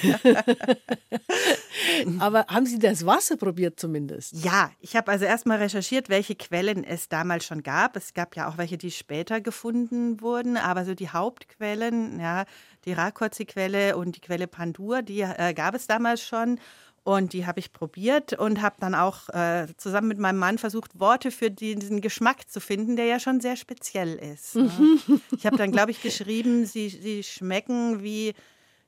Aber 2.19 2.45
haben 2.47 2.65
Sie 2.65 2.79
das 2.79 3.05
Wasser 3.05 3.37
probiert 3.37 3.79
zumindest? 3.79 4.43
Ja, 4.43 4.71
ich 4.79 4.95
habe 4.95 5.11
also 5.11 5.25
erstmal 5.25 5.57
recherchiert, 5.59 6.09
welche 6.09 6.35
Quellen 6.35 6.83
es 6.83 7.09
damals 7.09 7.45
schon 7.45 7.63
gab. 7.63 7.95
Es 7.95 8.13
gab 8.13 8.35
ja 8.35 8.49
auch 8.49 8.57
welche, 8.57 8.77
die 8.77 8.91
später 8.91 9.41
gefunden 9.41 10.21
wurden, 10.21 10.57
aber 10.57 10.85
so 10.85 10.93
die 10.95 11.09
Hauptquellen, 11.09 12.19
ja, 12.19 12.45
die 12.85 12.93
Rakoczy-Quelle 12.93 13.97
und 13.97 14.15
die 14.15 14.21
Quelle 14.21 14.47
Pandur, 14.47 15.01
die 15.01 15.21
äh, 15.21 15.53
gab 15.53 15.75
es 15.75 15.87
damals 15.87 16.25
schon. 16.25 16.59
Und 17.03 17.33
die 17.33 17.45
habe 17.45 17.59
ich 17.59 17.71
probiert 17.71 18.33
und 18.33 18.61
habe 18.61 18.75
dann 18.79 18.95
auch 18.95 19.29
äh, 19.29 19.67
zusammen 19.77 20.07
mit 20.07 20.19
meinem 20.19 20.37
Mann 20.37 20.57
versucht, 20.57 20.99
Worte 20.99 21.31
für 21.31 21.49
diesen 21.49 22.01
Geschmack 22.01 22.49
zu 22.49 22.59
finden, 22.59 22.95
der 22.95 23.05
ja 23.05 23.19
schon 23.19 23.41
sehr 23.41 23.55
speziell 23.55 24.15
ist. 24.15 24.55
Ne? 24.55 24.69
ich 25.31 25.45
habe 25.45 25.57
dann, 25.57 25.71
glaube 25.71 25.91
ich, 25.91 26.01
geschrieben, 26.01 26.65
sie, 26.65 26.89
sie 26.89 27.23
schmecken 27.23 28.03
wie, 28.03 28.33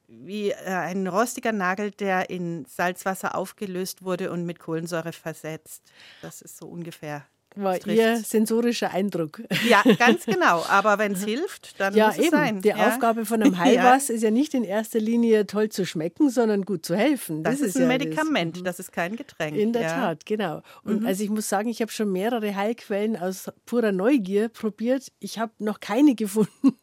wie 0.08 0.52
äh, 0.52 0.56
ein 0.66 1.08
rostiger 1.08 1.52
Nagel, 1.52 1.92
der 1.92 2.30
in 2.30 2.66
Salzwasser 2.66 3.36
aufgelöst 3.36 4.04
wurde 4.04 4.32
und 4.32 4.46
mit 4.46 4.60
Kohlensäure 4.60 5.14
versetzt. 5.14 5.84
Das 6.22 6.42
ist 6.42 6.58
so 6.58 6.68
ungefähr 6.68 7.26
war 7.56 7.86
Ihr 7.88 8.18
sensorischer 8.18 8.92
Eindruck. 8.92 9.42
Ja, 9.68 9.84
ganz 9.98 10.26
genau. 10.26 10.64
Aber 10.70 10.98
wenn 10.98 11.14
es 11.14 11.24
hilft, 11.24 11.80
dann 11.80 11.94
ja, 11.96 12.08
muss 12.08 12.18
es 12.18 12.22
eben. 12.26 12.32
sein. 12.32 12.62
Die 12.62 12.70
ja. 12.70 12.88
Aufgabe 12.88 13.26
von 13.26 13.42
einem 13.42 13.58
Heilwas 13.58 14.08
ja. 14.10 14.16
ist 14.16 14.22
ja 14.22 14.32
nicht 14.32 14.54
in 14.54 14.64
erster 14.64 15.00
Linie 15.00 15.46
toll 15.48 15.70
zu 15.70 15.86
schmecken, 15.86 16.30
sondern 16.30 16.64
gut 16.64 16.86
zu 16.86 16.96
helfen. 16.96 17.44
Das, 17.44 17.60
das 17.60 17.70
ist 17.70 17.78
ein 17.78 17.88
Medikament, 17.88 18.58
das. 18.58 18.64
das. 18.64 18.80
ist 18.80 18.92
kein 18.92 19.16
Getränk. 19.16 19.58
In 19.58 19.74
der 19.74 19.88
Tat, 19.88 20.26
genau. 20.26 20.62
Und 20.84 21.02
mhm. 21.02 21.08
also 21.08 21.24
ich 21.24 21.30
muss 21.30 21.50
sagen, 21.50 21.70
ich 21.70 21.82
habe 21.82 21.92
schon 21.92 22.12
mehrere 22.12 22.56
Heilquellen 22.56 23.18
aus 23.18 23.50
purer 23.66 23.92
Neugier 23.92 24.50
probiert. 24.50 25.12
Ich 25.20 25.40
habe 25.40 25.52
noch 25.60 25.80
keine 25.80 26.16
gefunden, 26.22 26.78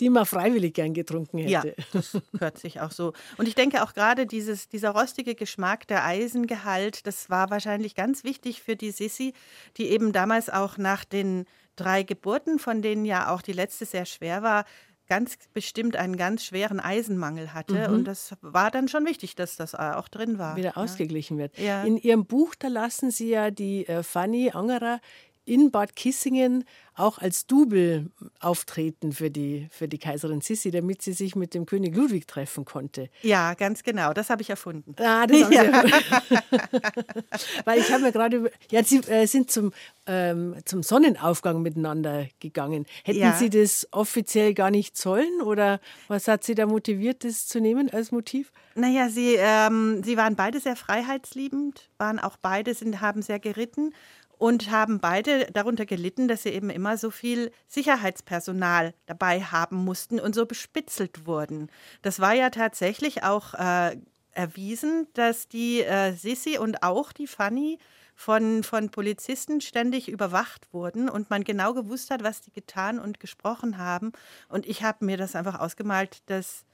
die 0.00 0.10
man 0.10 0.26
freiwillig 0.26 0.74
gern 0.74 0.94
getrunken 0.94 1.38
hätte. 1.38 1.50
Ja, 1.50 1.64
das 1.92 2.16
hört 2.38 2.58
sich 2.58 2.80
auch 2.80 2.92
so. 2.92 3.12
Und 3.36 3.48
ich 3.48 3.54
denke 3.54 3.82
auch 3.82 3.94
gerade 3.94 4.26
dieses, 4.26 4.68
dieser 4.68 4.90
rostige 4.90 5.34
Geschmack, 5.34 5.86
der 5.88 6.04
Eisengehalt, 6.04 7.06
das 7.06 7.30
war 7.30 7.50
wahrscheinlich 7.50 7.94
ganz 7.94 8.24
wichtig 8.24 8.62
für 8.62 8.76
die 8.76 8.90
Sissi, 8.90 9.34
die 9.76 9.89
eben 9.90 10.12
damals 10.12 10.48
auch 10.48 10.78
nach 10.78 11.04
den 11.04 11.44
drei 11.76 12.02
Geburten, 12.02 12.58
von 12.58 12.82
denen 12.82 13.04
ja 13.04 13.32
auch 13.32 13.42
die 13.42 13.52
letzte 13.52 13.84
sehr 13.84 14.06
schwer 14.06 14.42
war, 14.42 14.64
ganz 15.10 15.36
bestimmt 15.52 15.96
einen 15.96 16.16
ganz 16.16 16.44
schweren 16.44 16.78
Eisenmangel 16.78 17.52
hatte. 17.52 17.88
Mhm. 17.88 17.94
Und 17.94 18.04
das 18.04 18.34
war 18.42 18.70
dann 18.70 18.86
schon 18.86 19.04
wichtig, 19.04 19.34
dass 19.34 19.56
das 19.56 19.74
auch 19.74 20.08
drin 20.08 20.38
war. 20.38 20.56
Wieder 20.56 20.78
ausgeglichen 20.78 21.36
wird. 21.36 21.58
Ja. 21.58 21.82
In 21.82 21.96
Ihrem 21.96 22.26
Buch, 22.26 22.54
da 22.56 22.68
lassen 22.68 23.10
Sie 23.10 23.30
ja 23.30 23.50
die 23.50 23.86
äh, 23.88 24.04
Fanny 24.04 24.52
Angerer 24.52 25.00
in 25.50 25.72
Bad 25.72 25.96
Kissingen 25.96 26.64
auch 26.94 27.18
als 27.18 27.46
Double 27.46 28.10
auftreten 28.38 29.12
für 29.12 29.30
die, 29.30 29.68
für 29.70 29.88
die 29.88 29.98
Kaiserin 29.98 30.40
Sissi, 30.42 30.70
damit 30.70 31.02
sie 31.02 31.12
sich 31.12 31.34
mit 31.34 31.54
dem 31.54 31.66
König 31.66 31.96
Ludwig 31.96 32.28
treffen 32.28 32.64
konnte. 32.64 33.08
Ja, 33.22 33.54
ganz 33.54 33.82
genau. 33.82 34.12
Das 34.12 34.30
habe 34.30 34.42
ich 34.42 34.50
erfunden. 34.50 34.94
Ah, 34.98 35.26
das 35.26 35.42
haben 35.42 35.52
ja. 35.52 35.82
Sie 35.82 36.36
Weil 37.64 37.80
ich 37.80 37.90
habe 37.90 38.02
mir 38.02 38.12
gerade, 38.12 38.52
ja, 38.70 38.84
Sie 38.84 38.98
äh, 39.08 39.26
sind 39.26 39.50
zum, 39.50 39.72
ähm, 40.06 40.54
zum 40.64 40.82
Sonnenaufgang 40.82 41.62
miteinander 41.62 42.28
gegangen. 42.38 42.86
Hätten 43.02 43.20
ja. 43.20 43.32
Sie 43.32 43.50
das 43.50 43.88
offiziell 43.90 44.54
gar 44.54 44.70
nicht 44.70 44.96
sollen 44.96 45.40
oder 45.42 45.80
was 46.06 46.28
hat 46.28 46.44
Sie 46.44 46.54
da 46.54 46.66
motiviert, 46.66 47.24
das 47.24 47.48
zu 47.48 47.60
nehmen 47.60 47.90
als 47.90 48.12
Motiv? 48.12 48.52
Naja, 48.74 49.08
Sie, 49.08 49.34
ähm, 49.36 50.02
Sie 50.04 50.16
waren 50.16 50.36
beide 50.36 50.60
sehr 50.60 50.76
freiheitsliebend, 50.76 51.88
waren 51.98 52.18
auch 52.18 52.36
beide, 52.36 52.74
sind, 52.74 53.00
haben 53.00 53.22
sehr 53.22 53.40
geritten 53.40 53.92
und 54.40 54.70
haben 54.70 55.00
beide 55.00 55.52
darunter 55.52 55.84
gelitten, 55.84 56.26
dass 56.26 56.44
sie 56.44 56.48
eben 56.48 56.70
immer 56.70 56.96
so 56.96 57.10
viel 57.10 57.52
Sicherheitspersonal 57.68 58.94
dabei 59.04 59.42
haben 59.42 59.76
mussten 59.76 60.18
und 60.18 60.34
so 60.34 60.46
bespitzelt 60.46 61.26
wurden. 61.26 61.70
Das 62.00 62.20
war 62.20 62.32
ja 62.32 62.48
tatsächlich 62.48 63.22
auch 63.22 63.52
äh, 63.52 63.98
erwiesen, 64.32 65.06
dass 65.12 65.48
die 65.48 65.82
äh, 65.82 66.12
Sissi 66.14 66.56
und 66.56 66.82
auch 66.82 67.12
die 67.12 67.26
Fanny 67.26 67.78
von, 68.14 68.62
von 68.62 68.88
Polizisten 68.88 69.60
ständig 69.60 70.08
überwacht 70.08 70.72
wurden 70.72 71.10
und 71.10 71.28
man 71.28 71.44
genau 71.44 71.74
gewusst 71.74 72.10
hat, 72.10 72.24
was 72.24 72.40
die 72.40 72.52
getan 72.52 72.98
und 72.98 73.20
gesprochen 73.20 73.76
haben. 73.76 74.12
Und 74.48 74.64
ich 74.64 74.82
habe 74.82 75.04
mir 75.04 75.18
das 75.18 75.36
einfach 75.36 75.60
ausgemalt, 75.60 76.22
dass 76.30 76.64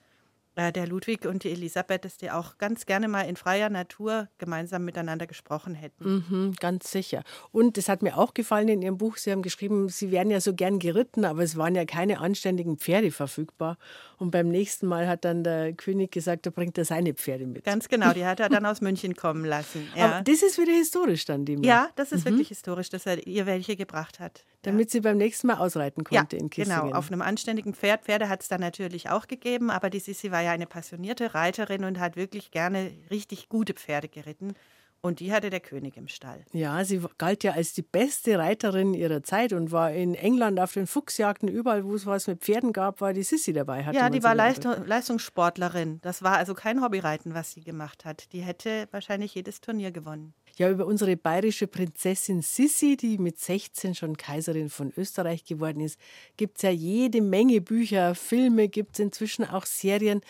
der 0.56 0.86
Ludwig 0.86 1.26
und 1.26 1.44
die 1.44 1.50
Elisabeth, 1.50 2.04
dass 2.04 2.16
die 2.16 2.30
auch 2.30 2.58
ganz 2.58 2.86
gerne 2.86 3.08
mal 3.08 3.22
in 3.22 3.36
freier 3.36 3.68
Natur 3.68 4.28
gemeinsam 4.38 4.84
miteinander 4.84 5.26
gesprochen 5.26 5.74
hätten. 5.74 6.24
Mhm, 6.28 6.54
ganz 6.58 6.90
sicher. 6.90 7.22
Und 7.52 7.76
es 7.76 7.88
hat 7.88 8.02
mir 8.02 8.16
auch 8.16 8.34
gefallen 8.34 8.68
in 8.68 8.82
Ihrem 8.82 8.96
Buch, 8.96 9.18
Sie 9.18 9.30
haben 9.30 9.42
geschrieben, 9.42 9.88
Sie 9.88 10.10
wären 10.10 10.30
ja 10.30 10.40
so 10.40 10.54
gern 10.54 10.78
geritten, 10.78 11.24
aber 11.24 11.42
es 11.42 11.56
waren 11.56 11.74
ja 11.74 11.84
keine 11.84 12.20
anständigen 12.20 12.78
Pferde 12.78 13.10
verfügbar. 13.10 13.76
Und 14.18 14.30
beim 14.30 14.48
nächsten 14.48 14.86
Mal 14.86 15.06
hat 15.06 15.24
dann 15.26 15.44
der 15.44 15.74
König 15.74 16.10
gesagt, 16.10 16.46
da 16.46 16.50
bringt 16.50 16.78
er 16.78 16.86
seine 16.86 17.12
Pferde 17.12 17.46
mit. 17.46 17.64
Ganz 17.64 17.88
genau, 17.88 18.12
die 18.14 18.24
hat 18.24 18.40
er 18.40 18.48
dann 18.48 18.64
aus 18.64 18.80
München 18.80 19.14
kommen 19.14 19.44
lassen. 19.44 19.86
Ja. 19.96 20.06
Aber 20.06 20.22
das 20.22 20.42
ist 20.42 20.58
wieder 20.58 20.72
historisch 20.72 21.24
dann, 21.24 21.46
demnach. 21.46 21.66
Ja, 21.66 21.90
das 21.96 22.12
ist 22.12 22.24
mhm. 22.24 22.30
wirklich 22.30 22.48
historisch, 22.48 22.90
dass 22.90 23.06
er 23.06 23.26
ihr 23.26 23.46
welche 23.46 23.76
gebracht 23.76 24.20
hat. 24.20 24.44
Damit 24.62 24.88
ja. 24.88 24.92
sie 24.92 25.00
beim 25.00 25.16
nächsten 25.16 25.46
Mal 25.46 25.54
ausreiten 25.54 26.04
konnte 26.04 26.36
ja, 26.36 26.42
in 26.42 26.50
Kissingen. 26.50 26.80
Genau, 26.80 26.96
auf 26.96 27.10
einem 27.10 27.22
anständigen 27.22 27.72
Pferd. 27.72 28.04
Pferde 28.04 28.28
hat 28.28 28.42
es 28.42 28.48
dann 28.48 28.60
natürlich 28.60 29.08
auch 29.08 29.26
gegeben, 29.26 29.70
aber 29.70 29.90
die 29.90 30.00
Sissi 30.00 30.32
war 30.32 30.42
ja 30.46 30.52
eine 30.52 30.66
passionierte 30.66 31.34
Reiterin 31.34 31.84
und 31.84 32.00
hat 32.00 32.16
wirklich 32.16 32.50
gerne 32.50 32.92
richtig 33.10 33.48
gute 33.48 33.74
Pferde 33.74 34.08
geritten. 34.08 34.54
Und 35.02 35.20
die 35.20 35.32
hatte 35.32 35.50
der 35.50 35.60
König 35.60 35.96
im 35.96 36.08
Stall. 36.08 36.44
Ja, 36.52 36.84
sie 36.84 37.00
galt 37.18 37.44
ja 37.44 37.52
als 37.52 37.72
die 37.74 37.82
beste 37.82 38.38
Reiterin 38.38 38.92
ihrer 38.92 39.22
Zeit 39.22 39.52
und 39.52 39.70
war 39.70 39.92
in 39.92 40.14
England 40.14 40.58
auf 40.58 40.72
den 40.72 40.86
Fuchsjagden, 40.86 41.48
überall, 41.48 41.84
wo 41.84 41.94
es 41.94 42.06
was 42.06 42.26
mit 42.26 42.40
Pferden 42.40 42.72
gab, 42.72 43.00
war 43.00 43.12
die 43.12 43.22
Sissi 43.22 43.52
dabei. 43.52 43.86
Ja, 43.92 44.10
die 44.10 44.24
war 44.24 44.34
Leistung, 44.34 44.84
Leistungssportlerin. 44.84 46.00
Das 46.02 46.22
war 46.22 46.38
also 46.38 46.54
kein 46.54 46.82
Hobbyreiten, 46.82 47.34
was 47.34 47.52
sie 47.52 47.60
gemacht 47.60 48.04
hat. 48.04 48.32
Die 48.32 48.40
hätte 48.40 48.88
wahrscheinlich 48.90 49.34
jedes 49.34 49.60
Turnier 49.60 49.92
gewonnen. 49.92 50.34
Ja, 50.58 50.70
über 50.70 50.86
unsere 50.86 51.18
bayerische 51.18 51.66
Prinzessin 51.66 52.40
Sissi, 52.40 52.96
die 52.96 53.18
mit 53.18 53.38
16 53.38 53.94
schon 53.94 54.16
Kaiserin 54.16 54.70
von 54.70 54.90
Österreich 54.96 55.44
geworden 55.44 55.80
ist, 55.80 56.00
gibt 56.38 56.56
es 56.56 56.62
ja 56.62 56.70
jede 56.70 57.20
Menge 57.20 57.60
Bücher, 57.60 58.14
Filme, 58.14 58.68
gibt 58.68 58.94
es 58.94 59.00
inzwischen 59.00 59.44
auch 59.44 59.66
Serien. 59.66 60.22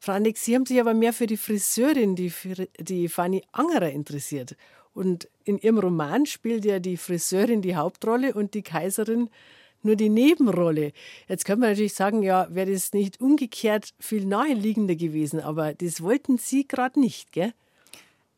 Frau 0.00 0.12
Annex, 0.12 0.46
Sie 0.46 0.54
haben 0.54 0.64
sich 0.64 0.80
aber 0.80 0.94
mehr 0.94 1.12
für 1.12 1.26
die 1.26 1.36
Friseurin, 1.36 2.16
die, 2.16 2.32
die 2.80 3.08
Fanny 3.08 3.42
Angerer, 3.52 3.90
interessiert. 3.90 4.56
Und 4.94 5.28
in 5.44 5.58
Ihrem 5.58 5.78
Roman 5.78 6.24
spielt 6.24 6.64
ja 6.64 6.78
die 6.78 6.96
Friseurin 6.96 7.60
die 7.60 7.76
Hauptrolle 7.76 8.32
und 8.32 8.54
die 8.54 8.62
Kaiserin 8.62 9.28
nur 9.82 9.96
die 9.96 10.08
Nebenrolle. 10.08 10.92
Jetzt 11.28 11.44
könnte 11.44 11.60
man 11.60 11.70
natürlich 11.70 11.92
sagen, 11.92 12.22
ja, 12.22 12.48
wäre 12.50 12.72
das 12.72 12.94
nicht 12.94 13.20
umgekehrt 13.20 13.92
viel 14.00 14.24
naheliegender 14.24 14.96
gewesen, 14.96 15.38
aber 15.38 15.74
das 15.74 16.00
wollten 16.00 16.38
Sie 16.38 16.66
gerade 16.66 16.98
nicht, 16.98 17.30
gell? 17.32 17.52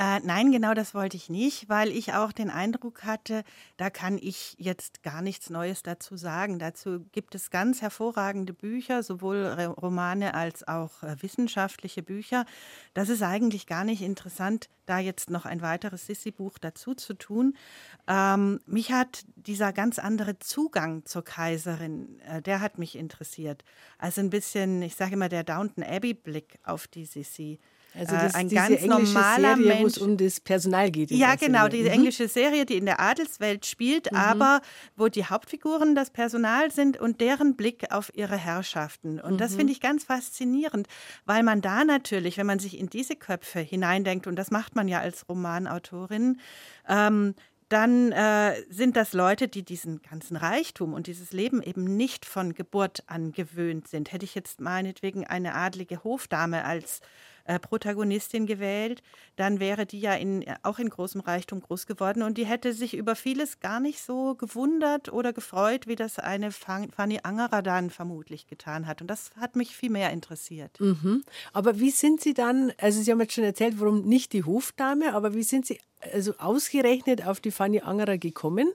Äh, 0.01 0.20
nein, 0.20 0.53
genau 0.53 0.74
das 0.74 0.94
wollte 0.94 1.16
ich 1.16 1.28
nicht, 1.28 1.68
weil 1.68 1.90
ich 1.90 2.12
auch 2.14 2.30
den 2.30 2.51
Eindruck 2.51 3.03
hatte, 3.03 3.42
da 3.78 3.90
kann 3.90 4.16
ich 4.16 4.55
jetzt 4.57 5.03
gar 5.03 5.22
nichts 5.22 5.51
Neues 5.51 5.82
dazu 5.82 6.16
sagen. 6.16 6.61
Dazu 6.61 7.01
gibt 7.11 7.34
es 7.34 7.51
ganz 7.51 7.82
hervorragende 7.82 8.53
Bücher, 8.53 9.03
sowohl 9.03 9.44
Romane 9.44 10.34
als 10.34 10.66
auch 10.68 11.03
äh, 11.03 11.20
wissenschaftliche 11.20 12.05
Bücher. 12.05 12.46
Das 12.94 13.09
ist 13.09 13.22
eigentlich 13.22 13.66
gar 13.66 13.82
nicht 13.82 14.01
interessant, 14.01 14.68
da 14.86 15.01
jetzt 15.01 15.30
noch 15.30 15.46
ein 15.46 15.62
weiteres 15.62 16.07
Sissi-Buch 16.07 16.59
dazu 16.59 16.94
zu 16.94 17.14
tun. 17.14 17.57
Ähm, 18.07 18.61
mich 18.66 18.92
hat 18.92 19.24
dieser 19.34 19.72
ganz 19.72 19.99
andere 19.99 20.38
Zugang 20.38 21.07
zur 21.07 21.24
Kaiserin, 21.24 22.20
äh, 22.20 22.40
der 22.40 22.61
hat 22.61 22.78
mich 22.78 22.94
interessiert. 22.94 23.64
Also 23.99 24.20
ein 24.20 24.30
bisschen, 24.30 24.80
ich 24.80 24.94
sage 24.94 25.14
immer, 25.14 25.28
der 25.28 25.42
Downton 25.42 25.82
Abbey-Blick 25.82 26.61
auf 26.62 26.86
die 26.86 27.05
Sissi. 27.05 27.59
Also 27.99 28.14
äh, 28.14 28.18
das, 28.20 28.34
ein 28.34 28.49
ganz 28.49 28.82
normaler 28.82 29.57
Serie, 29.57 29.66
Mensch. 29.66 29.82
Wo 29.82 29.86
es 29.86 29.99
um 29.99 30.16
das 30.16 30.40
Personal 30.40 30.90
geht. 30.90 31.11
Ja, 31.11 31.34
genau, 31.34 31.68
diese 31.68 31.88
mhm. 31.88 31.94
englische 31.94 32.28
Serie, 32.28 32.64
die 32.64 32.76
in 32.76 32.86
der 32.86 33.01
Adelswelt 33.01 33.66
spielt, 33.66 34.11
mhm. 34.12 34.18
aber 34.18 34.61
wo 34.96 35.09
die 35.09 35.24
Hauptfiguren 35.24 35.94
das 35.94 36.11
Personal 36.11 36.70
sind 36.70 36.99
und 36.99 37.20
deren 37.20 37.57
Blick 37.57 37.90
auf 37.90 38.11
ihre 38.14 38.36
Herrschaften. 38.36 39.20
Und 39.20 39.34
mhm. 39.34 39.38
das 39.38 39.55
finde 39.57 39.72
ich 39.72 39.80
ganz 39.80 40.05
faszinierend, 40.05 40.88
weil 41.24 41.42
man 41.42 41.61
da 41.61 41.84
natürlich, 41.84 42.38
wenn 42.38 42.46
man 42.46 42.59
sich 42.59 42.78
in 42.78 42.88
diese 42.88 43.16
Köpfe 43.16 43.61
hineindenkt, 43.61 44.26
und 44.26 44.36
das 44.36 44.51
macht 44.51 44.76
man 44.76 44.88
ja 44.88 45.01
als 45.01 45.28
Romanautorin, 45.28 46.40
ähm, 46.88 47.34
dann 47.68 48.12
äh, 48.12 48.62
sind 48.70 48.96
das 48.96 49.12
Leute, 49.12 49.46
die 49.46 49.62
diesen 49.62 50.01
ganzen 50.01 50.36
Reichtum 50.36 50.94
und 50.94 51.07
dieses 51.07 51.32
Leben 51.32 51.62
eben 51.62 51.84
nicht 51.84 52.24
von 52.24 52.55
Geburt 52.55 53.03
an 53.07 53.32
gewöhnt 53.32 53.88
sind. 53.88 54.12
Hätte 54.12 54.24
ich 54.24 54.34
jetzt 54.34 54.61
meinetwegen 54.61 55.26
eine 55.26 55.55
adlige 55.55 56.03
Hofdame 56.03 56.64
als 56.64 57.01
äh, 57.49 57.59
Protagonistin 57.59 58.46
gewählt, 58.46 59.03
dann 59.36 59.59
wäre 59.59 59.86
die 59.86 60.01
ja 60.01 60.12
in, 60.14 60.44
auch 60.62 60.78
in 60.78 60.90
großem 60.90 61.22
Reichtum 61.22 61.62
groß 61.62 61.86
geworden 61.86 62.22
und 62.22 62.36
die 62.36 62.44
hätte 62.44 62.74
sich 62.74 62.94
über 62.94 63.16
vieles 63.16 63.61
gar 63.61 63.80
nicht 63.80 64.03
so 64.03 64.34
gewundert 64.34 65.11
oder 65.11 65.32
gefreut, 65.32 65.86
wie 65.86 65.96
das 65.96 66.18
eine 66.18 66.53
Fanny 66.53 67.20
Angerer 67.22 67.62
dann 67.62 67.88
vermutlich 67.88 68.46
getan 68.49 68.86
hat. 68.86 69.01
Und 69.01 69.07
das 69.09 69.30
hat 69.40 69.57
mich 69.57 69.74
viel 69.74 69.88
mehr 69.88 70.11
interessiert. 70.11 70.78
Mhm. 70.78 71.24
Aber 71.55 71.80
wie 71.80 71.90
sind 71.90 72.20
Sie 72.20 72.34
dann, 72.34 72.72
also 72.76 73.01
Sie 73.01 73.11
haben 73.11 73.20
jetzt 73.20 73.32
schon 73.32 73.44
erzählt, 73.44 73.80
warum 73.80 74.03
nicht 74.03 74.34
die 74.34 74.44
Hofdame, 74.44 75.14
aber 75.14 75.32
wie 75.32 75.42
sind 75.42 75.64
Sie 75.64 75.80
also 76.12 76.34
ausgerechnet 76.36 77.26
auf 77.26 77.40
die 77.40 77.51
Fanny 77.51 77.80
Angerer 77.80 78.18
gekommen? 78.18 78.72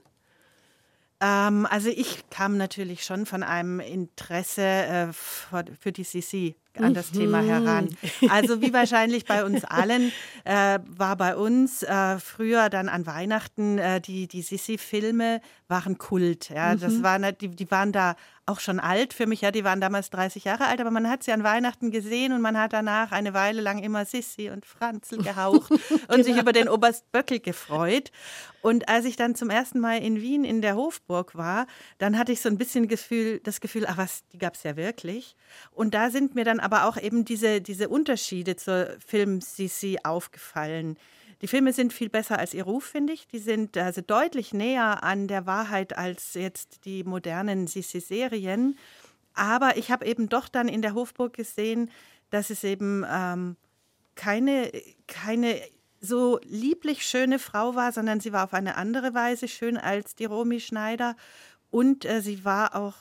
Ähm, 1.20 1.66
also 1.70 1.90
ich 1.90 2.28
kam 2.28 2.56
natürlich 2.56 3.04
schon 3.04 3.24
von 3.24 3.44
einem 3.44 3.78
Interesse 3.78 4.62
äh, 4.62 5.12
für, 5.12 5.92
die 5.92 6.04
Sisi 6.04 6.56
an 6.78 6.94
das 6.94 7.12
mhm. 7.12 7.18
Thema 7.18 7.42
heran. 7.42 7.96
Also 8.28 8.60
wie 8.60 8.72
wahrscheinlich 8.72 9.24
bei 9.24 9.44
uns 9.44 9.64
allen 9.64 10.12
äh, 10.44 10.78
war 10.86 11.16
bei 11.16 11.36
uns 11.36 11.82
äh, 11.82 12.18
früher 12.18 12.68
dann 12.68 12.88
an 12.88 13.06
Weihnachten 13.06 13.78
äh, 13.78 14.00
die, 14.00 14.26
die 14.28 14.42
Sissi-Filme 14.42 15.40
waren 15.68 15.98
Kult. 15.98 16.50
Ja, 16.50 16.74
mhm. 16.74 16.80
das 16.80 17.02
waren, 17.02 17.26
die, 17.40 17.48
die 17.48 17.70
waren 17.70 17.92
da 17.92 18.16
auch 18.46 18.60
schon 18.60 18.78
alt 18.80 19.14
für 19.14 19.26
mich. 19.26 19.40
Ja, 19.40 19.50
die 19.50 19.64
waren 19.64 19.80
damals 19.80 20.10
30 20.10 20.44
Jahre 20.44 20.66
alt, 20.66 20.80
aber 20.80 20.90
man 20.90 21.08
hat 21.08 21.22
sie 21.22 21.32
an 21.32 21.44
Weihnachten 21.44 21.90
gesehen 21.90 22.32
und 22.32 22.42
man 22.42 22.58
hat 22.58 22.72
danach 22.72 23.12
eine 23.12 23.32
Weile 23.32 23.62
lang 23.62 23.82
immer 23.82 24.04
Sissi 24.04 24.50
und 24.50 24.66
Franzl 24.66 25.22
gehaucht 25.22 25.70
und 25.70 25.80
genau. 26.08 26.22
sich 26.22 26.36
über 26.36 26.52
den 26.52 26.68
Oberst 26.68 27.10
Böckel 27.10 27.40
gefreut. 27.40 28.10
Und 28.60 28.88
als 28.88 29.04
ich 29.04 29.16
dann 29.16 29.34
zum 29.34 29.50
ersten 29.50 29.78
Mal 29.78 30.02
in 30.02 30.20
Wien 30.20 30.44
in 30.44 30.62
der 30.62 30.74
Hofburg 30.76 31.34
war, 31.34 31.66
dann 31.98 32.18
hatte 32.18 32.32
ich 32.32 32.40
so 32.40 32.48
ein 32.48 32.58
bisschen 32.58 32.88
Gefühl, 32.88 33.40
das 33.40 33.60
Gefühl, 33.60 33.84
ach 33.86 33.98
was, 33.98 34.26
die 34.32 34.38
gab 34.38 34.54
es 34.54 34.62
ja 34.62 34.76
wirklich. 34.76 35.36
Und 35.70 35.94
da 35.94 36.10
sind 36.10 36.34
mir 36.34 36.44
dann 36.44 36.60
aber 36.64 36.86
auch 36.86 36.96
eben 36.96 37.26
diese, 37.26 37.60
diese 37.60 37.90
Unterschiede 37.90 38.56
zur 38.56 38.88
Film-Sissi 39.06 39.98
aufgefallen. 40.02 40.96
Die 41.42 41.46
Filme 41.46 41.74
sind 41.74 41.92
viel 41.92 42.08
besser 42.08 42.38
als 42.38 42.54
ihr 42.54 42.64
Ruf, 42.64 42.84
finde 42.84 43.12
ich. 43.12 43.28
Die 43.28 43.38
sind 43.38 43.76
also 43.76 44.00
deutlich 44.00 44.54
näher 44.54 45.04
an 45.04 45.28
der 45.28 45.44
Wahrheit 45.44 45.98
als 45.98 46.32
jetzt 46.32 46.86
die 46.86 47.04
modernen 47.04 47.66
Sissi-Serien. 47.66 48.78
Aber 49.34 49.76
ich 49.76 49.90
habe 49.90 50.06
eben 50.06 50.30
doch 50.30 50.48
dann 50.48 50.68
in 50.68 50.80
der 50.80 50.94
Hofburg 50.94 51.34
gesehen, 51.34 51.90
dass 52.30 52.48
es 52.48 52.64
eben 52.64 53.04
ähm, 53.06 53.56
keine, 54.14 54.72
keine 55.06 55.60
so 56.00 56.40
lieblich 56.44 57.04
schöne 57.06 57.38
Frau 57.38 57.74
war, 57.74 57.92
sondern 57.92 58.20
sie 58.20 58.32
war 58.32 58.44
auf 58.44 58.54
eine 58.54 58.76
andere 58.76 59.12
Weise 59.12 59.48
schön 59.48 59.76
als 59.76 60.14
die 60.14 60.24
Romy 60.24 60.60
Schneider. 60.60 61.14
Und 61.70 62.06
äh, 62.06 62.22
sie 62.22 62.42
war 62.46 62.74
auch 62.74 62.94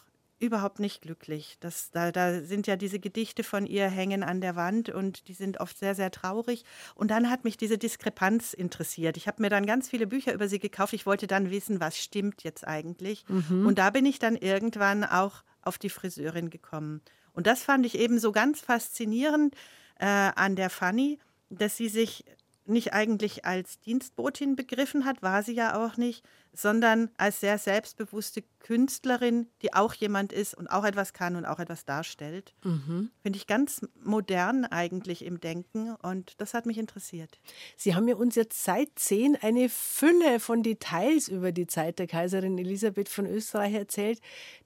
überhaupt 0.44 0.80
nicht 0.80 1.02
glücklich. 1.02 1.58
Das, 1.60 1.90
da, 1.92 2.12
da 2.12 2.42
sind 2.42 2.68
ja 2.68 2.76
diese 2.76 3.00
Gedichte 3.00 3.44
von 3.44 3.66
ihr 3.66 3.88
hängen 3.88 4.24
an 4.24 4.42
der 4.42 4.56
Wand 4.56 4.90
und 4.90 5.28
die 5.28 5.34
sind 5.34 5.60
oft 5.60 5.78
sehr, 5.78 5.96
sehr 5.96 6.12
traurig. 6.12 6.66
Und 6.96 7.10
dann 7.12 7.30
hat 7.30 7.44
mich 7.44 7.58
diese 7.58 7.78
Diskrepanz 7.78 8.54
interessiert. 8.54 9.18
Ich 9.18 9.28
habe 9.28 9.42
mir 9.42 9.50
dann 9.50 9.66
ganz 9.66 9.90
viele 9.90 10.06
Bücher 10.06 10.34
über 10.34 10.48
sie 10.48 10.60
gekauft. 10.60 10.94
Ich 10.94 11.06
wollte 11.06 11.28
dann 11.28 11.50
wissen, 11.50 11.80
was 11.80 11.98
stimmt 11.98 12.44
jetzt 12.44 12.68
eigentlich. 12.68 13.26
Mhm. 13.28 13.66
Und 13.66 13.80
da 13.80 13.90
bin 13.90 14.06
ich 14.06 14.20
dann 14.20 14.36
irgendwann 14.36 15.04
auch 15.04 15.44
auf 15.62 15.78
die 15.78 15.90
Friseurin 15.90 16.50
gekommen. 16.50 17.02
Und 17.34 17.48
das 17.48 17.64
fand 17.64 17.86
ich 17.86 17.98
eben 17.98 18.20
so 18.20 18.32
ganz 18.32 18.60
faszinierend 18.62 19.56
äh, 20.00 20.06
an 20.06 20.56
der 20.56 20.70
Fanny, 20.70 21.20
dass 21.50 21.78
sie 21.78 21.88
sich 21.88 22.26
nicht 22.66 22.94
eigentlich 22.94 23.46
als 23.46 23.80
Dienstbotin 23.80 24.56
begriffen 24.56 25.06
hat, 25.06 25.22
war 25.22 25.44
sie 25.44 25.54
ja 25.54 25.84
auch 25.84 25.98
nicht, 25.98 26.24
sondern 26.54 27.10
als 27.18 27.40
sehr 27.40 27.58
selbstbewusste 27.58 28.44
Künstlerin, 28.60 29.48
die 29.62 29.74
auch 29.74 29.94
jemand 29.94 30.32
ist 30.32 30.56
und 30.56 30.68
auch 30.68 30.86
etwas 30.86 31.14
kann 31.14 31.36
und 31.36 31.46
auch 31.46 31.60
etwas 31.60 31.86
darstellt. 31.86 32.54
Mhm. 32.64 33.12
Finde 33.22 33.38
ich 33.38 33.46
ganz 33.46 33.82
modern 34.02 34.66
eigentlich 34.66 35.26
im 35.26 35.42
Denken 35.42 35.94
und 35.96 36.40
das 36.40 36.54
hat 36.54 36.66
mich 36.66 36.78
interessiert. 36.78 37.40
Sie 37.76 37.94
haben 37.94 38.08
ja 38.08 38.16
uns 38.16 38.36
jetzt 38.36 38.64
seit 38.64 38.90
zehn 38.96 39.36
eine 39.36 39.68
Fülle 39.68 40.40
von 40.40 40.64
Details 40.64 41.28
über 41.28 41.52
die 41.52 41.68
Zeit 41.68 42.00
der 42.00 42.08
Kaiserin 42.08 42.58
Elisabeth 42.58 43.10
von 43.10 43.26
Österreich 43.26 43.74
erzählt, 43.74 44.20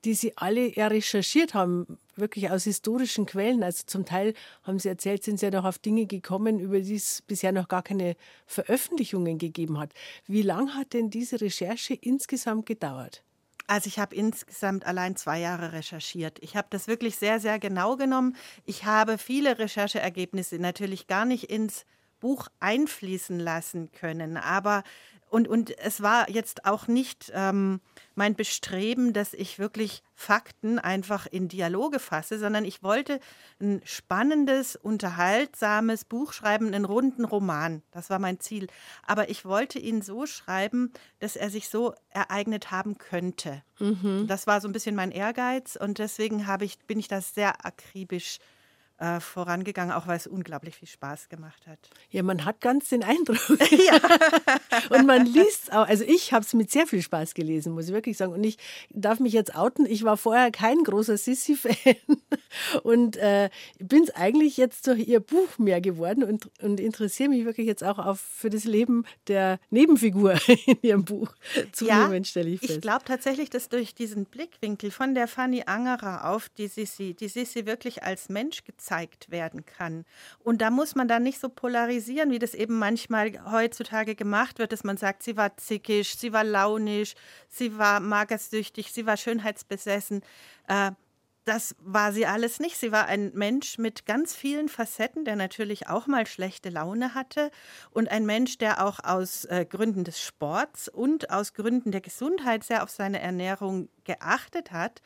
die 0.06 0.14
Sie 0.14 0.38
alle 0.38 0.74
ja 0.76 0.88
recherchiert 0.88 1.54
haben, 1.54 1.98
wirklich 2.16 2.50
aus 2.50 2.64
historischen 2.66 3.26
Quellen. 3.26 3.64
Also 3.64 3.84
zum 3.86 4.06
Teil 4.06 4.34
haben 4.64 4.80
Sie 4.80 4.90
erzählt, 4.90 5.24
sind 5.24 5.40
Sie 5.40 5.46
ja 5.48 5.52
noch 5.52 5.66
auf 5.66 5.80
Dinge 5.80 6.06
gekommen, 6.06 6.60
über 6.60 6.80
die 6.80 6.96
es 6.96 7.24
bisher 7.24 7.52
noch 7.52 7.68
gar 7.68 7.84
keine 7.84 8.16
Veröffentlichungen 8.46 9.38
gegeben 9.38 9.80
hat. 9.80 9.94
Wie 10.26 10.42
lang 10.42 10.76
hat 10.76 10.94
denn 10.94 11.10
diese 11.10 11.42
Recherche 11.42 11.77
insgesamt 12.02 12.66
gedauert? 12.66 13.24
Also 13.68 13.88
ich 13.88 14.00
habe 14.00 14.16
insgesamt 14.16 14.86
allein 14.86 15.18
zwei 15.18 15.40
Jahre 15.40 15.74
recherchiert. 15.74 16.40
Ich 16.42 16.56
habe 16.56 16.68
das 16.70 16.88
wirklich 16.88 17.18
sehr, 17.18 17.40
sehr 17.40 17.60
genau 17.60 17.98
genommen. 17.98 18.36
Ich 18.66 18.86
habe 18.86 19.18
viele 19.18 19.60
Rechercheergebnisse 19.60 20.58
natürlich 20.58 21.08
gar 21.08 21.26
nicht 21.26 21.50
ins 21.50 21.86
Buch 22.20 22.48
einfließen 22.60 23.40
lassen 23.40 23.92
können, 23.92 24.38
aber 24.38 24.84
und, 25.30 25.48
und 25.48 25.78
es 25.78 26.02
war 26.02 26.30
jetzt 26.30 26.66
auch 26.66 26.88
nicht 26.88 27.32
ähm, 27.34 27.82
mein 28.16 28.36
Bestreben, 28.36 29.12
dass 29.12 29.34
ich 29.34 29.60
wirklich 29.60 30.02
Fakten 30.16 30.80
einfach 30.80 31.26
in 31.28 31.50
Dialoge 31.50 32.00
fasse, 32.00 32.40
sondern 32.40 32.64
ich 32.64 32.82
wollte 32.82 33.20
ein 33.60 33.82
spannendes, 33.84 34.76
unterhaltsames 34.76 36.06
Buch 36.06 36.32
schreiben, 36.32 36.68
einen 36.68 36.86
runden 36.86 37.26
Roman. 37.26 37.84
Das 37.92 38.10
war 38.10 38.20
mein 38.20 38.40
Ziel. 38.40 38.68
Aber 39.06 39.30
ich 39.30 39.44
wollte 39.44 39.80
ihn 39.80 40.02
so 40.02 40.26
schreiben, 40.26 40.94
dass 41.20 41.36
er 41.36 41.50
sich 41.50 41.68
so 41.68 41.94
ereignet 42.10 42.72
haben 42.72 42.98
könnte. 42.98 43.64
Mhm. 43.80 44.28
Das 44.28 44.48
war 44.48 44.62
so 44.62 44.70
ein 44.70 44.74
bisschen 44.74 44.96
mein 44.96 45.12
Ehrgeiz 45.12 45.76
und 45.76 46.00
deswegen 46.00 46.46
ich, 46.62 46.80
bin 46.88 47.00
ich 47.00 47.08
das 47.10 47.34
sehr 47.34 47.66
akribisch 47.66 48.38
äh, 48.38 48.57
vorangegangen, 49.20 49.94
auch 49.94 50.08
weil 50.08 50.18
es 50.18 50.26
unglaublich 50.26 50.76
viel 50.76 50.88
Spaß 50.88 51.30
gemacht 51.30 51.68
hat. 51.68 51.78
Ja, 52.10 52.24
man 52.24 52.46
hat 52.46 52.62
ganz 52.62 52.90
den 52.90 53.04
Eindruck. 53.04 53.38
ja. 53.60 54.00
und 54.90 55.06
man 55.06 55.26
liest 55.28 55.72
auch, 55.72 55.88
also 55.88 56.04
ich 56.04 56.34
habe 56.34 56.44
es 56.44 56.54
mit 56.56 56.72
sehr 56.72 56.88
viel 56.88 57.04
Spaß 57.04 57.36
gelesen, 57.36 57.74
muss 57.74 57.88
ich 57.88 57.94
wirklich 57.94 58.18
sagen. 58.18 58.34
Und 58.34 58.44
ich 58.44 58.58
darf 58.90 59.20
mich 59.20 59.34
jetzt 59.34 59.56
outen, 59.56 59.86
ich 59.86 60.04
war 60.04 60.18
vorher 60.18 60.50
kein 60.50 60.84
großer 60.84 61.16
Sissi-Fan 61.16 61.96
und 62.84 63.18
äh, 63.18 63.52
bin 63.78 64.02
es 64.02 64.16
eigentlich 64.16 64.58
jetzt 64.58 64.88
durch 64.88 65.08
ihr 65.08 65.20
Buch 65.20 65.60
mehr 65.60 65.80
geworden 65.80 66.24
und, 66.24 66.50
und 66.64 66.80
interessiere 66.80 67.30
mich 67.30 67.46
wirklich 67.46 67.68
jetzt 67.68 67.84
auch 67.84 68.00
auf, 68.00 68.20
für 68.20 68.50
das 68.50 68.64
Leben 68.64 69.06
der 69.28 69.60
Nebenfigur 69.70 70.40
in 70.66 70.78
ihrem 70.82 71.06
Buch. 71.06 71.32
Zunehmend 71.72 72.26
ja, 72.26 72.32
stelle 72.32 72.50
ich 72.50 72.62
fest. 72.62 72.72
Ich 72.72 72.82
glaube 72.82 73.06
tatsächlich, 73.06 73.52
dass 73.52 73.70
durch 73.70 73.94
diesen 73.94 74.26
Blickwinkel 74.26 74.90
von 74.90 75.14
der 75.14 75.28
Fanny 75.28 75.64
Angerer 75.68 76.32
auf 76.32 76.50
die 76.50 76.68
Sissi, 76.68 77.14
die 77.14 77.28
Sissi 77.28 77.68
wirklich 77.68 78.02
als 78.02 78.30
Mensch 78.30 78.64
gezeigt 78.64 78.87
gezeigt 78.88 79.30
werden 79.32 79.66
kann. 79.66 80.06
Und 80.40 80.62
da 80.62 80.70
muss 80.70 80.96
man 80.96 81.08
dann 81.08 81.24
nicht 81.24 81.40
so 81.40 81.50
polarisieren, 81.50 82.32
wie 82.32 82.40
das 82.40 82.54
eben 82.54 82.80
manchmal 82.80 83.34
heutzutage 83.52 84.16
gemacht 84.16 84.60
wird, 84.60 84.72
dass 84.72 84.84
man 84.84 84.98
sagt, 84.98 85.24
sie 85.24 85.36
war 85.36 85.58
zickisch, 85.58 86.18
sie 86.18 86.32
war 86.32 86.44
launisch, 86.44 87.16
sie 87.50 87.78
war 87.78 88.00
magersüchtig, 88.00 88.92
sie 88.94 89.06
war 89.06 89.18
schönheitsbesessen. 89.18 90.22
Äh, 90.68 90.92
das 91.44 91.76
war 91.80 92.12
sie 92.12 92.26
alles 92.26 92.60
nicht. 92.60 92.78
Sie 92.78 92.92
war 92.92 93.06
ein 93.06 93.32
Mensch 93.34 93.78
mit 93.78 94.06
ganz 94.06 94.36
vielen 94.36 94.68
Facetten, 94.68 95.24
der 95.24 95.38
natürlich 95.38 95.88
auch 95.88 96.06
mal 96.06 96.28
schlechte 96.28 96.70
Laune 96.70 97.14
hatte 97.14 97.52
und 97.92 98.10
ein 98.10 98.26
Mensch, 98.26 98.58
der 98.58 98.86
auch 98.86 99.00
aus 99.02 99.46
äh, 99.46 99.66
Gründen 99.66 100.04
des 100.04 100.22
Sports 100.22 100.90
und 100.90 101.30
aus 101.30 101.54
Gründen 101.54 101.92
der 101.92 102.02
Gesundheit 102.02 102.66
sehr 102.66 102.84
auf 102.84 102.90
seine 102.90 103.22
Ernährung 103.22 103.88
geachtet 104.04 104.72
hat. 104.74 105.02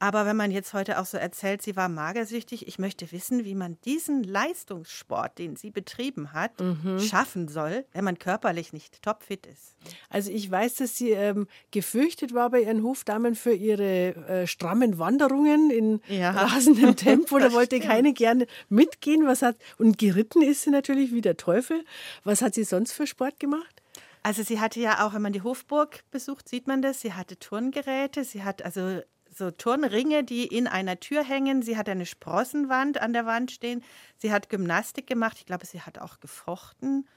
Aber 0.00 0.26
wenn 0.26 0.36
man 0.36 0.50
jetzt 0.52 0.74
heute 0.74 1.00
auch 1.00 1.06
so 1.06 1.18
erzählt, 1.18 1.60
sie 1.62 1.74
war 1.74 1.88
magersüchtig, 1.88 2.68
ich 2.68 2.78
möchte 2.78 3.10
wissen, 3.10 3.44
wie 3.44 3.56
man 3.56 3.78
diesen 3.84 4.22
Leistungssport, 4.22 5.38
den 5.38 5.56
sie 5.56 5.70
betrieben 5.70 6.32
hat, 6.32 6.60
mhm. 6.60 7.00
schaffen 7.00 7.48
soll, 7.48 7.84
wenn 7.92 8.04
man 8.04 8.18
körperlich 8.18 8.72
nicht 8.72 9.02
topfit 9.02 9.46
ist. 9.46 9.74
Also 10.08 10.30
ich 10.30 10.48
weiß, 10.48 10.76
dass 10.76 10.96
sie 10.96 11.10
ähm, 11.10 11.48
gefürchtet 11.72 12.32
war 12.32 12.50
bei 12.50 12.62
ihren 12.62 12.84
Hofdamen 12.84 13.34
für 13.34 13.52
ihre 13.52 14.14
äh, 14.14 14.46
strammen 14.46 14.98
Wanderungen 14.98 15.70
in 15.70 16.00
ja. 16.08 16.30
rasendem 16.30 16.94
Tempo. 16.96 17.38
Da 17.38 17.52
wollte 17.52 17.80
keine 17.80 18.12
gerne 18.12 18.46
mitgehen. 18.68 19.26
Was 19.26 19.42
hat, 19.42 19.56
und 19.78 19.98
geritten 19.98 20.42
ist 20.42 20.62
sie 20.62 20.70
natürlich 20.70 21.12
wie 21.12 21.22
der 21.22 21.36
Teufel. 21.36 21.84
Was 22.22 22.40
hat 22.40 22.54
sie 22.54 22.64
sonst 22.64 22.92
für 22.92 23.06
Sport 23.06 23.40
gemacht? 23.40 23.82
Also 24.22 24.42
sie 24.42 24.60
hatte 24.60 24.80
ja 24.80 25.06
auch, 25.06 25.14
wenn 25.14 25.22
man 25.22 25.32
die 25.32 25.42
Hofburg 25.42 26.04
besucht, 26.10 26.48
sieht 26.48 26.66
man 26.66 26.82
das. 26.82 27.00
Sie 27.00 27.14
hatte 27.14 27.38
Turngeräte, 27.38 28.24
sie 28.24 28.44
hat 28.44 28.62
also 28.62 29.00
so 29.38 29.50
Turnringe, 29.50 30.24
die 30.24 30.46
in 30.46 30.66
einer 30.66 31.00
Tür 31.00 31.24
hängen. 31.24 31.62
Sie 31.62 31.76
hat 31.76 31.88
eine 31.88 32.06
Sprossenwand 32.06 33.00
an 33.00 33.12
der 33.12 33.24
Wand 33.24 33.50
stehen. 33.50 33.82
Sie 34.16 34.32
hat 34.32 34.48
Gymnastik 34.50 35.06
gemacht. 35.06 35.38
Ich 35.38 35.46
glaube, 35.46 35.64
sie 35.64 35.80
hat 35.80 35.98
auch 35.98 36.20
gefochten. 36.20 37.08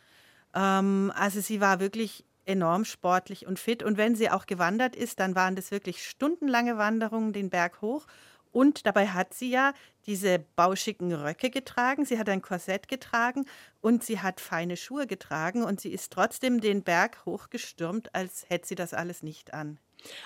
Ähm, 0.53 1.11
also 1.15 1.41
sie 1.41 1.59
war 1.59 1.79
wirklich 1.79 2.23
enorm 2.45 2.85
sportlich 2.85 3.45
und 3.45 3.59
fit. 3.59 3.83
Und 3.83 3.97
wenn 3.97 4.15
sie 4.15 4.29
auch 4.29 4.45
gewandert 4.45 4.95
ist, 4.95 5.19
dann 5.19 5.35
waren 5.35 5.55
das 5.55 5.71
wirklich 5.71 6.07
stundenlange 6.07 6.77
Wanderungen 6.77 7.33
den 7.33 7.49
Berg 7.49 7.81
hoch. 7.81 8.07
Und 8.51 8.85
dabei 8.85 9.07
hat 9.07 9.33
sie 9.33 9.49
ja 9.49 9.73
diese 10.05 10.39
bauschigen 10.39 11.13
Röcke 11.13 11.49
getragen, 11.49 12.03
sie 12.03 12.19
hat 12.19 12.27
ein 12.27 12.41
Korsett 12.41 12.87
getragen 12.89 13.45
und 13.79 14.03
sie 14.03 14.19
hat 14.19 14.41
feine 14.41 14.75
Schuhe 14.75 15.07
getragen 15.07 15.63
und 15.63 15.79
sie 15.79 15.93
ist 15.93 16.11
trotzdem 16.11 16.59
den 16.59 16.83
Berg 16.83 17.25
hochgestürmt, 17.25 18.13
als 18.13 18.49
hätte 18.49 18.67
sie 18.67 18.75
das 18.75 18.93
alles 18.93 19.23
nicht 19.23 19.53
an. 19.53 19.79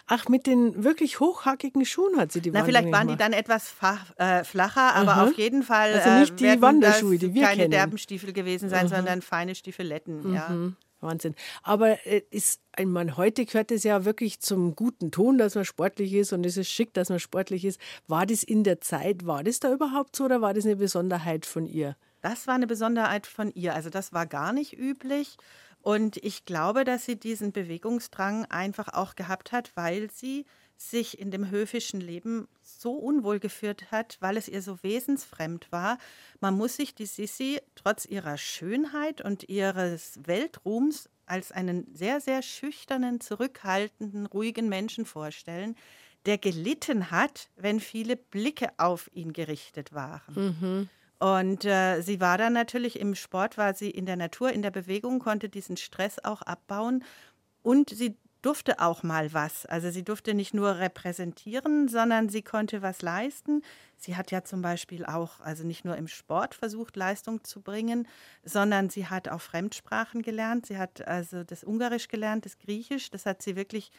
Ach, 0.08 0.28
mit 0.30 0.48
den 0.48 0.84
wirklich 0.84 1.20
hochhackigen 1.20 1.86
Schuhen 1.86 2.18
hat 2.18 2.32
sie 2.32 2.42
die 2.42 2.52
Na, 2.52 2.64
vielleicht 2.64 2.92
waren 2.92 3.08
die 3.08 3.16
dann 3.16 3.34
etwas 3.34 3.70
fach, 3.70 4.12
äh, 4.18 4.44
flacher, 4.44 4.96
aber 4.96 5.14
Aha. 5.14 5.24
auf 5.26 5.38
jeden 5.38 5.64
Fall 5.64 5.94
also 5.94 6.10
nicht 6.20 6.40
die 6.40 6.62
Wanderschuhe, 6.62 7.18
die 7.18 7.34
wir 7.34 7.44
keine 7.44 7.64
kennen. 7.64 7.72
Derbenstiefel 7.72 8.34
gewesen 8.34 8.70
sein, 8.70 8.88
Aha. 8.88 8.96
sondern 8.96 9.22
feine 9.22 9.56
Stiefeletten. 9.56 10.30
Mhm. 10.30 10.34
Ja. 10.34 10.50
Wahnsinn. 11.02 11.36
Aber 11.64 12.06
äh, 12.06 12.24
ist, 12.32 12.62
ich 12.78 12.86
meine, 12.86 13.18
heute 13.18 13.46
gehört 13.46 13.72
es 13.72 13.84
ja 13.84 14.06
wirklich 14.06 14.40
zum 14.40 14.76
guten 14.76 15.12
Ton, 15.12 15.38
dass 15.38 15.56
man 15.56 15.66
sportlich 15.66 16.14
ist 16.14 16.34
und 16.34 16.46
es 16.46 16.58
ist 16.58 16.70
schick, 16.70 16.94
dass 16.94 17.10
man 17.10 17.20
sportlich 17.20 17.66
ist. 17.66 17.80
War 18.08 18.26
das 18.26 18.44
in 18.44 18.64
der 18.64 18.82
Zeit, 18.82 19.26
war 19.26 19.44
das 19.44 19.60
da 19.60 19.72
überhaupt 19.72 20.16
so 20.16 20.26
oder 20.26 20.42
war 20.42 20.54
das 20.54 20.66
eine 20.66 20.76
Besonderheit 20.76 21.46
von 21.46 21.66
ihr? 21.66 21.96
Das 22.22 22.48
war 22.48 22.56
eine 22.56 22.66
Besonderheit 22.66 23.28
von 23.28 23.52
ihr. 23.52 23.76
Also 23.76 23.90
das 23.90 24.12
war 24.12 24.26
gar 24.26 24.52
nicht 24.52 24.78
üblich. 24.78 25.38
Und 25.86 26.18
ich 26.18 26.46
glaube, 26.46 26.84
dass 26.84 27.06
sie 27.06 27.16
diesen 27.16 27.52
Bewegungsdrang 27.52 28.46
einfach 28.46 28.88
auch 28.88 29.14
gehabt 29.14 29.52
hat, 29.52 29.72
weil 29.76 30.10
sie 30.10 30.48
sich 30.78 31.20
in 31.20 31.30
dem 31.30 31.52
höfischen 31.52 32.02
Leben 32.02 32.48
so 32.64 32.94
unwohl 32.94 33.40
geführt 33.40 33.92
hat, 33.92 34.18
weil 34.20 34.36
es 34.36 34.48
ihr 34.48 34.64
so 34.64 34.82
wesensfremd 34.82 35.72
war. 35.72 36.00
Man 36.40 36.58
muss 36.58 36.78
sich 36.78 36.96
die 36.96 37.06
Sissi 37.06 37.62
trotz 37.76 38.08
ihrer 38.08 38.38
Schönheit 38.38 39.22
und 39.22 39.48
ihres 39.48 40.20
Weltruhms 40.26 41.08
als 41.28 41.52
einen 41.52 41.86
sehr, 41.94 42.20
sehr 42.20 42.42
schüchternen, 42.42 43.22
zurückhaltenden, 43.22 44.26
ruhigen 44.26 44.68
Menschen 44.68 45.06
vorstellen, 45.06 45.76
der 46.26 46.40
gelitten 46.40 47.12
hat, 47.12 47.52
wenn 47.58 47.80
viele 47.80 48.16
Blicke 48.16 48.70
auf 48.78 49.08
ihn 49.14 49.34
gerichtet 49.34 49.94
waren. 49.94 50.34
Mhm. 50.34 50.90
Und 51.20 51.66
äh, 51.66 52.02
sie 52.02 52.20
war 52.20 52.38
dann 52.38 52.54
natürlich 52.54 53.00
im 53.00 53.16
Sport, 53.16 53.58
war 53.58 53.74
sie 53.74 53.90
in 53.90 54.06
der 54.06 54.18
Natur, 54.18 54.52
in 54.52 54.62
der 54.62 54.72
Bewegung, 54.72 55.20
konnte 55.20 55.50
diesen 55.50 55.78
Stress 55.78 56.24
auch 56.24 56.42
abbauen. 56.42 57.04
Und 57.64 57.90
sie 57.90 58.18
durfte 58.46 58.80
auch 58.80 59.02
mal 59.02 59.34
was. 59.34 59.66
Also 59.66 59.90
sie 59.90 60.04
durfte 60.04 60.36
nicht 60.36 60.54
nur 60.54 60.78
repräsentieren, 60.78 61.88
sondern 61.88 62.30
sie 62.30 62.44
konnte 62.44 62.84
was 62.84 63.02
leisten. 63.02 63.64
Sie 63.98 64.16
hat 64.16 64.30
ja 64.30 64.44
zum 64.44 64.62
Beispiel 64.62 65.04
auch, 65.04 65.40
also 65.40 65.66
nicht 65.66 65.84
nur 65.84 65.98
im 65.98 66.08
Sport 66.08 66.54
versucht, 66.54 66.96
Leistung 66.96 67.44
zu 67.44 67.62
bringen, 67.62 68.08
sondern 68.44 68.92
sie 68.92 69.08
hat 69.08 69.30
auch 69.30 69.42
Fremdsprachen 69.42 70.22
gelernt. 70.22 70.68
Sie 70.68 70.78
hat 70.78 71.08
also 71.08 71.44
das 71.44 71.64
Ungarisch 71.64 72.08
gelernt, 72.08 72.46
das 72.46 72.60
Griechisch. 72.60 73.10
Das 73.10 73.26
hat 73.26 73.42
sie 73.42 73.56
wirklich 73.56 73.90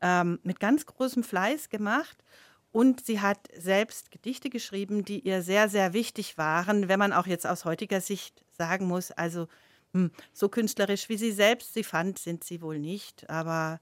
ähm, 0.00 0.38
mit 0.44 0.60
ganz 0.60 0.86
großem 0.86 1.22
Fleiß 1.22 1.68
gemacht. 1.68 2.24
Und 2.72 3.04
sie 3.04 3.20
hat 3.20 3.48
selbst 3.56 4.10
Gedichte 4.10 4.48
geschrieben, 4.48 5.04
die 5.04 5.20
ihr 5.20 5.42
sehr, 5.42 5.68
sehr 5.68 5.92
wichtig 5.92 6.38
waren, 6.38 6.88
wenn 6.88 6.98
man 6.98 7.12
auch 7.12 7.26
jetzt 7.26 7.46
aus 7.46 7.64
heutiger 7.64 8.00
Sicht 8.00 8.44
sagen 8.56 8.86
muss, 8.86 9.10
also 9.10 9.48
hm, 9.92 10.10
so 10.32 10.48
künstlerisch, 10.48 11.08
wie 11.08 11.16
sie 11.16 11.32
selbst 11.32 11.74
sie 11.74 11.82
fand, 11.82 12.18
sind 12.18 12.44
sie 12.44 12.62
wohl 12.62 12.78
nicht. 12.78 13.28
Aber 13.28 13.80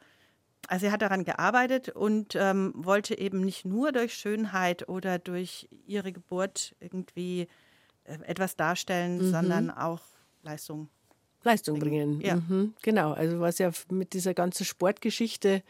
also 0.69 0.87
sie 0.87 0.93
hat 0.93 1.03
daran 1.03 1.25
gearbeitet 1.25 1.91
und 1.91 2.35
ähm, 2.35 2.73
wollte 2.77 3.19
eben 3.19 3.41
nicht 3.41 3.65
nur 3.65 3.93
durch 3.93 4.15
Schönheit 4.15 4.89
oder 4.89 5.19
durch 5.19 5.69
ihre 5.87 6.13
Geburt 6.13 6.75
irgendwie 6.81 7.47
äh, 8.05 8.19
etwas 8.25 8.57
darstellen, 8.57 9.19
mhm. 9.19 9.31
sondern 9.31 9.71
auch 9.71 10.01
Leistung. 10.43 10.89
Leistung 11.45 11.79
bringen. 11.79 12.21
Ja. 12.21 12.37
Mhm, 12.37 12.75
genau, 12.83 13.13
also 13.13 13.41
was 13.41 13.59
ja 13.59 13.71
mit 13.91 14.13
dieser 14.13 14.35
ganzen 14.35 14.65
Sportgeschichte 14.65 15.63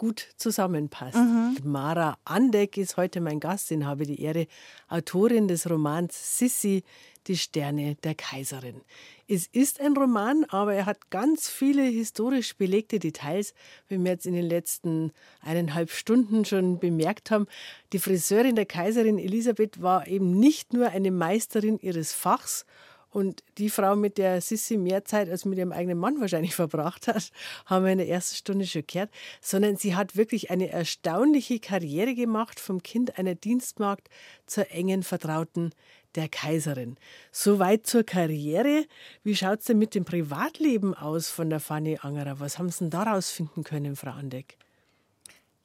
gut 0.00 0.28
zusammenpasst. 0.38 1.14
Mhm. 1.14 1.58
Mara 1.62 2.16
Andeck 2.24 2.78
ist 2.78 2.96
heute 2.96 3.20
mein 3.20 3.38
Gast, 3.38 3.70
den 3.70 3.86
habe 3.86 4.06
die 4.06 4.22
Ehre, 4.22 4.46
Autorin 4.88 5.46
des 5.46 5.68
Romans 5.68 6.38
Sissi, 6.38 6.84
die 7.26 7.36
Sterne 7.36 7.96
der 7.96 8.14
Kaiserin. 8.14 8.80
Es 9.28 9.46
ist 9.46 9.78
ein 9.78 9.94
Roman, 9.94 10.46
aber 10.48 10.72
er 10.72 10.86
hat 10.86 11.10
ganz 11.10 11.50
viele 11.50 11.82
historisch 11.82 12.56
belegte 12.56 12.98
Details, 12.98 13.52
wie 13.88 13.98
wir 13.98 14.12
jetzt 14.12 14.24
in 14.24 14.32
den 14.32 14.46
letzten 14.46 15.12
eineinhalb 15.42 15.90
Stunden 15.90 16.46
schon 16.46 16.78
bemerkt 16.78 17.30
haben. 17.30 17.46
Die 17.92 17.98
Friseurin 17.98 18.56
der 18.56 18.64
Kaiserin 18.64 19.18
Elisabeth 19.18 19.82
war 19.82 20.08
eben 20.08 20.40
nicht 20.40 20.72
nur 20.72 20.88
eine 20.88 21.10
Meisterin 21.10 21.78
ihres 21.78 22.14
Fachs, 22.14 22.64
und 23.10 23.42
die 23.58 23.70
Frau, 23.70 23.96
mit 23.96 24.18
der 24.18 24.40
Sissi 24.40 24.76
mehr 24.76 25.04
Zeit 25.04 25.28
als 25.28 25.44
mit 25.44 25.58
ihrem 25.58 25.72
eigenen 25.72 25.98
Mann 25.98 26.20
wahrscheinlich 26.20 26.54
verbracht 26.56 27.08
hat, 27.08 27.30
haben 27.66 27.84
wir 27.84 27.92
in 27.92 27.98
der 27.98 28.08
ersten 28.08 28.36
Stunde 28.36 28.66
schon 28.66 28.84
gehört, 28.86 29.10
sondern 29.40 29.76
sie 29.76 29.94
hat 29.94 30.16
wirklich 30.16 30.50
eine 30.50 30.70
erstaunliche 30.70 31.60
Karriere 31.60 32.14
gemacht, 32.14 32.60
vom 32.60 32.82
Kind 32.82 33.18
einer 33.18 33.34
Dienstmagd 33.34 34.08
zur 34.46 34.70
engen 34.70 35.02
Vertrauten 35.02 35.72
der 36.14 36.28
Kaiserin. 36.28 36.96
Soweit 37.30 37.86
zur 37.86 38.04
Karriere. 38.04 38.84
Wie 39.22 39.36
schaut 39.36 39.60
es 39.60 39.66
denn 39.66 39.78
mit 39.78 39.94
dem 39.94 40.04
Privatleben 40.04 40.94
aus 40.94 41.30
von 41.30 41.50
der 41.50 41.60
Fanny 41.60 41.98
Angerer? 42.00 42.40
Was 42.40 42.58
haben 42.58 42.68
Sie 42.68 42.80
denn 42.80 42.90
daraus 42.90 43.30
finden 43.30 43.64
können, 43.64 43.96
Frau 43.96 44.10
Andeck? 44.10 44.56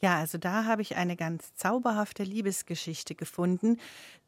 Ja, 0.01 0.19
also 0.19 0.37
da 0.37 0.65
habe 0.65 0.81
ich 0.81 0.97
eine 0.97 1.15
ganz 1.15 1.55
zauberhafte 1.55 2.23
Liebesgeschichte 2.23 3.15
gefunden. 3.15 3.79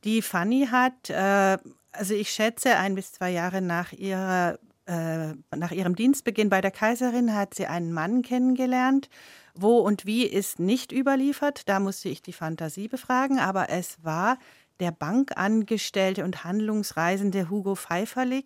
Die 0.03 0.21
Fanny 0.21 0.67
hat, 0.71 1.09
äh, 1.09 1.57
also 1.97 2.13
ich 2.13 2.31
schätze, 2.31 2.77
ein 2.77 2.95
bis 2.95 3.11
zwei 3.11 3.31
Jahre 3.31 3.61
nach 3.61 3.91
ihrer 3.91 4.59
äh, 4.85 5.33
nach 5.55 5.71
ihrem 5.71 5.95
Dienstbeginn 5.95 6.49
bei 6.49 6.61
der 6.61 6.71
Kaiserin 6.71 7.35
hat 7.35 7.53
sie 7.53 7.67
einen 7.67 7.91
Mann 7.91 8.21
kennengelernt. 8.21 9.09
Wo 9.53 9.79
und 9.79 10.05
wie 10.05 10.25
ist 10.25 10.59
nicht 10.59 10.91
überliefert, 10.91 11.67
da 11.67 11.79
musste 11.79 12.09
ich 12.09 12.21
die 12.21 12.33
Fantasie 12.33 12.87
befragen, 12.87 13.39
aber 13.39 13.69
es 13.69 13.97
war 14.03 14.37
der 14.79 14.91
Bankangestellte 14.91 16.23
und 16.23 16.43
Handlungsreisende 16.43 17.49
Hugo 17.49 17.75
Pfeifferlig. 17.75 18.45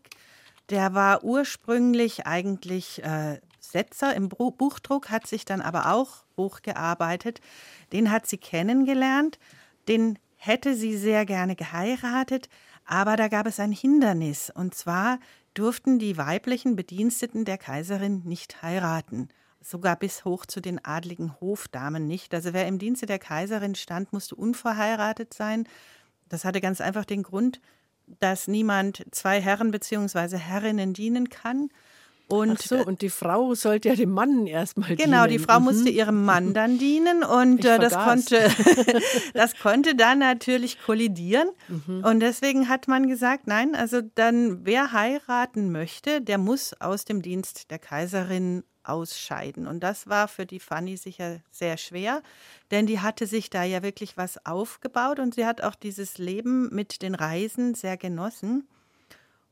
Der 0.70 0.94
war 0.94 1.24
ursprünglich 1.24 2.26
eigentlich 2.26 3.04
äh, 3.04 3.40
Setzer 3.60 4.16
im 4.16 4.30
Buchdruck, 4.30 5.10
hat 5.10 5.28
sich 5.28 5.46
dann 5.46 5.62
aber 5.62 5.94
auch 5.94 6.24
hochgearbeitet. 6.38 7.42
Den 7.92 8.10
hat 8.10 8.26
sie 8.26 8.38
kennengelernt, 8.38 9.38
den 9.88 10.18
hätte 10.38 10.74
sie 10.76 10.98
sehr 10.98 11.26
gerne 11.26 11.56
geheiratet, 11.56 12.50
aber 12.92 13.16
da 13.16 13.28
gab 13.28 13.48
es 13.48 13.60
ein 13.60 13.72
Hindernis, 13.72 14.52
und 14.54 14.76
zwar 14.76 15.20
durften 15.54 16.00
die 16.00 16.18
weiblichen 16.18 16.76
Bediensteten 16.76 17.46
der 17.46 17.58
Kaiserin 17.58 18.22
nicht 18.26 18.62
heiraten 18.62 19.30
sogar 19.62 19.96
bis 19.96 20.26
hoch 20.26 20.46
zu 20.46 20.60
den 20.60 20.84
adligen 20.84 21.40
Hofdamen 21.40 22.08
nicht. 22.08 22.34
Also 22.34 22.54
wer 22.54 22.68
im 22.68 22.80
Dienste 22.80 23.06
der 23.06 23.20
Kaiserin 23.20 23.76
stand, 23.76 24.12
musste 24.12 24.36
unverheiratet 24.36 25.34
sein. 25.34 25.68
Das 26.30 26.46
hatte 26.46 26.62
ganz 26.62 26.82
einfach 26.82 27.06
den 27.06 27.24
Grund, 27.24 27.62
dass 28.20 28.48
niemand 28.48 29.06
zwei 29.12 29.40
Herren 29.40 29.72
bzw. 29.72 30.38
Herrinnen 30.38 30.94
dienen 30.94 31.30
kann. 31.30 31.70
Und 32.32 32.60
Ach 32.60 32.66
so, 32.66 32.78
und 32.78 33.02
die 33.02 33.10
Frau 33.10 33.56
sollte 33.56 33.90
ja 33.90 33.96
dem 33.96 34.12
Mann 34.12 34.48
erstmal 34.48 34.96
dienen. 34.96 35.12
Genau, 35.12 35.28
die 35.28 35.40
Frau 35.40 35.60
mhm. 35.60 35.66
musste 35.66 35.90
ihrem 35.90 36.24
Mann 36.24 36.54
dann 36.54 36.78
dienen 36.78 37.24
und 37.24 37.66
äh, 37.66 37.78
das 37.78 37.94
konnte 37.94 38.50
das 39.34 39.58
konnte 39.58 39.96
dann 39.96 40.20
natürlich 40.20 40.82
kollidieren 40.82 41.50
mhm. 41.68 42.04
und 42.06 42.22
deswegen 42.22 42.70
hat 42.70 42.88
man 42.88 43.08
gesagt, 43.08 43.48
nein, 43.48 43.76
also 43.76 44.02
dann 44.16 44.66
wer 44.66 44.94
heiraten 44.94 45.72
möchte, 45.72 46.22
der 46.22 46.38
muss 46.38 46.74
aus 46.80 47.04
dem 47.04 47.22
Dienst 47.22 47.70
der 47.70 47.80
Kaiserin 47.80 48.64
ausscheiden. 48.84 49.68
Und 49.68 49.82
das 49.82 50.08
war 50.08 50.28
für 50.28 50.46
die 50.46 50.60
Fanny 50.60 50.98
sicher 50.98 51.40
sehr 51.52 51.78
schwer, 51.78 52.22
denn 52.72 52.88
die 52.88 53.00
hatte 53.00 53.28
sich 53.28 53.50
da 53.50 53.64
ja 53.64 53.84
wirklich 53.84 54.18
was 54.18 54.46
aufgebaut 54.46 55.20
und 55.20 55.36
sie 55.36 55.46
hat 55.46 55.62
auch 55.62 55.76
dieses 55.76 56.18
Leben 56.18 56.70
mit 56.74 57.02
den 57.02 57.16
Reisen 57.16 57.76
sehr 57.76 57.98
genossen. 57.98 58.68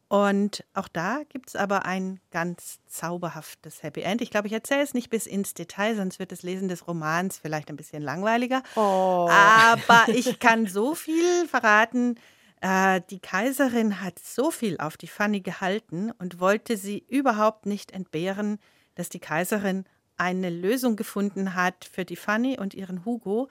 Und 0.10 0.66
auch 0.74 0.88
da 0.88 1.22
gibt 1.30 1.50
es 1.50 1.56
aber 1.56 1.86
ein 1.86 2.20
ganz 2.32 2.80
zauberhaftes 2.88 3.84
Happy 3.84 4.02
End. 4.02 4.22
Ich 4.22 4.32
glaube, 4.32 4.48
ich 4.48 4.54
erzähle 4.54 4.82
es 4.82 4.94
nicht 4.94 5.10
bis 5.10 5.28
ins 5.28 5.54
Detail, 5.54 5.96
sonst 5.96 6.20
wird 6.20 6.32
das 6.32 6.44
Lesen 6.44 6.68
des 6.68 6.88
Romans 6.88 7.38
vielleicht 7.38 7.70
ein 7.70 7.78
bisschen 7.78 8.02
langweiliger. 8.02 8.64
Oh. 8.76 9.30
Aber 9.32 10.10
ich 10.10 10.40
kann 10.40 10.66
so 10.66 10.96
viel 10.96 11.48
verraten. 11.48 12.20
Äh, 12.60 13.02
die 13.10 13.20
Kaiserin 13.20 14.02
hat 14.02 14.20
so 14.20 14.52
viel 14.52 14.78
auf 14.80 14.98
die 14.98 15.08
Fanny 15.08 15.40
gehalten 15.40 16.12
und 16.18 16.42
wollte 16.42 16.76
sie 16.76 17.06
überhaupt 17.08 17.66
nicht 17.66 17.92
entbehren 17.92 18.60
dass 19.00 19.08
die 19.08 19.20
Kaiserin 19.20 19.86
eine 20.18 20.50
Lösung 20.50 20.98
gefunden 20.98 21.56
hat 21.56 21.86
für 21.90 22.04
die 22.04 22.18
Fanny 22.18 22.60
und 22.60 22.74
ihren 22.74 23.06
Hugo. 23.06 23.48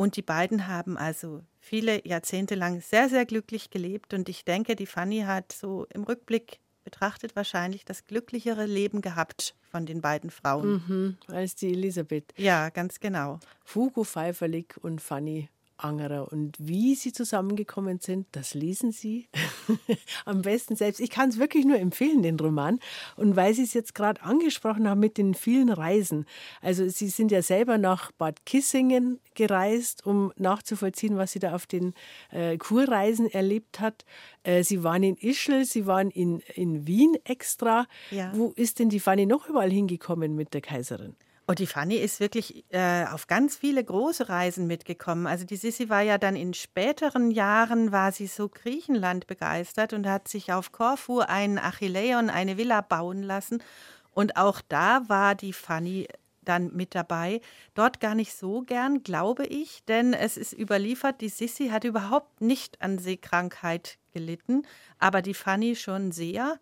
Und 0.00 0.16
die 0.16 0.22
beiden 0.22 0.66
haben 0.66 0.96
also 0.96 1.42
viele 1.58 2.08
Jahrzehnte 2.08 2.54
lang 2.54 2.80
sehr, 2.80 3.10
sehr 3.10 3.26
glücklich 3.26 3.68
gelebt. 3.68 4.14
Und 4.14 4.30
ich 4.30 4.46
denke, 4.46 4.74
die 4.74 4.86
Fanny 4.86 5.24
hat 5.26 5.52
so 5.52 5.86
im 5.92 6.04
Rückblick 6.04 6.58
betrachtet 6.84 7.36
wahrscheinlich 7.36 7.84
das 7.84 8.06
glücklichere 8.06 8.64
Leben 8.64 9.02
gehabt 9.02 9.54
von 9.70 9.84
den 9.84 10.00
beiden 10.00 10.30
Frauen. 10.30 10.82
Mhm, 10.88 11.18
als 11.26 11.54
die 11.54 11.72
Elisabeth. 11.72 12.32
Ja, 12.38 12.70
ganz 12.70 12.98
genau. 12.98 13.40
Hugo 13.74 14.04
Pfeifferlig 14.04 14.74
und 14.80 15.02
Fanny 15.02 15.50
Angerer. 15.84 16.30
Und 16.30 16.56
wie 16.58 16.94
sie 16.94 17.12
zusammengekommen 17.12 18.00
sind, 18.00 18.26
das 18.32 18.54
lesen 18.54 18.92
Sie 18.92 19.28
am 20.24 20.42
besten 20.42 20.76
selbst. 20.76 21.00
Ich 21.00 21.10
kann 21.10 21.28
es 21.28 21.38
wirklich 21.38 21.64
nur 21.64 21.78
empfehlen, 21.78 22.22
den 22.22 22.38
Roman. 22.38 22.78
Und 23.16 23.36
weil 23.36 23.54
Sie 23.54 23.62
es 23.62 23.74
jetzt 23.74 23.94
gerade 23.94 24.22
angesprochen 24.22 24.88
haben 24.88 25.00
mit 25.00 25.18
den 25.18 25.34
vielen 25.34 25.70
Reisen. 25.70 26.26
Also 26.60 26.88
Sie 26.88 27.08
sind 27.08 27.30
ja 27.30 27.42
selber 27.42 27.78
nach 27.78 28.12
Bad 28.12 28.44
Kissingen 28.46 29.20
gereist, 29.34 30.04
um 30.04 30.32
nachzuvollziehen, 30.36 31.16
was 31.16 31.32
sie 31.32 31.38
da 31.38 31.54
auf 31.54 31.66
den 31.66 31.94
äh, 32.30 32.58
Kurreisen 32.58 33.30
erlebt 33.30 33.80
hat. 33.80 34.04
Äh, 34.42 34.62
sie 34.64 34.82
waren 34.82 35.02
in 35.02 35.16
Ischl, 35.16 35.64
Sie 35.64 35.86
waren 35.86 36.10
in, 36.10 36.40
in 36.54 36.86
Wien 36.86 37.16
extra. 37.24 37.86
Ja. 38.10 38.32
Wo 38.34 38.52
ist 38.56 38.78
denn 38.78 38.88
die 38.88 39.00
Fanny 39.00 39.26
noch 39.26 39.48
überall 39.48 39.70
hingekommen 39.70 40.34
mit 40.34 40.52
der 40.54 40.60
Kaiserin? 40.60 41.16
Und 41.50 41.58
die 41.58 41.66
Fanny 41.66 41.96
ist 41.96 42.20
wirklich 42.20 42.64
äh, 42.68 43.06
auf 43.06 43.26
ganz 43.26 43.56
viele 43.56 43.82
große 43.82 44.28
Reisen 44.28 44.68
mitgekommen. 44.68 45.26
Also 45.26 45.44
die 45.44 45.56
Sissi 45.56 45.88
war 45.88 46.00
ja 46.00 46.16
dann 46.16 46.36
in 46.36 46.54
späteren 46.54 47.32
Jahren, 47.32 47.90
war 47.90 48.12
sie 48.12 48.28
so 48.28 48.48
Griechenland 48.48 49.26
begeistert 49.26 49.92
und 49.92 50.06
hat 50.06 50.28
sich 50.28 50.52
auf 50.52 50.70
Korfu 50.70 51.18
einen 51.18 51.58
Achilleon, 51.58 52.30
eine 52.30 52.56
Villa 52.56 52.82
bauen 52.82 53.24
lassen. 53.24 53.64
Und 54.12 54.36
auch 54.36 54.60
da 54.68 55.08
war 55.08 55.34
die 55.34 55.52
Fanny 55.52 56.06
dann 56.42 56.72
mit 56.72 56.94
dabei. 56.94 57.40
Dort 57.74 57.98
gar 57.98 58.14
nicht 58.14 58.32
so 58.32 58.62
gern, 58.62 59.02
glaube 59.02 59.44
ich, 59.44 59.82
denn 59.86 60.12
es 60.12 60.36
ist 60.36 60.52
überliefert, 60.52 61.20
die 61.20 61.30
Sissi 61.30 61.70
hat 61.70 61.82
überhaupt 61.82 62.40
nicht 62.40 62.80
an 62.80 62.98
Seekrankheit 62.98 63.98
gelitten, 64.12 64.62
aber 65.00 65.20
die 65.20 65.34
Fanny 65.34 65.74
schon 65.74 66.12
sehr. 66.12 66.60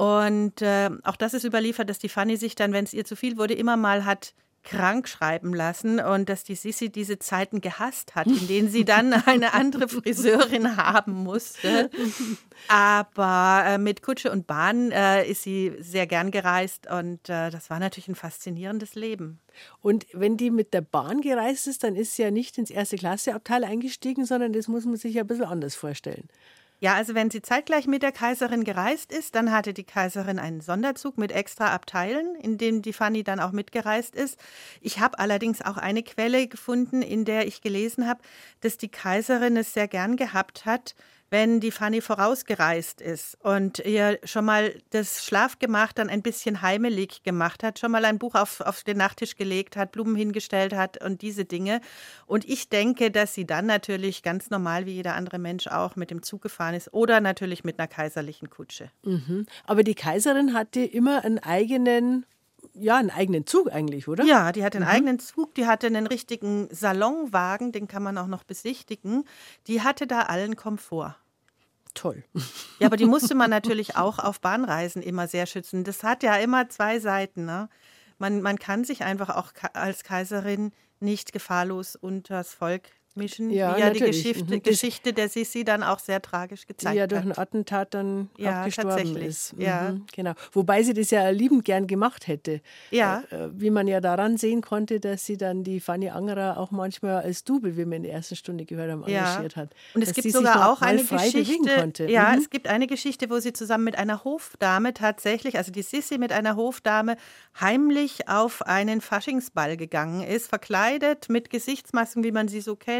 Und 0.00 0.62
äh, 0.62 0.88
auch 1.04 1.16
das 1.16 1.34
ist 1.34 1.44
überliefert, 1.44 1.90
dass 1.90 1.98
die 1.98 2.08
Fanny 2.08 2.38
sich 2.38 2.54
dann, 2.54 2.72
wenn 2.72 2.84
es 2.84 2.94
ihr 2.94 3.04
zu 3.04 3.16
viel 3.16 3.36
wurde, 3.36 3.52
immer 3.52 3.76
mal 3.76 4.06
hat 4.06 4.32
krank 4.62 5.06
schreiben 5.08 5.52
lassen 5.52 6.00
und 6.00 6.30
dass 6.30 6.42
die 6.42 6.54
Sissi 6.54 6.88
diese 6.90 7.18
Zeiten 7.18 7.60
gehasst 7.60 8.14
hat, 8.14 8.26
in 8.26 8.48
denen 8.48 8.68
sie 8.70 8.86
dann 8.86 9.12
eine 9.26 9.52
andere 9.52 9.88
Friseurin 9.88 10.78
haben 10.78 11.12
musste. 11.12 11.90
Aber 12.68 13.62
äh, 13.66 13.76
mit 13.76 14.00
Kutsche 14.00 14.30
und 14.30 14.46
Bahn 14.46 14.90
äh, 14.90 15.28
ist 15.28 15.42
sie 15.42 15.74
sehr 15.80 16.06
gern 16.06 16.30
gereist 16.30 16.90
und 16.90 17.28
äh, 17.28 17.50
das 17.50 17.68
war 17.68 17.78
natürlich 17.78 18.08
ein 18.08 18.14
faszinierendes 18.14 18.94
Leben. 18.94 19.38
Und 19.82 20.06
wenn 20.14 20.38
die 20.38 20.50
mit 20.50 20.72
der 20.72 20.80
Bahn 20.80 21.20
gereist 21.20 21.66
ist, 21.66 21.84
dann 21.84 21.94
ist 21.94 22.16
sie 22.16 22.22
ja 22.22 22.30
nicht 22.30 22.56
ins 22.56 22.70
erste 22.70 22.96
Klasse 22.96 23.34
Abteil 23.34 23.64
eingestiegen, 23.64 24.24
sondern 24.24 24.54
das 24.54 24.66
muss 24.66 24.86
man 24.86 24.96
sich 24.96 25.14
ja 25.16 25.24
ein 25.24 25.26
bisschen 25.26 25.44
anders 25.44 25.74
vorstellen. 25.74 26.26
Ja, 26.82 26.94
also 26.94 27.14
wenn 27.14 27.30
sie 27.30 27.42
zeitgleich 27.42 27.86
mit 27.86 28.02
der 28.02 28.10
Kaiserin 28.10 28.64
gereist 28.64 29.12
ist, 29.12 29.34
dann 29.34 29.52
hatte 29.52 29.74
die 29.74 29.84
Kaiserin 29.84 30.38
einen 30.38 30.62
Sonderzug 30.62 31.18
mit 31.18 31.30
extra 31.30 31.74
Abteilen, 31.74 32.34
in 32.36 32.56
dem 32.56 32.80
die 32.80 32.94
Fanny 32.94 33.22
dann 33.22 33.38
auch 33.38 33.52
mitgereist 33.52 34.16
ist. 34.16 34.38
Ich 34.80 34.98
habe 34.98 35.18
allerdings 35.18 35.60
auch 35.60 35.76
eine 35.76 36.02
Quelle 36.02 36.48
gefunden, 36.48 37.02
in 37.02 37.26
der 37.26 37.46
ich 37.46 37.60
gelesen 37.60 38.08
habe, 38.08 38.22
dass 38.62 38.78
die 38.78 38.88
Kaiserin 38.88 39.58
es 39.58 39.74
sehr 39.74 39.88
gern 39.88 40.16
gehabt 40.16 40.64
hat, 40.64 40.94
wenn 41.30 41.60
die 41.60 41.70
Fanny 41.70 42.00
vorausgereist 42.00 43.00
ist 43.00 43.38
und 43.42 43.78
ihr 43.78 44.18
schon 44.24 44.44
mal 44.44 44.74
das 44.90 45.24
Schlafgemach 45.24 45.92
dann 45.92 46.10
ein 46.10 46.22
bisschen 46.22 46.60
heimelig 46.60 47.22
gemacht 47.22 47.62
hat, 47.62 47.78
schon 47.78 47.92
mal 47.92 48.04
ein 48.04 48.18
Buch 48.18 48.34
auf, 48.34 48.60
auf 48.60 48.82
den 48.82 48.98
Nachttisch 48.98 49.36
gelegt 49.36 49.76
hat, 49.76 49.92
Blumen 49.92 50.16
hingestellt 50.16 50.74
hat 50.74 51.02
und 51.02 51.22
diese 51.22 51.44
Dinge. 51.44 51.80
Und 52.26 52.48
ich 52.48 52.68
denke, 52.68 53.10
dass 53.10 53.34
sie 53.34 53.46
dann 53.46 53.66
natürlich 53.66 54.22
ganz 54.22 54.50
normal 54.50 54.86
wie 54.86 54.94
jeder 54.94 55.14
andere 55.14 55.38
Mensch 55.38 55.68
auch 55.68 55.96
mit 55.96 56.10
dem 56.10 56.22
Zug 56.22 56.42
gefahren 56.42 56.74
ist 56.74 56.92
oder 56.92 57.20
natürlich 57.20 57.62
mit 57.64 57.78
einer 57.78 57.88
kaiserlichen 57.88 58.50
Kutsche. 58.50 58.90
Mhm. 59.04 59.46
Aber 59.64 59.84
die 59.84 59.94
Kaiserin 59.94 60.52
hatte 60.52 60.80
immer 60.80 61.24
einen 61.24 61.38
eigenen 61.38 62.26
ja, 62.74 62.96
einen 62.96 63.10
eigenen 63.10 63.46
Zug 63.46 63.72
eigentlich, 63.72 64.08
oder? 64.08 64.24
Ja, 64.24 64.52
die 64.52 64.64
hatte 64.64 64.78
einen 64.78 64.86
mhm. 64.86 64.92
eigenen 64.92 65.18
Zug, 65.18 65.54
die 65.54 65.66
hatte 65.66 65.86
einen 65.86 66.06
richtigen 66.06 66.68
Salonwagen, 66.70 67.72
den 67.72 67.88
kann 67.88 68.02
man 68.02 68.16
auch 68.18 68.26
noch 68.26 68.44
besichtigen. 68.44 69.24
Die 69.66 69.82
hatte 69.82 70.06
da 70.06 70.22
allen 70.22 70.56
Komfort. 70.56 71.16
Toll. 71.94 72.24
Ja, 72.78 72.86
aber 72.86 72.96
die 72.96 73.06
musste 73.06 73.34
man 73.34 73.50
natürlich 73.50 73.96
auch 73.96 74.18
auf 74.18 74.40
Bahnreisen 74.40 75.02
immer 75.02 75.28
sehr 75.28 75.46
schützen. 75.46 75.84
Das 75.84 76.02
hat 76.02 76.22
ja 76.22 76.36
immer 76.36 76.68
zwei 76.68 77.00
Seiten. 77.00 77.44
Ne? 77.44 77.68
Man, 78.18 78.42
man 78.42 78.58
kann 78.58 78.84
sich 78.84 79.02
einfach 79.02 79.30
auch 79.36 79.52
als 79.72 80.04
Kaiserin 80.04 80.72
nicht 81.00 81.32
gefahrlos 81.32 81.96
unters 81.96 82.54
Volk 82.54 82.90
mischen, 83.16 83.50
ja, 83.50 83.76
ja 83.76 83.90
die 83.90 84.00
Geschichte, 84.00 84.44
mhm. 84.44 84.62
Geschichte 84.62 85.12
der 85.12 85.28
Sissi 85.28 85.64
dann 85.64 85.82
auch 85.82 85.98
sehr 85.98 86.22
tragisch 86.22 86.66
gezeigt 86.66 86.86
hat. 86.86 86.94
Die 86.94 86.98
ja 86.98 87.06
durch 87.06 87.22
ein 87.22 87.36
Attentat 87.36 87.94
dann 87.94 88.30
ja, 88.36 88.60
auch 88.60 88.64
gestorben 88.66 89.16
ist. 89.16 89.54
Mhm, 89.54 89.62
ja. 89.62 89.96
Genau. 90.14 90.32
Wobei 90.52 90.82
sie 90.82 90.94
das 90.94 91.10
ja 91.10 91.28
liebend 91.30 91.64
gern 91.64 91.86
gemacht 91.86 92.28
hätte. 92.28 92.60
Ja. 92.90 93.24
Äh, 93.30 93.48
wie 93.52 93.70
man 93.70 93.88
ja 93.88 94.00
daran 94.00 94.36
sehen 94.36 94.60
konnte, 94.60 95.00
dass 95.00 95.26
sie 95.26 95.36
dann 95.36 95.64
die 95.64 95.80
Fanny 95.80 96.10
Angerer 96.10 96.58
auch 96.58 96.70
manchmal 96.70 97.22
als 97.22 97.44
Double, 97.44 97.76
wie 97.76 97.88
wir 97.88 97.96
in 97.96 98.02
der 98.02 98.12
ersten 98.12 98.36
Stunde 98.36 98.64
gehört 98.64 98.90
haben, 98.90 99.04
engagiert 99.04 99.56
hat. 99.56 99.74
Und 99.94 100.02
es 100.02 100.12
gibt 100.12 100.30
sogar 100.30 100.70
auch 100.70 100.80
eine 100.80 101.02
Geschichte. 101.02 102.06
Ja, 102.06 102.30
mhm. 102.30 102.38
es 102.38 102.50
gibt 102.50 102.68
eine 102.68 102.86
Geschichte, 102.86 103.30
wo 103.30 103.38
sie 103.40 103.52
zusammen 103.52 103.84
mit 103.84 103.98
einer 103.98 104.24
Hofdame 104.24 104.94
tatsächlich, 104.94 105.56
also 105.56 105.72
die 105.72 105.82
Sissi 105.82 106.18
mit 106.18 106.32
einer 106.32 106.56
Hofdame 106.56 107.16
heimlich 107.60 108.28
auf 108.28 108.62
einen 108.62 109.00
Faschingsball 109.00 109.76
gegangen 109.76 110.22
ist, 110.22 110.48
verkleidet 110.48 111.28
mit 111.28 111.50
Gesichtsmasken, 111.50 112.24
wie 112.24 112.32
man 112.32 112.48
sie 112.48 112.60
so 112.60 112.76
kennt 112.76 112.99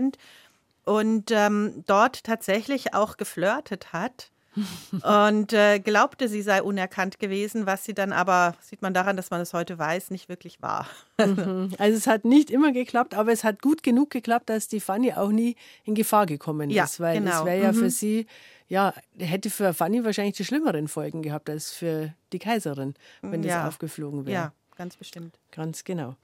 und 0.85 1.31
ähm, 1.31 1.85
dort 1.87 2.25
tatsächlich 2.25 2.95
auch 2.95 3.17
geflirtet 3.17 3.93
hat. 3.93 4.31
und 5.05 5.53
äh, 5.53 5.79
glaubte, 5.79 6.29
sie 6.29 6.43
sei 6.43 6.63
unerkannt 6.63 7.21
gewesen, 7.21 7.67
was 7.67 7.85
sie 7.85 7.95
dann 7.95 8.13
aber, 8.13 8.57
sieht 8.61 8.83
man 8.83 8.93
daran, 8.93 9.17
dass 9.17 9.31
man 9.31 9.41
es 9.41 9.53
heute 9.53 9.79
weiß, 9.79 10.11
nicht 10.11 10.29
wirklich 10.29 10.61
war. 10.61 10.87
Mhm. 11.19 11.73
Also 11.79 11.97
es 11.97 12.07
hat 12.09 12.25
nicht 12.25 12.51
immer 12.51 12.73
geklappt, 12.73 13.15
aber 13.15 13.31
es 13.31 13.45
hat 13.45 13.63
gut 13.63 13.83
genug 13.83 14.11
geklappt, 14.11 14.51
dass 14.51 14.67
die 14.67 14.81
Fanny 14.81 15.13
auch 15.13 15.31
nie 15.31 15.55
in 15.85 15.95
Gefahr 15.95 16.27
gekommen 16.27 16.69
ja, 16.69 16.85
ist, 16.85 16.99
weil 16.99 17.19
genau. 17.19 17.41
es 17.41 17.45
wäre 17.45 17.63
ja 17.63 17.73
mhm. 17.73 17.77
für 17.77 17.91
sie, 17.91 18.27
ja, 18.67 18.93
hätte 19.19 19.51
für 19.51 19.73
Fanny 19.73 20.05
wahrscheinlich 20.05 20.37
die 20.37 20.45
schlimmeren 20.45 20.89
Folgen 20.89 21.23
gehabt 21.23 21.49
als 21.49 21.71
für 21.71 22.13
die 22.33 22.41
Kaiserin, 22.41 22.95
wenn 23.23 23.45
ja. 23.45 23.59
das 23.59 23.69
aufgeflogen 23.69 24.27
wäre. 24.27 24.35
Ja, 24.35 24.53
ganz 24.77 24.97
bestimmt. 24.97 25.39
Ganz 25.53 25.85
genau. 25.85 26.17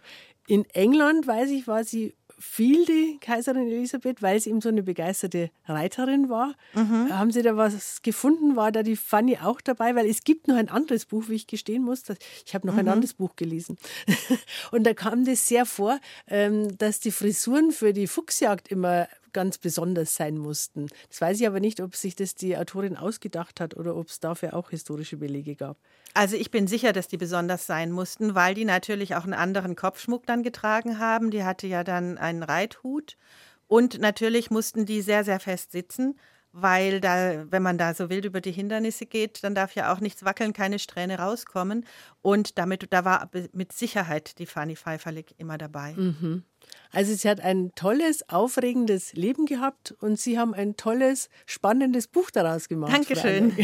In 0.49 0.65
England, 0.71 1.27
weiß 1.27 1.51
ich, 1.51 1.69
war 1.69 1.85
sie 1.85 2.15
viel 2.39 2.85
die 2.85 3.19
Kaiserin 3.21 3.67
Elisabeth, 3.67 4.23
weil 4.23 4.39
sie 4.41 4.51
eben 4.51 4.61
so 4.61 4.69
eine 4.69 4.83
begeisterte 4.83 5.51
Reiterin 5.67 6.29
war. 6.29 6.55
Mhm. 6.75 7.09
Haben 7.11 7.31
Sie 7.33 7.43
da 7.43 7.57
was 7.57 8.03
gefunden? 8.03 8.57
War 8.57 8.73
da 8.73 8.83
die 8.83 8.97
Fanny 8.97 9.39
auch 9.39 9.61
dabei? 9.61 9.95
Weil 9.95 10.07
es 10.09 10.23
gibt 10.25 10.47
noch 10.49 10.57
ein 10.57 10.69
anderes 10.69 11.07
Buch, 11.07 11.25
wie 11.29 11.35
ich 11.35 11.47
gestehen 11.47 11.83
muss. 11.83 12.03
Ich 12.45 12.55
habe 12.55 12.67
noch 12.67 12.75
Mhm. 12.75 12.81
ein 12.81 12.89
anderes 12.89 13.15
Buch 13.15 13.37
gelesen. 13.37 13.79
Und 14.71 14.85
da 14.85 14.93
kam 14.95 15.25
das 15.25 15.47
sehr 15.47 15.65
vor, 15.67 15.99
ähm, 16.29 16.77
dass 16.79 17.01
die 17.01 17.11
Frisuren 17.11 17.71
für 17.73 17.93
die 17.93 18.07
Fuchsjagd 18.07 18.69
immer 18.69 19.09
ganz 19.37 19.59
besonders 19.59 20.15
sein 20.15 20.39
mussten. 20.39 20.87
Das 21.11 21.21
weiß 21.21 21.39
ich 21.39 21.47
aber 21.47 21.61
nicht, 21.61 21.83
ob 21.83 21.95
sich 21.95 22.17
das 22.17 22.35
die 22.35 22.57
Autorin 22.57 22.97
ausgedacht 22.97 23.61
hat 23.61 23.77
oder 23.77 23.95
ob 23.95 24.09
es 24.09 24.19
dafür 24.19 24.55
auch 24.55 24.71
historische 24.71 25.19
Belege 25.19 25.57
gab. 25.57 25.77
Also 26.15 26.37
ich 26.37 26.51
bin 26.51 26.67
sicher, 26.67 26.95
dass 26.95 27.07
die 27.07 27.19
besonders 27.19 27.67
sein 27.67 27.93
mussten, 27.93 28.35
weil 28.35 28.55
die 28.55 28.65
natürlich 28.65 29.15
auch 29.15 29.25
einen 29.25 29.35
anderen 29.35 29.77
Kopfschmuck 29.77 30.25
dann 30.25 30.43
getragen 30.43 30.99
haben. 30.99 31.31
Die 31.31 31.45
hatte 31.45 31.67
ja 31.67 31.85
dann 31.85 32.17
einen 32.17 32.43
Reithut 32.43 33.19
und 33.67 34.01
natürlich 34.01 34.51
mussten 34.51 34.87
die 34.87 35.03
sehr, 35.03 35.23
sehr 35.23 35.39
fest 35.39 35.71
sitzen, 35.71 36.19
weil 36.53 37.03
da, 37.03 37.45
wenn 37.51 37.63
man 37.63 37.77
da 37.77 37.93
so 37.93 38.09
wild 38.09 38.25
über 38.25 38.41
die 38.41 38.53
Hindernisse 38.53 39.05
geht, 39.05 39.45
dann 39.45 39.55
darf 39.55 39.75
ja 39.75 39.93
auch 39.93 40.01
nichts 40.01 40.25
wackeln, 40.25 40.55
keine 40.55 40.79
Strähne 40.79 41.19
rauskommen. 41.19 41.85
Und 42.23 42.57
damit, 42.57 42.87
da 42.91 43.05
war 43.05 43.31
mit 43.53 43.73
Sicherheit 43.75 44.39
die 44.39 44.47
Fanny 44.47 44.77
Pfeifferlich 44.77 45.35
immer 45.37 45.59
dabei. 45.59 45.93
Mhm. 45.93 46.45
Also 46.91 47.15
sie 47.15 47.29
hat 47.29 47.41
ein 47.41 47.73
tolles, 47.75 48.29
aufregendes 48.29 49.13
Leben 49.13 49.47
gehabt 49.47 49.95
und 50.01 50.19
Sie 50.19 50.39
haben 50.39 50.55
ein 50.55 50.77
tolles, 50.77 51.29
spannendes 51.45 52.07
Buch 52.07 52.31
daraus 52.31 52.69
gemacht. 52.69 52.93
Dankeschön. 52.93 53.55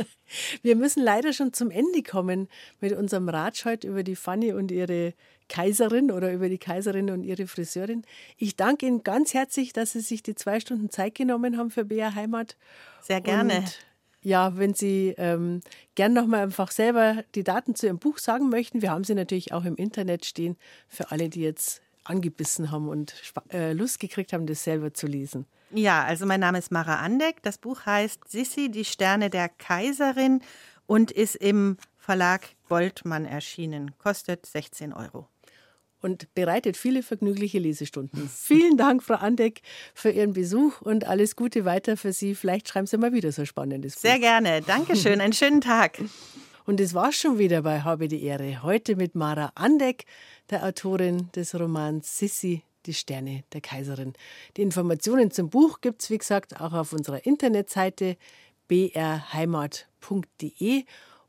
Wir 0.62 0.76
müssen 0.76 1.02
leider 1.02 1.32
schon 1.32 1.52
zum 1.52 1.70
Ende 1.70 2.02
kommen 2.02 2.48
mit 2.80 2.92
unserem 2.92 3.28
Ratsch 3.28 3.64
heute 3.64 3.88
über 3.88 4.02
die 4.02 4.16
Fanny 4.16 4.52
und 4.52 4.70
ihre 4.70 5.14
Kaiserin 5.48 6.10
oder 6.10 6.32
über 6.32 6.48
die 6.48 6.58
Kaiserin 6.58 7.10
und 7.10 7.22
ihre 7.22 7.46
Friseurin. 7.46 8.02
Ich 8.36 8.56
danke 8.56 8.86
Ihnen 8.86 9.02
ganz 9.04 9.32
herzlich, 9.32 9.72
dass 9.72 9.92
Sie 9.92 10.00
sich 10.00 10.22
die 10.22 10.34
zwei 10.34 10.60
Stunden 10.60 10.90
Zeit 10.90 11.14
genommen 11.14 11.56
haben 11.56 11.70
für 11.70 11.84
BR 11.84 12.14
Heimat. 12.14 12.56
Sehr 13.00 13.20
gerne. 13.20 13.58
Und 13.58 13.78
ja, 14.22 14.56
wenn 14.58 14.74
Sie 14.74 15.14
ähm, 15.18 15.60
gern 15.94 16.12
nochmal 16.12 16.42
einfach 16.42 16.72
selber 16.72 17.22
die 17.36 17.44
Daten 17.44 17.76
zu 17.76 17.86
Ihrem 17.86 18.00
Buch 18.00 18.18
sagen 18.18 18.48
möchten, 18.48 18.82
wir 18.82 18.90
haben 18.90 19.04
sie 19.04 19.14
natürlich 19.14 19.52
auch 19.52 19.64
im 19.64 19.76
Internet 19.76 20.24
stehen, 20.24 20.56
für 20.88 21.12
alle, 21.12 21.28
die 21.28 21.42
jetzt 21.42 21.80
angebissen 22.08 22.70
haben 22.70 22.88
und 22.88 23.14
äh, 23.52 23.72
Lust 23.72 24.00
gekriegt 24.00 24.32
haben, 24.32 24.46
das 24.46 24.64
selber 24.64 24.94
zu 24.94 25.06
lesen. 25.06 25.46
Ja, 25.70 26.04
also 26.04 26.26
mein 26.26 26.40
Name 26.40 26.58
ist 26.58 26.70
Mara 26.70 26.96
Andeck. 26.96 27.42
Das 27.42 27.58
Buch 27.58 27.86
heißt 27.86 28.28
Sissi, 28.28 28.70
die 28.70 28.84
Sterne 28.84 29.30
der 29.30 29.48
Kaiserin 29.48 30.40
und 30.86 31.10
ist 31.10 31.34
im 31.36 31.76
Verlag 31.96 32.42
Goldmann 32.68 33.24
erschienen. 33.24 33.96
Kostet 33.98 34.46
16 34.46 34.92
Euro. 34.92 35.28
Und 36.00 36.32
bereitet 36.34 36.76
viele 36.76 37.02
vergnügliche 37.02 37.58
Lesestunden. 37.58 38.28
Vielen 38.34 38.76
Dank, 38.76 39.02
Frau 39.02 39.14
Andeck, 39.14 39.62
für 39.92 40.10
Ihren 40.10 40.34
Besuch 40.34 40.80
und 40.82 41.04
alles 41.04 41.34
Gute 41.34 41.64
weiter 41.64 41.96
für 41.96 42.12
Sie. 42.12 42.34
Vielleicht 42.34 42.68
schreiben 42.68 42.86
Sie 42.86 42.96
mal 42.96 43.12
wieder 43.12 43.32
so 43.32 43.42
ein 43.42 43.46
spannendes 43.46 43.94
Buch. 43.94 44.02
Sehr 44.02 44.20
gerne. 44.20 44.60
Dankeschön. 44.60 45.20
Einen 45.20 45.32
schönen 45.32 45.60
Tag. 45.60 45.98
Und 46.66 46.80
das 46.80 46.92
war's 46.94 47.14
schon 47.14 47.38
wieder 47.38 47.62
bei 47.62 47.82
Habe 47.82 48.08
die 48.08 48.24
Ehre. 48.24 48.64
Heute 48.64 48.96
mit 48.96 49.14
Mara 49.14 49.52
Andeck, 49.54 50.04
der 50.50 50.64
Autorin 50.64 51.30
des 51.30 51.54
Romans 51.54 52.18
Sissi, 52.18 52.64
die 52.86 52.94
Sterne 52.94 53.44
der 53.52 53.60
Kaiserin. 53.60 54.14
Die 54.56 54.62
Informationen 54.62 55.30
zum 55.30 55.48
Buch 55.48 55.80
gibt's 55.80 56.10
wie 56.10 56.18
gesagt, 56.18 56.60
auch 56.60 56.72
auf 56.72 56.92
unserer 56.92 57.24
Internetseite 57.24 58.16
brheimat.de. 58.66 59.84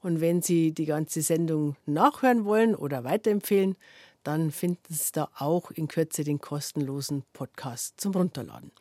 Und 0.01 0.21
wenn 0.21 0.41
Sie 0.41 0.71
die 0.71 0.85
ganze 0.85 1.21
Sendung 1.21 1.75
nachhören 1.85 2.43
wollen 2.43 2.73
oder 2.73 3.03
weiterempfehlen, 3.03 3.75
dann 4.23 4.49
finden 4.49 4.91
Sie 4.91 5.11
da 5.11 5.29
auch 5.37 5.69
in 5.69 5.87
Kürze 5.87 6.23
den 6.23 6.41
kostenlosen 6.41 7.21
Podcast 7.33 8.01
zum 8.01 8.13
Runterladen. 8.13 8.71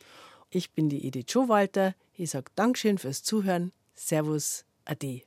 Ich 0.49 0.71
bin 0.71 0.89
die 0.89 1.05
Edith 1.07 1.29
Schowalter. 1.31 1.93
Ich 2.15 2.31
sage 2.31 2.49
Dankeschön 2.55 2.97
fürs 2.97 3.21
Zuhören. 3.21 3.71
Servus, 3.93 4.65
Ade 4.85 5.26